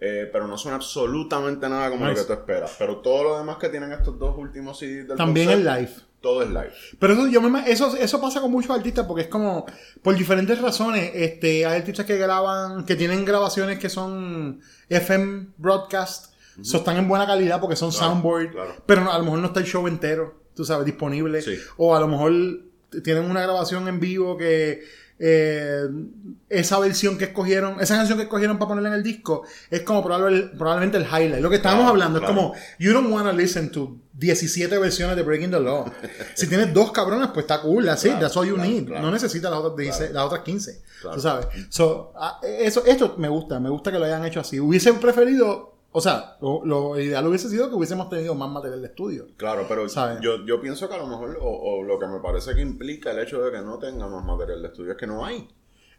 [0.04, 2.20] Eh, pero no suena absolutamente nada como Nice.
[2.22, 2.74] lo que tú esperas.
[2.78, 5.92] Pero todo lo demás que tienen estos dos últimos CDs del También es set, live.
[6.22, 6.72] Todo es live.
[7.00, 9.66] Pero eso, yo me, eso, eso pasa con muchos artistas porque es como,
[10.02, 16.32] por diferentes razones, este, hay artistas que graban, que tienen grabaciones que son FM broadcast,
[16.62, 18.74] so están en buena calidad porque son Claro, soundboard, claro.
[18.86, 21.42] pero a lo mejor no está el show entero, tú sabes, disponible.
[21.42, 21.58] Sí.
[21.76, 22.32] O a lo mejor
[23.02, 24.82] tienen una grabación en vivo que
[25.24, 25.86] eh,
[26.48, 30.02] esa versión que escogieron, esa canción que escogieron para ponerla en el disco, es como
[30.04, 31.40] probable- probablemente el highlight.
[31.40, 32.32] Lo que estábamos Claro, hablando claro.
[32.34, 35.84] es como, you don't want to listen to 17 versiones de Breaking the Law.
[36.34, 38.88] si tienes dos cabrones, pues está cool, así, Claro, that's all you need.
[38.88, 40.82] No necesitas las otras, 16 las otras 15.
[41.02, 41.16] Claro.
[41.16, 41.46] Tú sabes.
[41.70, 44.58] So, ah, eso, esto me gusta, me gusta que lo hayan hecho así.
[44.58, 48.88] Hubiesen preferido, o sea, lo, lo ideal hubiese sido que hubiésemos tenido más material de
[48.88, 49.28] estudio.
[49.36, 50.20] Claro, pero ¿Sabes?
[50.20, 53.10] yo, yo pienso que a lo mejor, o, o lo que me parece que implica
[53.10, 55.48] el hecho de que no tengamos material de estudio es que no hay.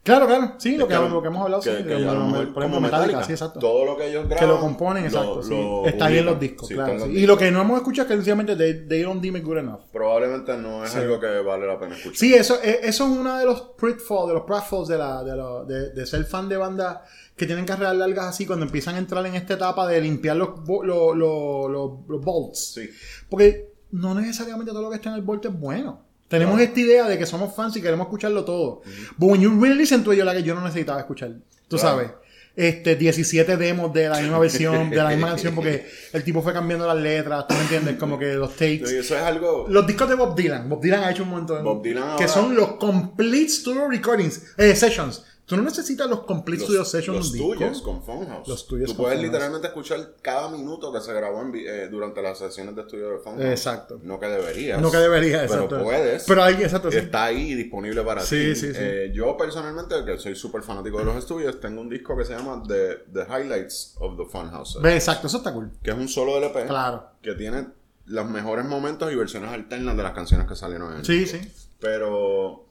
[0.03, 2.53] Claro, claro, sí, lo que, lo que hemos hablado, que- sí, que como- lo mejor
[2.53, 3.59] por ejemplo, como Metallica, sí, exacto.
[3.61, 4.37] Todo lo que ellos graban.
[4.37, 5.35] que lo componen, exacto.
[5.37, 5.49] lo- sí.
[5.49, 6.91] lo está ahí en los discos, Sí, claro.
[6.93, 6.99] sí.
[6.99, 9.45] los Y lo que no hemos escuchado es que sencillamente they, they don't deem it
[9.45, 9.79] good enough.
[9.93, 12.17] Probablemente no es algo que vale la pena escuchar.
[12.17, 15.73] Sí, eso, eh, eso es uno de los pitfalls, de los pratfalls de, la, de,
[15.73, 16.97] de, de ser fan de bandas
[17.37, 20.65] que tienen carreras largas así cuando empiezan a entrar en esta etapa de limpiar los,
[20.65, 22.73] bo- lo- lo- lo- los bolts.
[22.73, 22.89] Sí.
[23.29, 26.01] Porque no necesariamente todo lo que está en el bolt es bueno.
[26.39, 28.81] Tenemos esta idea de que somos fans y queremos escucharlo todo.
[29.17, 31.31] But when you really listen to it, yo la que yo no necesitaba escuchar.
[31.67, 31.97] Tú Claro.
[31.97, 32.11] sabes.
[32.55, 36.53] Este, 17 demos de la misma versión, de la misma canción, porque el tipo fue
[36.53, 37.97] cambiando las letras, ¿tú me entiendes?
[37.97, 38.85] Como que los takes.
[38.85, 39.65] Sí, eso es algo.
[39.69, 40.69] Los discos de Bob Dylan.
[40.69, 41.63] Bob Dylan ha hecho un montón.
[41.63, 45.23] Bob Dylan que son los complete studio recordings, eh, sessions.
[45.55, 47.53] Tú no necesitas los complete los, studio sessions los disco.
[47.53, 48.47] tuyos con Funhouse.
[48.47, 49.31] Los tuyos Tú con puedes Funhouse.
[49.31, 53.17] literalmente escuchar cada minuto que se grabó en eh, durante las sesiones de estudio de
[53.19, 53.43] Funhouse.
[53.45, 53.99] Exacto.
[54.03, 54.81] No que deberías.
[54.81, 55.83] No que debería, Pero exacto.
[55.83, 56.23] puedes.
[56.25, 56.97] Pero hay, exacto, sí.
[56.97, 58.55] Está ahí disponible para Sí, ti.
[58.55, 58.79] sí, sí.
[58.79, 62.33] Eh, yo personalmente, que soy súper fanático de los estudios, tengo un disco que se
[62.33, 64.77] llama The, The Highlights of the Funhouse.
[64.83, 65.71] Exacto, eso está cool.
[65.83, 66.65] Que es un solo LP.
[66.65, 67.11] Claro.
[67.21, 67.67] Que tiene
[68.05, 71.05] los mejores momentos y versiones alternas de las canciones que salieron en él.
[71.05, 71.39] Sí, sí.
[71.79, 72.65] Pero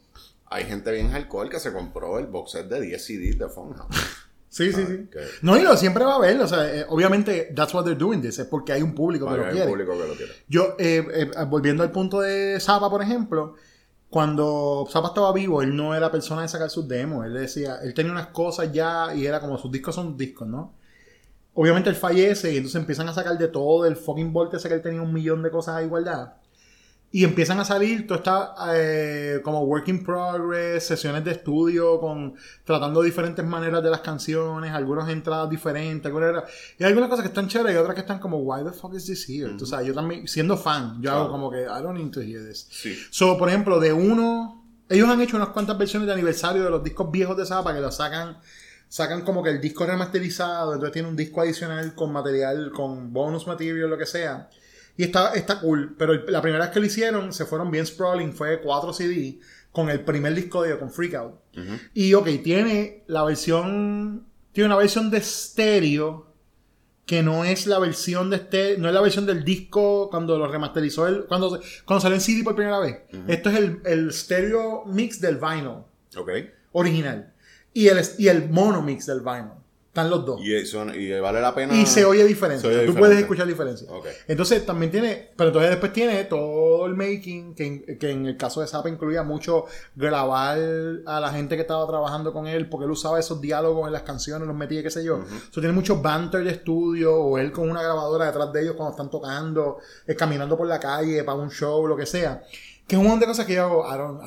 [0.53, 3.97] hay gente bien hardcore que se compró el box set de 10 CDs de Funhouse.
[4.49, 5.09] Sí, sí, sí.
[5.11, 6.39] que- No, y lo siempre va a haber.
[6.41, 8.39] O sea, eh, obviamente, that's what they're doing this.
[8.39, 9.63] Es porque hay un público que lo quiere.
[9.63, 10.33] un público que lo quiere.
[10.47, 13.55] Yo, eh, eh, volviendo al punto de Zappa, por ejemplo,
[14.11, 17.25] cuando Zappa estaba vivo, él no era persona de sacar sus demos.
[17.25, 20.75] Él decía, él tenía unas cosas ya y era como sus discos son discos, ¿no?
[21.55, 24.75] Obviamente él fallece y entonces empiezan a sacar de todo del fucking Volt ese que
[24.75, 26.35] él tenía un millón de cosas a igualdad.
[27.15, 32.35] Y empiezan a salir todo está eh, como work in progress, sesiones de estudio con
[32.65, 36.45] tratando diferentes maneras de las canciones, algunas entradas diferentes, algunas
[36.79, 38.95] y hay algunas cosas que están chéveres y otras que están como why the fuck
[38.95, 39.55] is this here?
[39.59, 42.43] Tú sabes, yo también siendo fan, yo hago como que I don't need to hear
[42.43, 42.67] this.
[42.71, 42.97] Sí.
[43.11, 46.83] So, por ejemplo, de uno, ellos han hecho unas cuantas versiones de aniversario de los
[46.83, 48.39] discos viejos de Zappa que lo sacan
[48.93, 53.47] sacan como que el disco remasterizado, entonces tiene un disco adicional con material, con bonus
[53.47, 54.51] material, lo que sea.
[54.97, 57.87] Y está, está cool, pero el- la primera vez que lo hicieron se fueron bien
[57.87, 59.39] sprawling, fue 4 CD
[59.73, 61.35] con el primer disco de ellos, con Freak Out.
[61.95, 66.27] Y ok, tiene la versión, tiene una versión de estéreo
[67.07, 70.47] que no es la versión de este, no es la versión del disco cuando lo
[70.47, 72.99] remasterizó él, cuando, cuando salió en CD por primera vez.
[73.29, 75.85] Esto es el, el stereo mix del vinyl
[76.17, 76.31] Ok.
[76.73, 77.33] original
[77.75, 79.53] y el, y el mono mix del vinyl.
[79.93, 80.41] Están los dos.
[80.41, 81.75] Y, eso- y vale la pena.
[81.75, 82.63] Y se oye diferente.
[82.63, 82.99] Se oye Tú diferente.
[82.99, 83.87] puedes escuchar diferencia.
[84.27, 88.39] Entonces también tiene, pero entonces después tiene todo el making, que, en- que en el
[88.39, 90.59] caso de Zappa incluía mucho grabar
[91.05, 94.01] a la gente que estaba trabajando con él, porque él usaba esos diálogos en las
[94.01, 95.19] canciones, los metía, qué sé yo.
[95.51, 98.93] Eso tiene mucho banter de estudio, o él con una grabadora detrás de ellos cuando
[98.93, 102.43] están tocando, eh, caminando por la calle para un show, lo que sea.
[102.87, 104.21] Que es un montón de cosas que yo hago,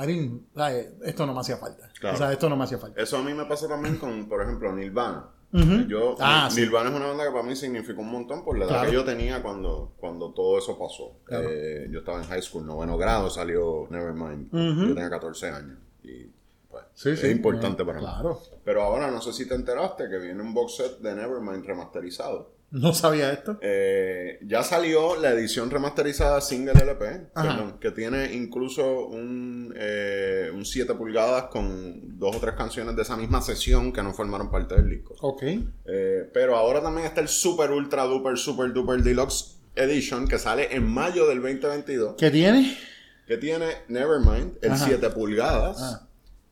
[0.53, 1.89] like, esto no me hacía falta.
[1.99, 2.15] Claro.
[2.15, 3.01] O sea, esto no me hacía falta.
[3.01, 5.29] Eso a mí me pasa también con, por ejemplo, Nirvana.
[5.87, 6.61] Yo, Ah, sí.
[6.61, 8.89] Nirvana es una banda que para mí significó un montón por la edad Claro.
[8.89, 11.13] que yo tenía cuando, cuando todo eso pasó.
[11.23, 11.47] Claro.
[11.49, 14.49] Eh, yo estaba en high school, noveno grado, salió Nevermind.
[14.51, 15.77] Yo tenía 14 años.
[16.03, 16.25] Y
[16.69, 17.27] pues, Sí, es sí.
[17.27, 18.07] importante Eh, para mí.
[18.65, 22.51] Pero ahora no sé si te enteraste que viene un box set de Nevermind remasterizado.
[22.75, 23.57] No sabía esto.
[23.61, 30.65] Eh, ya salió la edición remasterizada single LP, perdón, que tiene incluso un, eh, un
[30.65, 34.75] 7 pulgadas con dos o tres canciones de esa misma sesión que no formaron parte
[34.75, 35.15] del disco.
[35.21, 35.43] Ok.
[35.85, 40.75] Eh, pero ahora también está el Super Ultra Duper Super Duper Deluxe Edition que sale
[40.75, 42.77] en mayo del 2022, ¿Qué tiene?
[43.25, 44.85] que tiene Nevermind, el Ajá.
[44.85, 45.77] 7 pulgadas.
[45.79, 46.07] Ah.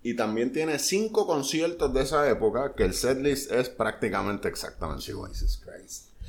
[0.05, 5.31] Y también tiene cinco conciertos de esa época que el setlist es prácticamente exactamente igual.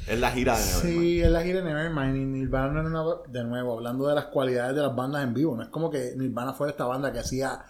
[0.06, 1.00] Es la gira de Nevermind.
[1.02, 4.14] Sí, es la gira de Nevermind y Nirvana no era una- de nuevo, hablando de
[4.14, 7.12] las cualidades de las bandas en vivo, no es como que Nirvana fuera esta banda
[7.12, 7.64] que hacía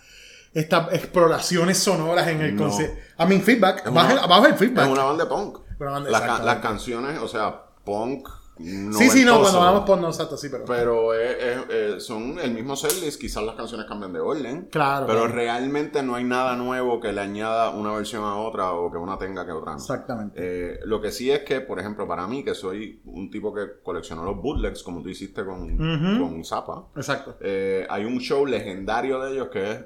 [0.53, 2.63] estas exploraciones sonoras en el No.
[2.65, 2.97] concierto.
[3.19, 4.87] I mean, feedback, baja, el feedback.
[4.87, 5.59] Es una banda de punk.
[5.79, 8.29] Banda- las canciones, o sea, punk.
[8.59, 10.65] Sí, sí, no, cuando hablamos por no, exacto, sí, pero...
[10.65, 14.69] Pero es- es- eh, son el mismo setlist, quizás las canciones cambian de orden.
[14.71, 15.35] Claro, Pero claro.
[15.35, 19.19] realmente no hay nada nuevo que le añada una versión a otra o que una
[19.19, 19.79] tenga que otra no.
[19.79, 20.39] Exactamente.
[20.41, 23.63] Eh, lo que sí es que, por ejemplo, para mí, que soy un tipo que
[23.83, 27.37] coleccionó los bootlegs, como tú hiciste con, con Zappa, Exacto.
[27.41, 29.79] eh, hay un show legendario de ellos que es,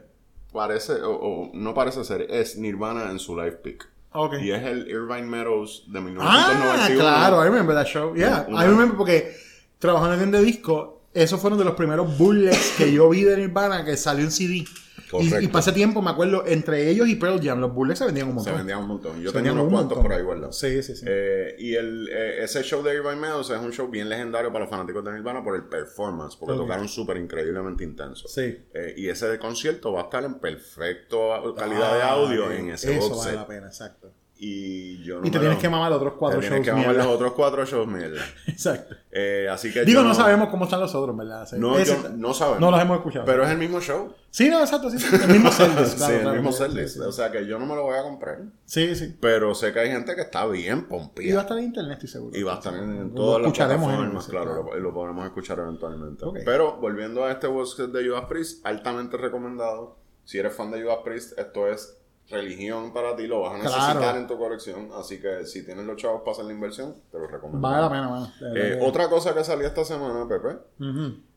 [0.53, 3.89] parece, o, o no parece ser, es Nirvana en su live peak.
[4.13, 4.35] Ok.
[4.41, 7.01] Y es el Irvine Meadows de Ah, 1991.
[7.01, 8.15] claro, I remember that show.
[8.15, 9.37] Yeah, Una- I remember porque
[9.79, 13.85] trabajando en de disco, esos fueron de los primeros bullets que yo vi de Nirvana
[13.85, 14.65] que salió en CD.
[15.09, 15.41] Y, Correcto.
[15.41, 18.35] y pasé tiempo, me acuerdo, entre ellos y Pearl Jam, los bullets se vendían un
[18.37, 18.53] montón.
[18.53, 19.21] Se vendían un montón.
[19.23, 20.03] Yo Se tenía unos un cuantos montón.
[20.11, 20.59] por ahí guardados.
[20.59, 21.05] Sí, sí, sí.
[21.09, 24.65] Eh, y el, eh, ese show de Irvine Meadows es un show bien legendario para
[24.67, 28.29] los fanáticos de Nirvana por el performance, porque tocaron súper increíblemente intenso.
[28.29, 28.59] Sí.
[28.75, 32.99] Eh, y ese concierto va a estar en perfecto calidad de audio en ese Ah,
[32.99, 34.13] Eso box vale la pena, exacto.
[34.41, 36.65] Y yo no Y te tienes lo- que mamar los otros cuatro te tienes shows.
[36.67, 37.05] que mamar mierda.
[37.07, 38.23] los otros cuatro shows, mierda.
[38.47, 38.95] Exacto.
[39.11, 41.49] Eh, así que Digo, no sabemos cómo están los otros, ¿verdad?
[41.59, 42.61] No, Ese- yo- no sabemos.
[42.61, 43.25] No los hemos escuchado.
[43.25, 44.15] Pero es el mismo show.
[44.31, 44.99] Sí, no, exacto, sí.
[45.01, 45.17] sí.
[45.25, 45.97] El mismo setlist.
[45.97, 46.95] claro, sí, el claro, mismo setlist.
[46.95, 48.43] sí, O sea que yo no me lo voy a comprar.
[48.65, 49.17] Sí, sí.
[49.21, 51.41] Pero sé que hay gente que está bien Y va a pompía.
[51.41, 52.39] estar en internet, estoy seguro.
[52.39, 54.75] Y va a estar en, en todas las plataformas, claro, claro.
[54.77, 56.25] Lo, lo podremos escuchar eventualmente.
[56.45, 59.97] Pero volviendo a este bosque de Judas Priest, altamente recomendado.
[60.25, 61.97] Si eres fan de Judas Priest, esto es
[62.31, 64.19] religión para ti, lo vas a necesitar Claro.
[64.19, 64.91] en tu colección.
[64.95, 67.61] Así que si tienes los chavos para hacer la inversión, te lo recomiendo.
[67.67, 70.59] Vale la pena, verdad Eh, otra cosa que salió esta semana, Pepe,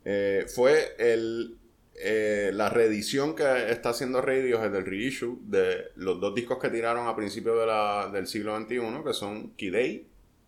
[0.06, 1.58] eh, fue el,
[1.96, 7.08] eh, la reedición que está haciendo Radiohead del reissue de los dos discos que tiraron
[7.08, 10.08] a principios de la- del siglo XXI, que son Kidei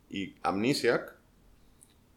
[0.10, 1.14] y Amnesiac,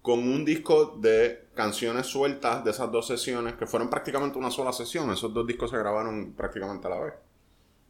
[0.03, 4.73] con un disco de canciones sueltas de esas dos sesiones, que fueron prácticamente una sola
[4.73, 5.11] sesión.
[5.11, 7.15] Esos dos discos se grabaron prácticamente a la vez.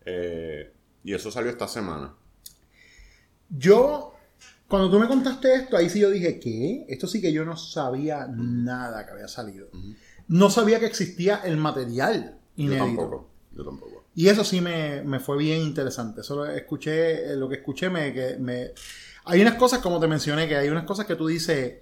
[0.06, 0.72] Eh,
[1.04, 2.14] y eso salió esta semana.
[3.50, 4.14] Yo,
[4.68, 6.86] cuando tú me contaste esto, ahí sí yo dije, ¿qué?
[6.88, 9.68] Esto sí que yo no sabía nada que había salido.
[10.28, 12.84] No sabía que existía el material Yo inédito.
[12.86, 13.30] tampoco.
[13.52, 14.04] Yo tampoco.
[14.14, 16.22] Y eso sí me, me fue bien interesante.
[16.22, 18.70] Solo escuché, eh, lo que escuché me, que me...
[19.26, 21.74] Hay unas cosas, como te mencioné, que hay unas cosas que tú dices,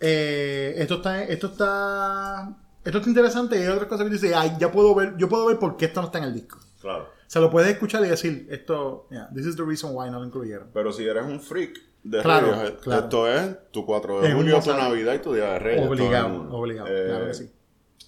[0.00, 4.34] eh, esto está, esto está, esto está interesante y hay otras cosas que tú dices,
[4.34, 6.58] ay, ya puedo ver, yo puedo ver por qué esto no está en el disco.
[6.80, 7.04] Claro.
[7.04, 10.18] O sea, lo puedes escuchar y decir, esto, yeah, this is the reason why no
[10.20, 10.68] lo incluyeron.
[10.72, 13.02] Pero si eres un freak de Claro, Radiohead, claro.
[13.02, 14.70] esto es tu 4 de Es julio, tu.
[14.70, 15.86] Navidad y tu Día de Reyes.
[15.88, 17.52] Obligado, obligado, Eh, claro que sí.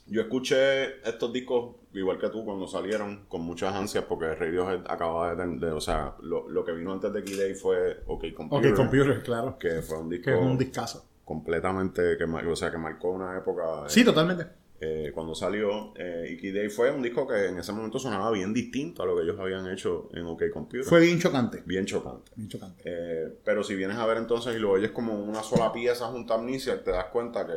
[0.06, 5.30] Yo escuché estos discos, igual que tú, cuando salieron, con muchas ansias, porque Radiohead acababa
[5.34, 8.70] de tener, de- o sea, lo, lo que vino antes de Day fue OK Computer,
[8.72, 9.58] Ok, computer, claro.
[9.58, 11.06] que fue un disco Que es un discazo.
[11.24, 13.84] completamente, que, o sea, que marcó una época.
[13.88, 14.46] Sí, totalmente.
[14.84, 18.52] Eh, cuando salió, eh, y Day fue un disco que en ese momento sonaba bien
[18.52, 20.84] distinto a lo que ellos habían hecho en OK Computer.
[20.88, 21.62] Fue bien chocante.
[21.64, 22.32] bien chocante.
[22.34, 22.82] Bien chocante.
[22.84, 26.34] Eh, pero si vienes a ver entonces y lo oyes como una sola pieza junto
[26.34, 27.52] a Amnesia, te das cuenta que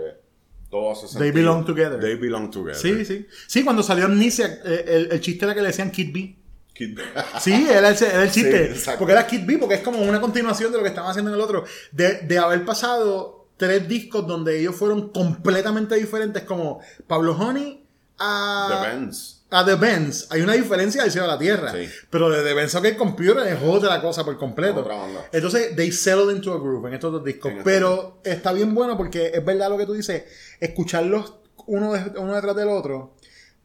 [0.70, 1.22] todo hace sentido.
[1.24, 2.00] They belong together.
[2.00, 2.76] They belong together.
[2.76, 3.26] Sí, sí.
[3.48, 6.36] Sí, cuando salió Amnesia, eh, el, el chiste era que le decían Kid B.
[6.76, 7.00] Kid-
[7.40, 8.76] Sí, era el, era el chiste.
[8.76, 11.32] Sí, porque era Kid B, porque es como una continuación de lo que estaban haciendo
[11.32, 11.64] en el otro.
[11.92, 17.86] De, de haber pasado tres discos donde ellos fueron completamente diferentes, como Pablo Honey
[18.18, 18.82] a.
[18.84, 19.42] The Benz.
[19.52, 20.28] A The Benz.
[20.32, 21.72] Hay una diferencia del cielo a la tierra.
[21.72, 21.88] Sí.
[22.10, 24.80] Pero de The Benz OK Computer es otra cosa por completo.
[24.82, 24.98] Otra.
[25.32, 27.52] Entonces, they settled into a groove en estos dos discos.
[27.52, 30.24] En Pero está bien bueno porque es verdad lo que tú dices.
[30.60, 31.36] Escucharlos
[31.68, 33.16] uno, de- uno detrás del otro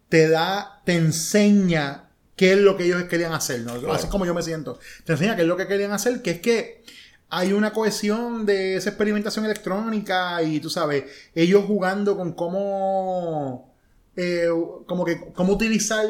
[0.09, 3.61] te da, te enseña qué es lo que ellos querían hacer.
[3.61, 3.93] ¿no?
[3.93, 4.79] Así como yo me siento.
[5.05, 6.85] Te enseña qué es lo que querían hacer, que es que
[7.31, 11.05] hay una cohesión de esa experimentación electrónica y tú sabes,
[11.35, 13.73] ellos jugando con cómo,
[14.16, 14.48] eh,
[14.86, 16.07] como que, cómo utilizar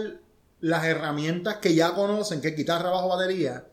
[0.61, 3.67] las herramientas que ya conocen, que es guitarra, bajo, batería,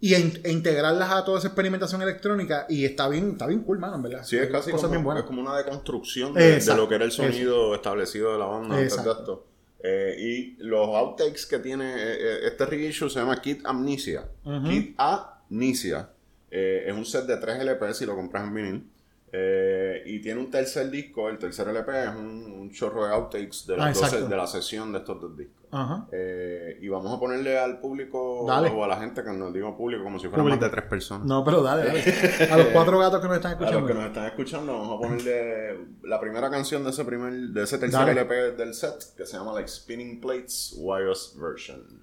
[0.00, 3.94] y e integrarlas a toda esa experimentación electrónica y está bien, está bien cool, mano,
[3.94, 4.24] en verdad.
[4.24, 5.22] Sí, es casi como, bien buenas.
[5.22, 8.96] es como una deconstrucción de, lo que era el sonido establecido de la banda antes
[8.96, 9.20] de Exacto.
[9.20, 9.46] esto.
[9.84, 14.28] Eh, y los outtakes que tiene eh, eh, este reissue se llama Kid Amnesia.
[14.44, 16.10] Kid Amnesia.
[16.54, 18.90] Eh, es un set de 3 LP si lo compras en vinil.
[19.34, 21.30] Eh, y tiene un tercer disco.
[21.30, 24.28] El tercer LP es un, un chorro de outtakes de, Ah, las 12 exacto.
[24.28, 25.56] de la sesión de estos dos discos.
[25.74, 26.06] Ajá.
[26.12, 28.68] Eh, y vamos a ponerle al público Dale.
[28.68, 30.50] o a la gente que nos digo público como si Público.
[30.50, 31.26] más de tres personas.
[31.26, 32.52] No, pero dale, dale.
[32.52, 33.80] A los cuatro gatos que nos están A escuchando.
[33.80, 37.62] los que nos están escuchando, vamos a ponerle la primera canción de ese primer, de
[37.62, 38.12] ese tercer Dale.
[38.12, 42.02] LP del set, que se llama like Spinning Plates Wireless Version.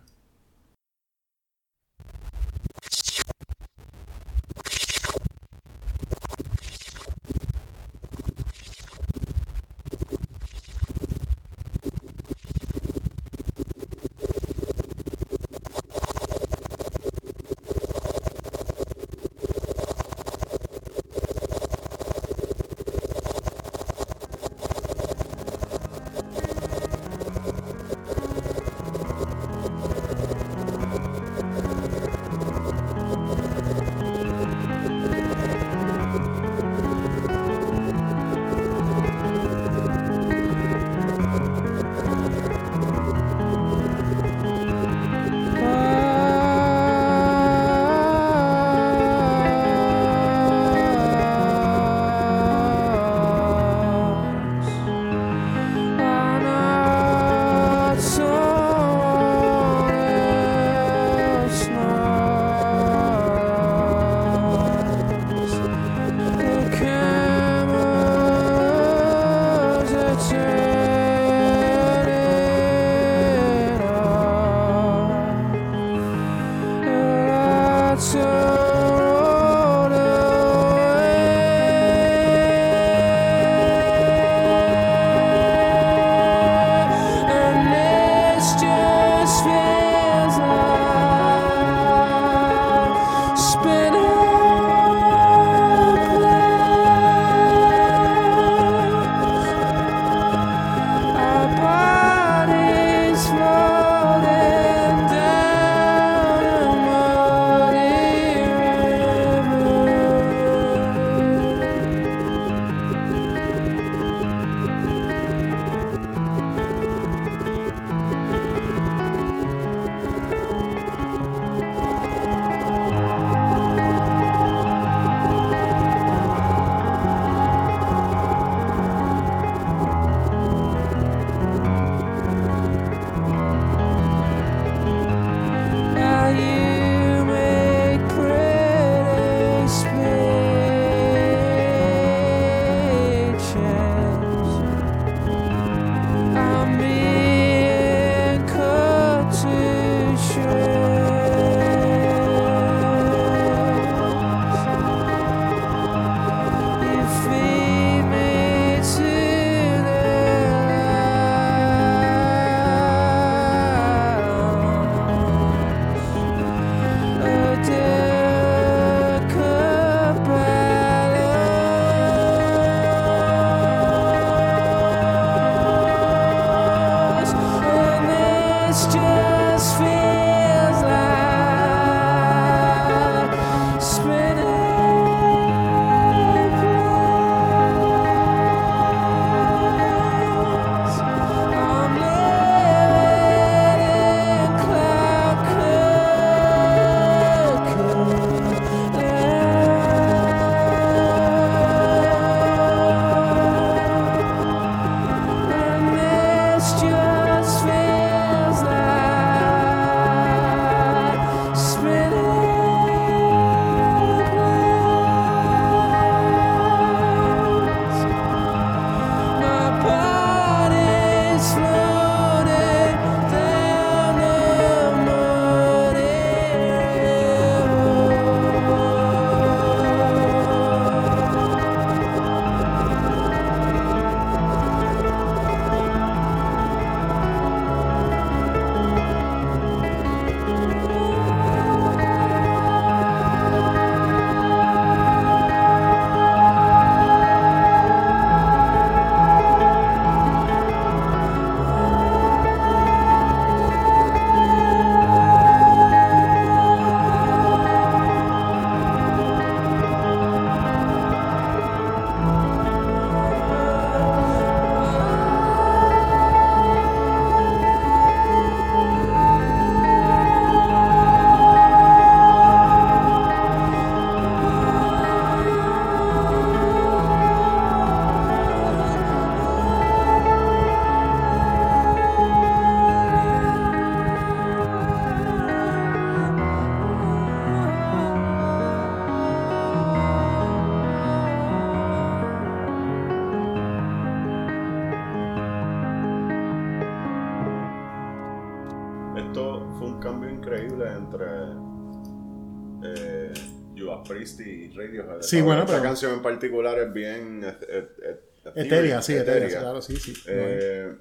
[305.29, 309.59] Sí, bueno, Esta pero- canción en particular es bien et- et- et- Etérea, sí, etérea,
[309.59, 310.13] claro, sí, sí.
[310.27, 310.91] Eh,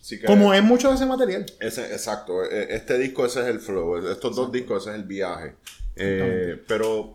[0.00, 1.44] sí que- Como es mucho de ese material.
[1.60, 5.04] Ese, exacto, e- este disco ese es el flow, estos dos discos ese es el
[5.06, 5.54] viaje.
[5.96, 7.14] Eh, pero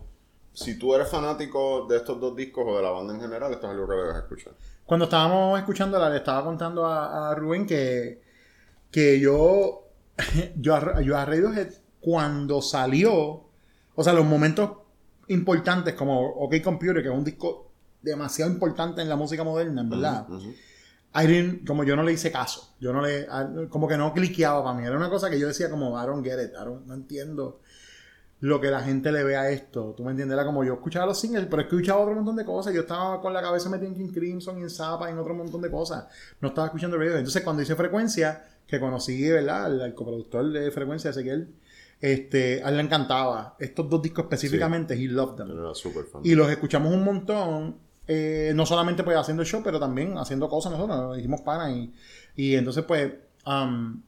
[0.52, 3.66] si tú eres fanático de estos dos discos o de la banda en general, esto
[3.66, 4.52] es algo que debes escuchar.
[4.84, 8.20] Cuando estábamos escuchándola, le estaba contando a, a Rubén que,
[8.90, 9.88] que yo,
[10.56, 13.44] yo, a, yo a Radiohead, cuando salió,
[13.94, 14.70] o sea, los momentos
[15.28, 17.70] importantes como OK Computer, que es un disco
[18.02, 20.26] demasiado importante en la música moderna, en verdad.
[21.16, 23.26] I didn't- como yo no le hice caso, yo no le,
[23.68, 26.24] como que no cliqueaba para mí, era una cosa que yo decía como, I don't
[26.24, 27.60] get it, I don't- no entiendo
[28.40, 31.06] lo que la gente le ve a esto, tú me entiendes, era como yo escuchaba
[31.06, 33.94] los singles, pero escuchaba otro montón de cosas, yo estaba con la cabeza metida en
[33.94, 36.06] King Crimson en Zappa en otro montón de cosas,
[36.40, 40.70] no estaba escuchando radio, entonces cuando hice Frecuencia, que conocí, ¿verdad?, al, al coproductor de
[40.72, 41.48] Frecuencia, Ezequiel,
[42.04, 45.50] este, a él le encantaba, estos dos discos específicamente, he loved them.
[45.50, 46.20] Era fan.
[46.22, 50.72] Y los escuchamos un montón, eh, no solamente pues haciendo show, pero también haciendo cosas
[50.72, 51.94] nosotros, nos hicimos pana y,
[52.36, 53.10] y entonces pues
[53.46, 54.02] um,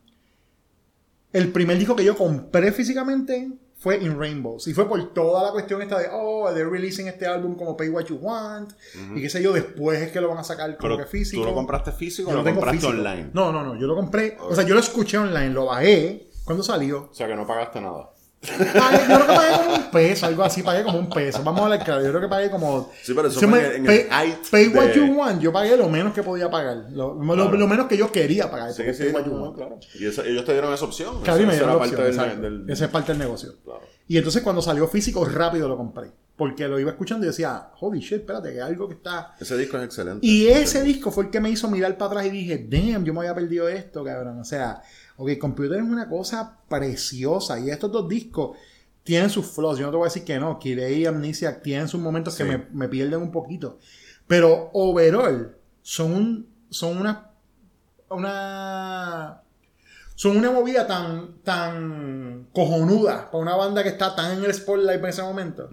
[1.33, 5.53] el primer disco que yo compré físicamente fue In Rainbows y fue por toda la
[5.53, 8.73] cuestión esta de, oh, they're releasing este álbum como Pay What You Want
[9.15, 11.41] y qué sé yo, después es que lo van a sacar como Pero, que físico.
[11.41, 12.93] ¿Tú lo compraste físico Yo o lo compraste físico.
[12.93, 13.31] online?
[13.33, 16.65] No, no, no, yo lo compré, o sea, yo lo escuché online, lo bajé cuando
[16.65, 17.11] salió.
[17.11, 18.11] O sea, que no pagaste nada.
[18.43, 21.43] Pagué- yo creo que pagué como un peso, algo así, pagué como un peso.
[21.43, 22.91] Vamos a hablar claro, yo creo que pagué como.
[23.03, 24.09] Sí, pero eso fue me- en el
[24.51, 26.87] pay, what de- you want, yo pagué lo menos que podía pagar.
[26.93, 27.57] Lo, lo- Claro.
[27.57, 28.73] lo menos que yo quería pagar.
[28.73, 29.57] Sí, sí, pay what no, you no, want.
[29.57, 29.79] claro.
[29.99, 31.23] Y eso- ellos te dieron esa opción.
[31.23, 32.41] Claro, me dieron era la opción, parte del- exacto.
[32.43, 33.53] del- Esa es parte del negocio.
[33.65, 33.81] Claro.
[34.07, 36.13] Y entonces cuando salió físico, rápido lo compré.
[36.37, 39.35] Porque lo iba escuchando y decía, holy shit, espérate, que algo que está.
[39.41, 40.25] Ese disco es excelente.
[40.25, 43.15] Y ese disco fue el que me hizo mirar para atrás y dije, damn, yo
[43.15, 44.39] me había perdido esto, cabrón.
[44.39, 44.83] O sea,
[45.17, 48.57] ok, Computer es una cosa preciosa y estos dos discos
[49.03, 49.79] tienen sus flaws.
[49.79, 50.59] Yo no te voy a decir que no.
[50.59, 52.43] Kirei y Amnesia tienen sus momentos Sí.
[52.43, 53.79] que me, me pierden un poquito.
[54.27, 57.31] Pero overall, son, un, son una,
[58.11, 59.43] una
[60.15, 64.99] son una movida tan, tan cojonuda para una banda que está tan en el spotlight
[65.01, 65.69] en ese momento.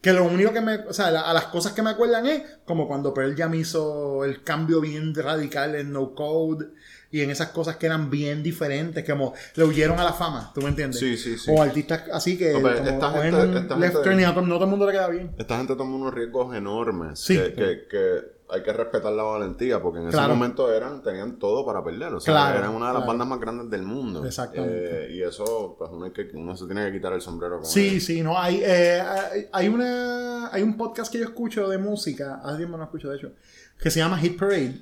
[0.00, 0.74] Que lo único que me.
[0.88, 4.24] O sea, la- a las cosas que me acuerdan es como cuando Pearl Jam hizo
[4.24, 6.66] el cambio bien radical en No Code
[7.10, 10.60] y en esas cosas que eran bien diferentes, como le huyeron a la fama, ¿tú
[10.62, 10.98] me entiendes?
[11.00, 11.50] Sí, sí, sí.
[11.54, 14.22] O artistas así que No, pero como esta gente- un esta left gente- turn y
[14.24, 15.34] no todo el mundo le queda bien.
[15.38, 17.36] Esta gente toma unos riesgos enormes Sí.
[17.36, 21.66] que, que- que hay que respetar la valentía porque en ese momento eran tenían todo
[21.66, 22.14] para perder.
[22.14, 23.06] O sea, Claro, eran una de las claro.
[23.08, 24.24] bandas más grandes del mundo.
[24.24, 25.06] Exactamente.
[25.06, 27.64] Eh, y eso, pues uno, hay que, uno se tiene que quitar el sombrero con
[27.64, 31.78] Sí, sí, no, hay, eh, hay, hay una, hay un podcast que yo escucho de
[31.78, 33.32] música, hace tiempo no escucho de hecho,
[33.78, 34.80] que se llama Hit Parade,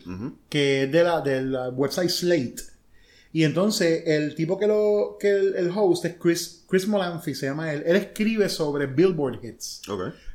[0.49, 2.57] que es de la, del website Slate.
[3.33, 7.47] Y entonces el tipo que lo, que el, el host es Chris, Chris Molanphy, se
[7.47, 9.83] llama él, él escribe sobre Billboard Hits.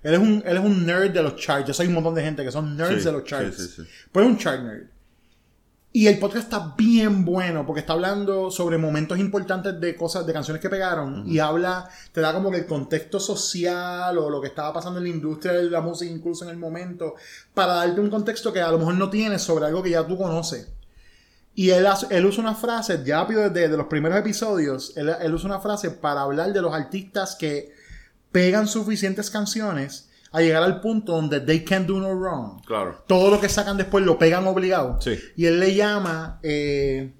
[0.03, 1.65] Él es, un, él es un nerd de los charts.
[1.67, 3.55] Yo soy un montón de gente que son nerds Sí, de los charts.
[3.55, 3.89] sí, sí, sí.
[4.11, 4.87] Pues es un chart nerd.
[5.91, 10.33] Y el podcast está bien bueno porque está hablando sobre momentos importantes de cosas, de
[10.33, 14.49] canciones que pegaron y habla, te da como que el contexto social o lo que
[14.49, 17.15] estaba pasando en la industria de la música incluso en el momento
[17.55, 20.15] para darte un contexto que a lo mejor no tienes sobre algo que ya tú
[20.15, 20.67] conoces.
[21.55, 25.47] Y él, él usa una frase, ya desde de los primeros episodios, él, él usa
[25.47, 27.73] una frase para hablar de los artistas que
[28.31, 32.63] pegan suficientes canciones a llegar al punto donde they can do no wrong.
[32.65, 33.03] Claro.
[33.07, 34.99] Todo lo que sacan después lo pegan obligado.
[35.01, 35.17] Sí.
[35.35, 37.11] Y él le llama eh,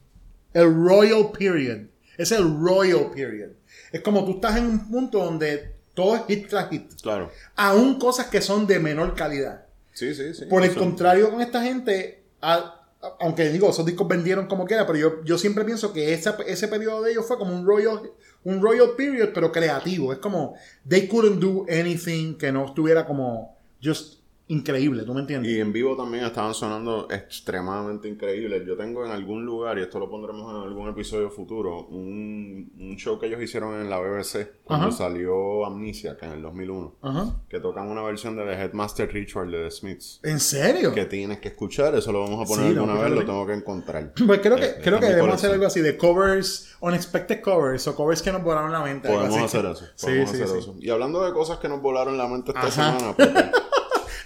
[0.53, 1.87] el Royal Period.
[2.17, 3.51] Es el Royal Period.
[3.91, 6.91] Es como tú estás en un punto donde todo es hit tras hit.
[7.01, 7.31] Claro.
[7.55, 9.65] Aún cosas que son de menor calidad.
[9.93, 10.45] Sí, sí, sí.
[10.45, 14.85] Por el contrario, con esta gente, a- a- aunque digo, esos discos vendieron como quiera,
[14.85, 18.01] pero yo, yo siempre pienso que esa- ese periodo de ellos fue como un royal,
[18.43, 20.13] un royal period, pero creativo.
[20.13, 20.55] Es como,
[20.87, 24.18] they couldn't do anything que no estuviera como just
[24.49, 25.51] increíble, ¿tú me entiendes?
[25.51, 28.63] Y en vivo también estaban sonando extremadamente increíbles.
[28.65, 32.97] Yo tengo en algún lugar, y esto lo pondremos en algún episodio futuro, un, un
[32.97, 34.97] show que ellos hicieron en la BBC cuando Ajá.
[34.97, 37.25] salió Amnesia, que en el 2001, Ajá.
[37.47, 40.19] que tocan una versión de The Headmaster Ritual de The Smiths.
[40.23, 40.93] ¿En serio?
[40.93, 43.53] Que tienes que escuchar, eso lo vamos a poner Sí, alguna vez, lo tengo que
[43.53, 44.13] encontrar.
[44.25, 47.95] Pues creo que, Eh, creo que debemos hacer algo así de covers, unexpected covers o
[47.95, 49.07] covers que nos volaron la mente.
[49.07, 49.85] Podemos hacer eso.
[50.01, 50.57] Podemos sí, hacer sí.
[50.57, 50.75] eso.
[50.79, 52.71] Y hablando de cosas que nos volaron la mente esta Ajá.
[52.99, 53.29] semana, pues,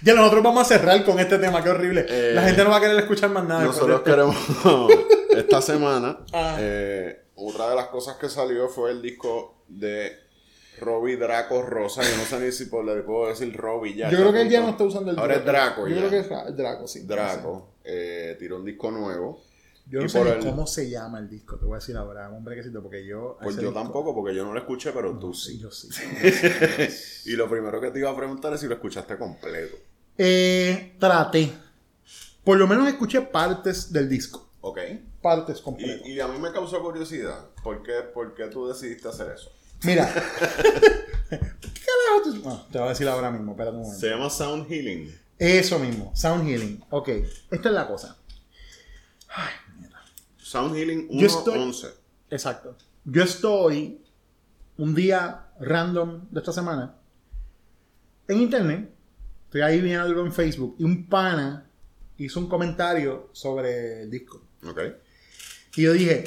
[0.04, 2.04] Ya nosotros vamos a cerrar con este tema, qué horrible.
[2.08, 3.64] Eh, la gente no va a querer escuchar más nada.
[3.64, 4.36] Nosotros queremos.
[5.30, 6.56] Esta semana, Ah.
[6.60, 10.12] eh, otra de las cosas que salió fue el disco de
[10.80, 12.02] Robbie Draco Rosa.
[12.02, 14.10] Yo no sé ni si por- le puedo decir Robbie ya.
[14.10, 16.06] Yo creo que él ya no está usando el Ahora es Draco Yo ya.
[16.08, 16.18] creo que
[16.50, 17.00] es Draco, sí.
[17.06, 17.70] Draco.
[17.82, 19.42] eh, tiró un disco nuevo.
[19.86, 22.42] Yo no sé el- cómo se llama el disco, te voy a decir ahora, un
[22.42, 23.36] brequecito, porque yo...
[23.42, 25.58] Pues yo disco- tampoco, porque yo no lo escuché, pero tú Sí, sí.
[25.60, 25.88] yo sí.
[27.26, 29.76] Y lo primero que te iba a preguntar es si lo escuchaste completo.
[30.18, 31.52] Eh, traté.
[32.44, 34.48] Por lo menos escuché partes del disco.
[34.60, 34.78] ¿Ok?
[35.20, 36.06] Partes completas.
[36.06, 37.46] Y, y a mí me causó curiosidad.
[37.62, 39.50] ¿Por qué, por qué tú decidiste hacer eso?
[39.82, 40.06] Mira.
[41.30, 44.00] ¿Qué carajo tú- no, te voy a decir ahora mismo, espérate un momento.
[44.00, 45.14] Se llama Sound Healing.
[45.38, 46.84] Eso mismo, Sound Healing.
[46.90, 47.08] Ok,
[47.50, 48.16] esta es la cosa.
[50.38, 51.92] Sound Healing Yo estoy- 1.11.
[52.30, 52.76] Exacto.
[53.04, 54.00] Yo estoy
[54.78, 56.94] un día random de esta semana
[58.28, 58.93] en internet.
[59.54, 61.70] Estoy ahí viendo algo en Facebook y un pana
[62.16, 64.42] hizo un comentario sobre el disco.
[64.66, 64.80] ¿Ok?
[65.76, 66.24] Y yo dije,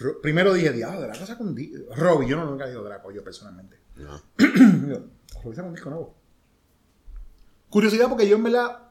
[0.00, 1.94] Ro- primero dije, diablo, Draco saca un disco.
[1.94, 3.76] Robbie, yo no nunca digo Draco, yo personalmente.
[3.96, 4.22] No.
[4.38, 6.14] Robbie saca un disco nuevo.
[7.68, 8.88] Curiosidad porque yo en verdad,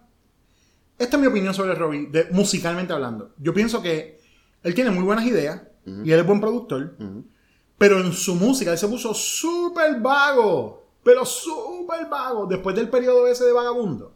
[0.99, 3.33] esta es mi opinión sobre Robbie, de, musicalmente hablando.
[3.39, 4.21] Yo pienso que
[4.61, 5.59] él tiene muy buenas ideas
[6.05, 6.95] y él es buen productor,
[7.79, 11.76] pero en su música él se puso súper vago, pero súper
[12.09, 14.13] vago, después del periodo ese de vagabundo.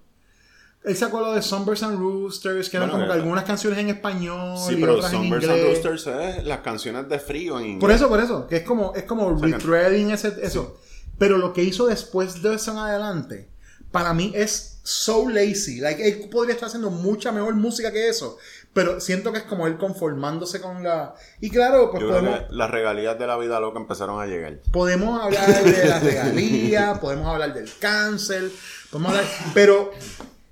[0.83, 3.77] Él sacó lo de Sunburst and Roosters, que eran Bueno, como que eh, algunas canciones
[3.79, 5.83] en español Sí, y pero otras en and inglés.
[5.83, 7.79] Roosters es las canciones de frío en inglés.
[7.81, 10.79] Por eso, por eso, que es como, es como sea, que- rethreading ese, eso.
[11.19, 13.47] Pero lo que hizo después de eso en adelante,
[13.91, 15.79] para mí es so lazy.
[15.81, 18.37] Like, él podría estar haciendo mucha mejor música que eso.
[18.73, 21.13] Pero siento que es como él conformándose con la.
[21.41, 24.25] Y claro, pues Yo podemos, creo que las regalías de la vida loca empezaron a
[24.27, 24.59] llegar.
[24.71, 28.49] podemos hablar de la regalía, podemos hablar del cáncer,
[28.89, 29.25] podemos hablar.
[29.53, 29.91] Pero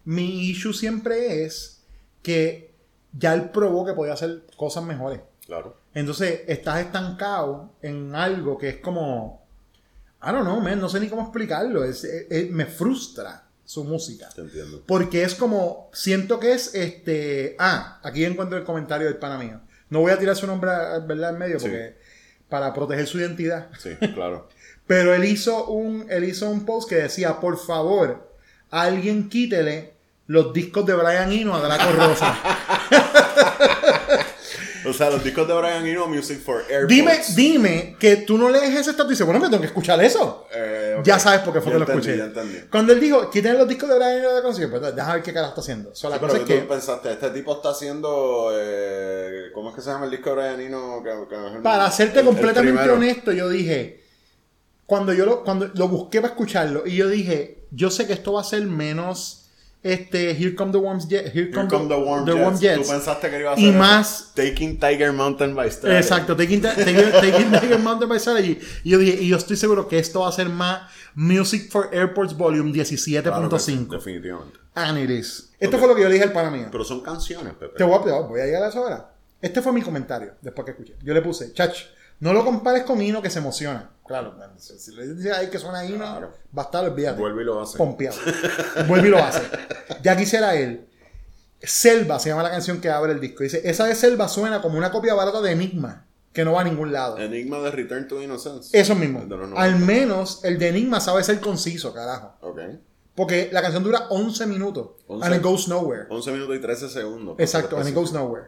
[0.03, 1.81] mi issue siempre es
[2.21, 2.73] que
[3.17, 5.21] ya él probó que podía hacer cosas mejores.
[5.45, 5.77] Claro.
[5.93, 9.45] Entonces estás estancado en algo que es como.
[10.21, 11.85] I don't know, man, no sé ni cómo explicarlo.
[11.85, 14.27] Es, es- es- me frustra su música.
[14.33, 14.81] Te entiendo.
[14.87, 15.91] Porque es como.
[15.93, 17.55] Siento que es este.
[17.59, 19.61] Ah, aquí encuentro el comentario del pana mío.
[19.91, 20.71] No voy a tirar su nombre
[21.05, 21.29] ¿verdad?
[21.33, 21.67] en medio Sí.
[21.67, 21.95] porque.
[22.49, 23.67] Para proteger su identidad.
[23.77, 24.49] Sí, claro.
[24.87, 28.33] Pero él hizo un, él hizo un post que decía: Por favor,
[28.71, 29.93] alguien quítele
[30.25, 32.39] los discos de Brian Eno a Draco Rosa.
[34.85, 36.87] O sea, los discos de Brian Eno, Music for Airports.
[36.87, 40.01] Dime, dime que tú no lees ese estatus y dices, bueno, me tengo que escuchar
[40.03, 40.45] eso.
[40.53, 40.97] Eh.
[41.03, 42.17] Ya sabes por qué fue Ya que lo escuché.
[42.17, 42.31] Ya.
[42.71, 45.33] Cuando él dijo, quiten los discos de Brian Eno de concierto, pues déjame ver qué
[45.33, 45.93] carajo está haciendo.
[45.95, 48.51] So, la Sí, cosa pero es que tú pensaste, este tipo está haciendo.
[48.53, 51.03] eh, ¿Cómo es que se llama el disco de Brian Eno?
[51.63, 54.03] Para el- el completamente honesto, yo dije,
[54.85, 58.33] cuando yo lo, cuando lo busqué para escucharlo, y yo dije, yo sé que esto
[58.33, 59.48] va a ser menos
[59.81, 62.41] este Here Come the Warm Jets, Here Here Come, the Warm the Jets.
[62.43, 62.81] Warm Jets.
[62.87, 65.95] Tú pensaste que iba a Y ser más- Taking Tiger Mountain by Stealth.
[65.97, 68.59] Exacto, Taking, taking, taking Tiger Mountain by Strategy.
[68.83, 70.81] Y yo dije, y yo estoy seguro que esto va a ser más
[71.15, 72.83] Music for Airports Volume Claro
[73.49, 73.87] que sí, 17.5.
[73.89, 74.59] definitivamente.
[74.75, 75.51] And it is.
[75.59, 75.79] Esto Ok.
[75.81, 76.67] fue lo que yo le dije al pana mío.
[76.71, 77.73] Pero son canciones, Pepe.
[77.77, 79.11] Te voy a, voy a llegar a eso ahora.
[79.41, 80.95] Este fue mi comentario después que escuché.
[81.01, 81.75] Yo le puse, chach,
[82.19, 83.91] no lo compares con Hino que se emociona.
[84.05, 86.31] Claro, si, le dices ahí que suena Hino, Claro.
[86.57, 87.19] va a estar, olvídate.
[87.19, 87.77] Vuelve y lo hace.
[87.77, 88.17] Pompeado.
[88.87, 89.41] Vuelve y lo hace.
[90.01, 90.87] Ya quisiera él.
[91.61, 93.43] Selva se llama la canción que abre el disco.
[93.43, 96.63] Dice, esa de Selva suena como una copia barata de Enigma, que no va a
[96.63, 97.17] ningún lado.
[97.17, 98.77] Enigma de Return to Innocence.
[98.77, 99.19] Eso mismo.
[99.19, 99.85] Al 90.
[99.85, 102.33] menos el de Enigma sabe ser conciso, carajo.
[102.41, 102.59] Ok.
[103.13, 104.91] Porque la canción dura 11 minutos.
[105.07, 105.25] 11.
[105.25, 106.05] And it goes nowhere.
[106.09, 107.35] 11 minutos y 13 segundos.
[107.37, 108.47] Exacto, and it goes nowhere.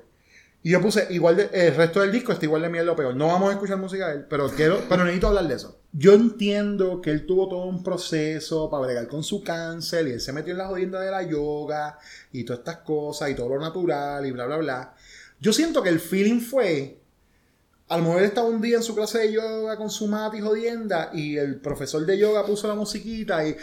[0.64, 3.16] Y yo puse igual de, el resto del disco está igual de mierda o peor.
[3.16, 5.80] No vamos a escuchar música de él, pero quiero, pero necesito hablar de eso.
[5.92, 10.22] Yo entiendo que él tuvo todo un proceso para bregar con su cáncer y él
[10.22, 11.98] se metió en la jodienda de la yoga
[12.32, 14.96] y todas estas cosas y todo lo natural y bla bla bla.
[15.40, 17.00] Yo siento que el feeling fue
[17.90, 20.40] a lo mejor estaba un día en su clase de yoga con su mat y
[20.40, 23.58] jodienda y el profesor de yoga puso la musiquita y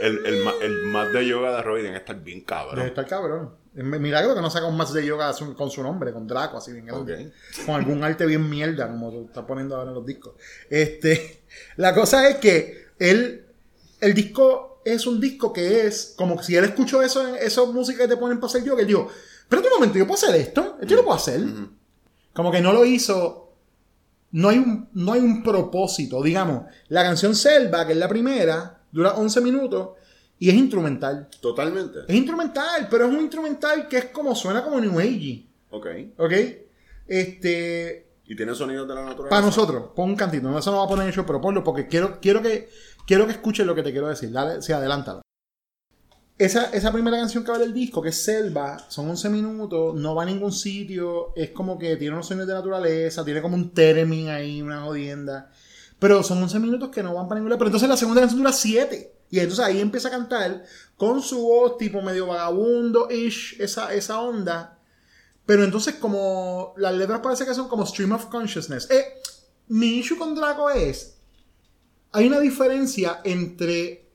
[0.00, 2.76] El, el, el mat de yoga de Roy debe estar bien cabrón.
[2.76, 3.57] Debe estar cabrón.
[3.74, 6.72] Es milagro que no saca un match de yoga con su nombre, con Draco, así
[6.72, 7.32] bien grande.
[7.64, 10.34] Con algún arte bien mierda, como tú estás poniendo ahora en los discos.
[10.68, 11.42] Este,
[11.76, 13.46] la cosa es que él,
[14.00, 18.08] el disco es un disco que es como si él escuchó eso, esa música que
[18.08, 19.08] te ponen para hacer yoga, él dijo,
[19.48, 21.40] pero un momento, yo puedo hacer esto, esto yo lo puedo hacer.
[22.32, 23.52] Como que no lo hizo.
[24.30, 26.22] No hay, un, no hay un propósito.
[26.22, 29.88] Digamos, la canción Selva, que es la primera, dura 11 minutos
[30.38, 31.28] y es instrumental.
[31.40, 32.00] Totalmente.
[32.06, 35.46] Es instrumental, pero es un instrumental que es como suena como New Age.
[35.70, 35.86] Ok.
[36.18, 36.32] ¿Ok?
[37.06, 38.06] Este.
[38.24, 39.30] Y tiene sonidos de la naturaleza.
[39.30, 40.48] Para nosotros, pon un cantito.
[40.48, 42.68] No, eso no va a poner en el show, pero ponlo porque quiero, quiero que
[43.06, 44.30] quiero que escuchen lo que te quiero decir.
[44.30, 45.22] Dale, sí, adelántalo.
[46.36, 50.14] Esa, esa primera canción que abre el disco, que es Selva, son 11 minutos, no
[50.14, 53.74] va a ningún sitio, es como que tiene unos sonidos de naturaleza, tiene como un
[53.74, 55.50] término ahí, una jodienda.
[55.98, 57.58] Pero son 11 minutos que no van para ningún lado.
[57.58, 59.14] Pero entonces la segunda canción dura 7.
[59.30, 60.64] Y entonces ahí empieza a cantar
[60.96, 64.78] con su voz tipo medio vagabundo-ish, esa, esa onda.
[65.44, 68.88] Pero entonces, como las letras parece que son como stream of consciousness.
[68.90, 69.04] Eh,
[69.68, 71.16] mi issue con Draco es.
[72.12, 74.08] Hay una diferencia entre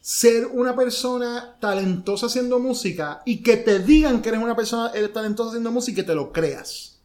[0.00, 5.08] ser una persona talentosa haciendo música y que te digan que eres una persona eh,
[5.08, 7.00] talentosa haciendo música y que te lo creas.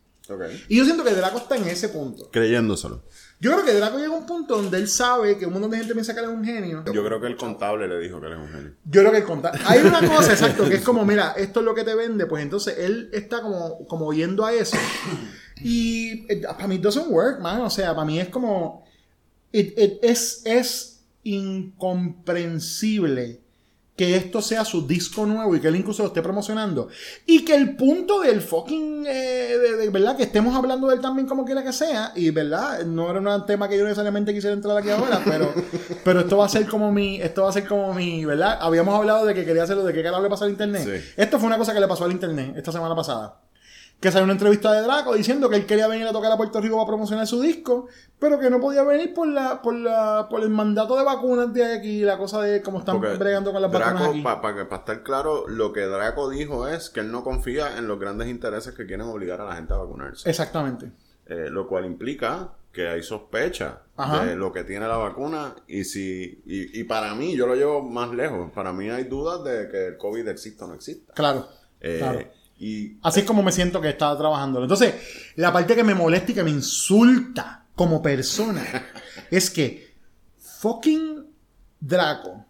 [0.68, 2.30] Y yo siento que Draco está en ese punto.
[2.30, 3.03] Creyéndoselo.
[3.41, 5.78] Yo creo que Draco llega a un punto donde él sabe que un montón de
[5.78, 6.84] gente piensa que él es un genio.
[6.94, 8.74] Yo creo que el contable le dijo que él es un genio.
[8.84, 11.66] Yo creo que el conta- Hay una cosa, exacto, que es como, mira, esto es
[11.66, 14.76] lo que te vende, pues entonces él está como, como yendo a eso.
[15.64, 17.61] Y eh, para mí it doesn't work, man.
[17.61, 18.86] O sea, para mí es como.
[19.53, 23.40] it- it- es, es incomprensible
[23.99, 26.88] que esto sea su disco nuevo y que él incluso lo esté promocionando.
[27.26, 29.05] Y que el punto del fucking.
[29.05, 30.15] eh, de, de- ¿Verdad?
[30.15, 32.13] Que estemos hablando de él también como quiera que sea.
[32.15, 32.85] Y, ¿verdad?
[32.85, 35.53] No era un tema que yo necesariamente quisiera entrar aquí ahora, pero,
[36.05, 37.19] pero esto va a ser como mi.
[37.21, 38.23] Esto va a ser como mi.
[38.23, 38.57] ¿Verdad?
[38.61, 40.84] Habíamos hablado de que quería hacerlo, de qué carajo le pasó al internet.
[40.85, 41.11] Sí.
[41.17, 43.35] Esto fue una cosa que le pasó al internet esta semana pasada.
[43.99, 46.61] Que salió una entrevista de Draco diciendo que él quería venir a tocar a Puerto
[46.61, 50.41] Rico para promocionar su disco, pero que no podía venir por la, por la, por
[50.41, 53.69] el mandato de vacunas de aquí, la cosa de cómo están Porque bregando con las
[53.69, 54.21] vacunas Draco, aquí.
[54.69, 58.30] para estar claro, lo que Draco dijo es que él no confía en los grandes
[58.30, 60.30] intereses que quieren obligar a la gente a vacunarse.
[60.30, 60.91] Exactamente.
[61.26, 64.26] Eh, lo cual implica que hay sospecha Ajá.
[64.26, 67.81] de lo que tiene la vacuna y si y, y para mí yo lo llevo
[67.81, 71.47] más lejos para mí hay dudas de que el COVID exista o no exista Claro.
[71.81, 72.19] Eh, claro.
[72.60, 74.61] Y Así es como me siento que estaba trabajando.
[74.61, 74.95] Entonces,
[75.36, 78.64] la parte que me molesta y que me insulta como persona
[79.31, 79.95] es que
[80.38, 81.26] fucking
[81.80, 82.45] Draco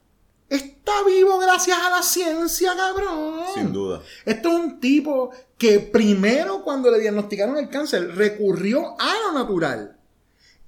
[0.50, 3.42] está vivo gracias a la ciencia, cabrón.
[3.54, 9.14] sin duda Esto es un tipo que primero cuando le diagnosticaron el cáncer recurrió a
[9.28, 9.99] lo natural.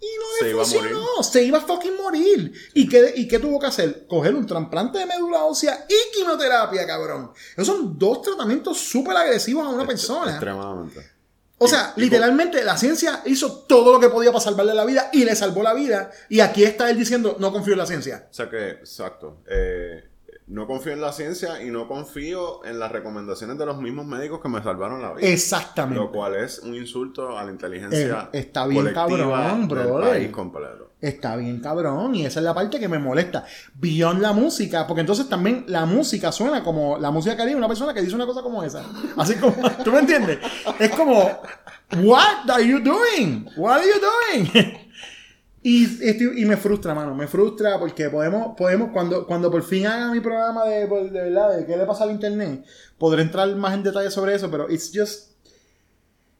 [0.01, 1.23] Y no Se le iba a funcionó.
[1.23, 2.51] Se iba a fucking morir.
[2.73, 4.07] ¿Y qué, ¿Y qué tuvo que hacer?
[4.07, 7.31] Coger un trasplante de médula ósea y quimioterapia, cabrón.
[7.55, 10.31] Esos son dos tratamientos súper agresivos a una persona.
[10.31, 11.11] extremadamente
[11.59, 15.23] O sea, literalmente la ciencia hizo todo lo que podía para salvarle la vida y
[15.23, 16.09] le salvó la vida.
[16.27, 18.27] Y aquí está él diciendo, no confío en la ciencia.
[18.31, 20.10] o sea que exacto eh,
[20.47, 24.41] no confío en la ciencia y no confío en las recomendaciones de los mismos médicos
[24.41, 25.99] que me salvaron la vida Exactamente.
[25.99, 30.21] lo cual es un insulto a la inteligencia Eh, está bien cabrón, brother.
[30.99, 33.43] Está bien cabrón y esa es la parte que me molesta.
[33.75, 37.67] Beyond la música, porque entonces también la música suena como la música que haría una
[37.67, 38.83] persona que dice una cosa como esa.
[39.17, 40.39] Así como, ¿tú me entiendes?
[40.77, 41.23] Es como,
[42.03, 43.47] what are you doing?
[43.57, 44.73] What are you doing?
[45.63, 49.85] Y, estoy- y me frustra, mano, me frustra porque podemos, podemos cuando, cuando por fin
[49.85, 52.65] haga mi programa de, de verdad, de qué le pasa al internet,
[52.97, 55.33] podré entrar más en detalle sobre eso, pero it's just,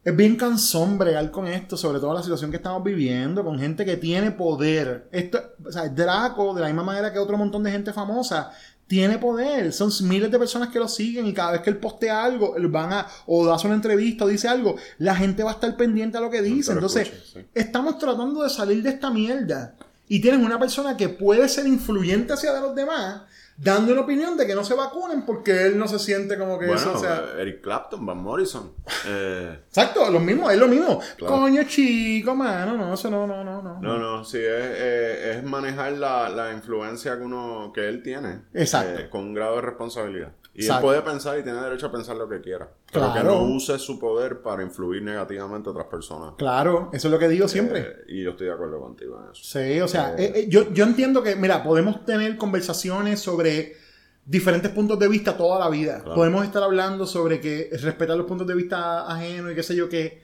[0.03, 3.85] es bien cansón bregar con esto, sobre todo la situación que estamos viviendo, con gente
[3.85, 5.07] que tiene poder.
[5.11, 8.49] Esto, o sea, Draco, de la misma manera que otro montón de gente famosa,
[8.91, 9.71] tiene poder.
[9.71, 12.67] Son miles de personas que lo siguen y cada vez que él postea algo, él
[12.67, 16.17] van a, o hace una entrevista o dice algo, la gente va a estar pendiente
[16.17, 16.71] a lo que dice.
[16.73, 17.39] Pero Entonces, sí.
[17.55, 19.75] estamos tratando de salir de esta mierda.
[20.09, 23.21] Y tienes una persona que puede ser influyente hacia de los demás,
[23.61, 26.65] dando una opinión de que no se vacunen porque él no se siente como que
[26.65, 27.23] bueno eso, o sea...
[27.37, 28.73] Eric Clapton Van Morrison
[29.07, 30.99] eh, Exacto, lo mismo, es lo mismo.
[31.17, 31.35] Claro.
[31.35, 33.79] Coño, chico, mano, no, eso no, no, no, no.
[33.79, 38.41] No, no, sí, es, eh, es manejar la, la influencia que uno que él tiene.
[38.53, 38.99] Exacto.
[38.99, 40.31] eh, con un grado de responsabilidad.
[40.53, 40.91] Y Exacto.
[40.93, 42.69] él puede pensar y tiene derecho a pensar lo que quiera.
[42.91, 43.29] Pero que Claro.
[43.35, 46.33] no use su poder para influir negativamente a otras personas.
[46.37, 47.79] Claro, eso es lo que digo siempre.
[47.79, 49.41] Eh, y yo estoy de acuerdo contigo en eso.
[49.43, 53.77] Sí, o sea, eh, eh, yo, yo entiendo que, mira, podemos tener conversaciones sobre
[54.25, 55.99] diferentes puntos de vista toda la vida.
[56.01, 56.15] Claro.
[56.15, 59.87] Podemos estar hablando sobre que respetar los puntos de vista ajenos y qué sé yo
[59.87, 60.21] qué.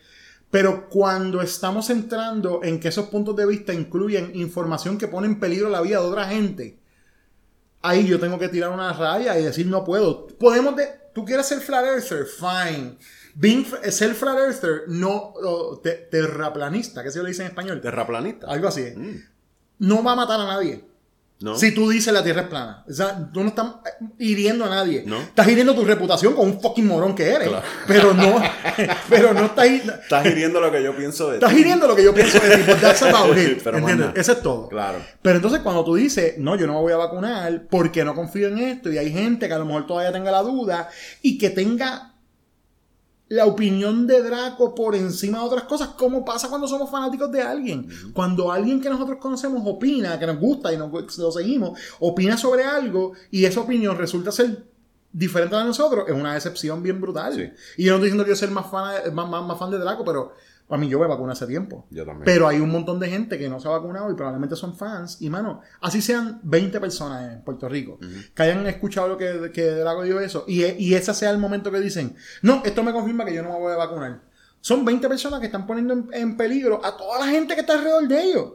[0.51, 5.39] Pero cuando estamos entrando en que esos puntos de vista incluyen información que pone en
[5.39, 6.79] peligro la vida de otra gente,
[7.81, 10.27] ahí yo tengo que tirar una raya y decir no puedo.
[10.27, 12.97] Podemos de, tú quieres ser flat earther, fine.
[13.35, 15.33] Being, f- ser flat earther, no
[15.83, 17.79] te- terraplanista, que se lo dice en español.
[17.81, 18.47] Terraplanista.
[18.47, 18.81] Algo así.
[18.95, 19.23] Mm.
[19.79, 20.83] No va a matar a nadie.
[21.39, 21.55] ¿No?
[21.55, 22.83] Si tú dices la tierra es plana.
[22.89, 23.67] O sea, tú no estás
[24.17, 25.03] hiriendo a nadie.
[25.05, 25.19] No.
[25.21, 27.49] Estás hiriendo tu reputación con un fucking morón que eres.
[27.49, 27.63] Claro.
[27.85, 28.41] Pero no,
[29.09, 31.59] pero no estás, hi- Estás hiriendo lo que yo pienso de estás ti.
[31.59, 32.63] hiriendo lo que yo pienso de ti.
[32.65, 33.61] but That's about it.
[33.63, 34.09] Pero ¿Entiendes?
[34.15, 34.67] Eso es todo.
[34.67, 34.97] Claro.
[35.21, 38.47] Pero entonces cuando tú dices, no, yo no me voy a vacunar porque no confío
[38.47, 40.89] en esto y hay gente que a lo mejor todavía tenga la duda
[41.21, 42.13] y que tenga
[43.29, 47.41] la opinión de Draco por encima de otras cosas, como pasa cuando somos fanáticos de
[47.41, 47.87] alguien.
[48.13, 52.63] Cuando alguien que nosotros conocemos opina, que nos gusta y nos, lo seguimos, opina sobre
[52.63, 54.65] algo y esa opinión resulta ser
[55.11, 57.33] diferente a nosotros, es una decepción bien brutal.
[57.33, 57.49] Sí.
[57.81, 59.79] Y yo no estoy diciendo que yo soy más fan, más, más- más fan de
[59.79, 60.33] Draco, pero
[60.69, 61.85] A mí yo me vacuné hace tiempo.
[61.89, 62.25] Yo también.
[62.25, 65.21] Pero hay un montón de gente que no se ha vacunado y probablemente son fans.
[65.21, 67.99] Y mano, así sean 20 personas en Puerto Rico
[68.33, 70.43] que hayan escuchado lo que, que Drago dijo eso.
[70.47, 73.53] Y, y ese sea el momento que dicen, no, esto me confirma que yo no
[73.53, 74.21] me voy a vacunar.
[74.59, 77.73] Son 20 personas que están poniendo en, en peligro a toda la gente que está
[77.73, 78.45] alrededor de ellos.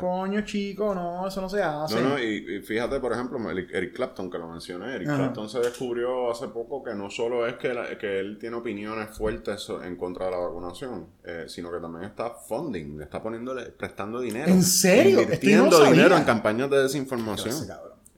[0.00, 2.00] Coño, chico, no, eso no se hace.
[2.00, 4.96] No, no, y, y fíjate, por ejemplo, Eric, Clapton, que lo mencioné.
[4.96, 5.16] Eric Ajá.
[5.18, 9.10] Clapton se descubrió hace poco que no solo es que, la- que él tiene opiniones
[9.16, 14.18] fuertes en contra de la vacunación, eh, sino que también está funding, está poniéndole, prestando
[14.20, 14.48] dinero.
[14.50, 15.16] ¿En serio?
[15.16, 15.92] No Invirtiendo sabía.
[15.92, 17.54] dinero en campañas de desinformación.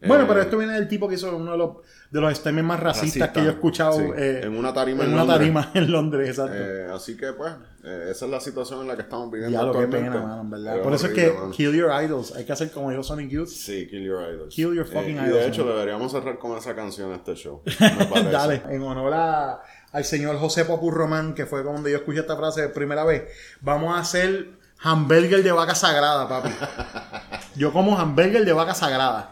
[0.07, 1.71] Bueno, Eh, pero esto viene del tipo que hizo uno de los,
[2.11, 4.05] de los statements más racistas Racista, que yo he escuchado sí.
[4.17, 5.39] eh, En una tarima en en una Londres.
[5.39, 6.55] tarima en Londres, exacto.
[6.57, 7.53] Eh, así que, pues,
[7.83, 10.51] esa es la situación en la que estamos viviendo ya lo que pena, mano, en
[10.51, 10.83] verdad.
[10.83, 12.35] Por eso horrible, es que kill your idols.
[12.37, 13.49] Hay que hacer como dijo Sonic Youth.
[13.49, 14.55] Sí, Kill Your Idols.
[14.55, 15.75] Kill your fucking Eh, y idols, de hecho, man.
[15.75, 17.63] deberíamos cerrar con esa canción este show.
[18.15, 18.31] Me.
[18.31, 22.37] Dale, en honor a- al señor José Popur Román, que fue donde yo escuché esta
[22.37, 23.25] frase de primera vez,
[23.63, 24.51] vamos a hacer
[24.81, 26.51] hamburger de vaca sagrada, papi.
[27.57, 29.31] Yo como hamburger de vaca sagrada.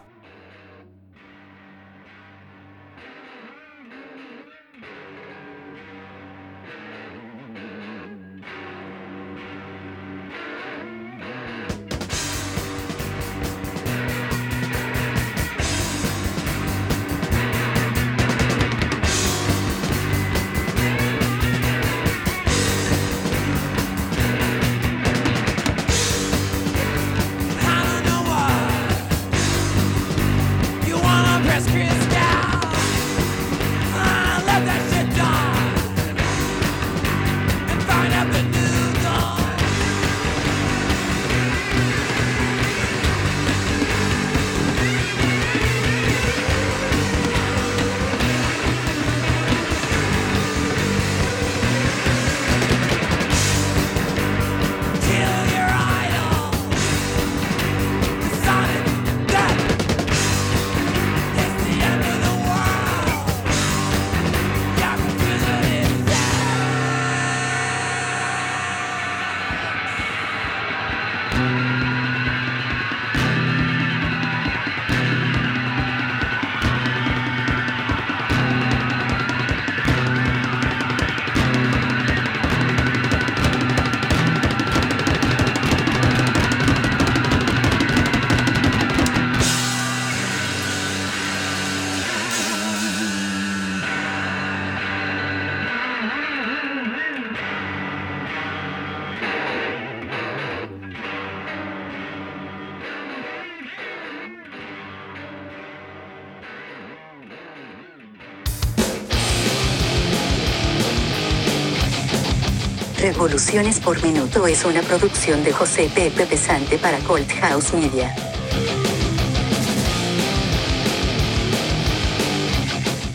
[113.17, 118.15] Revoluciones por Minuto es una producción de José Pepe Pesante para Colt House Media.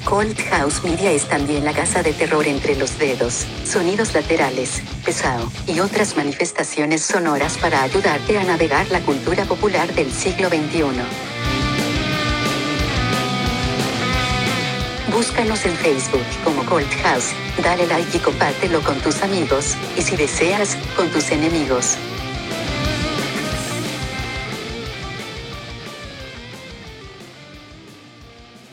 [0.03, 5.51] Colt House Media es también la casa de terror entre los dedos, sonidos laterales, pesado,
[5.67, 11.30] y otras manifestaciones sonoras para ayudarte a navegar la cultura popular del siglo XXI.
[15.21, 17.29] Búscanos en Facebook como Colt House,
[17.61, 21.95] dale like y compártelo con tus amigos, y si deseas, con tus enemigos.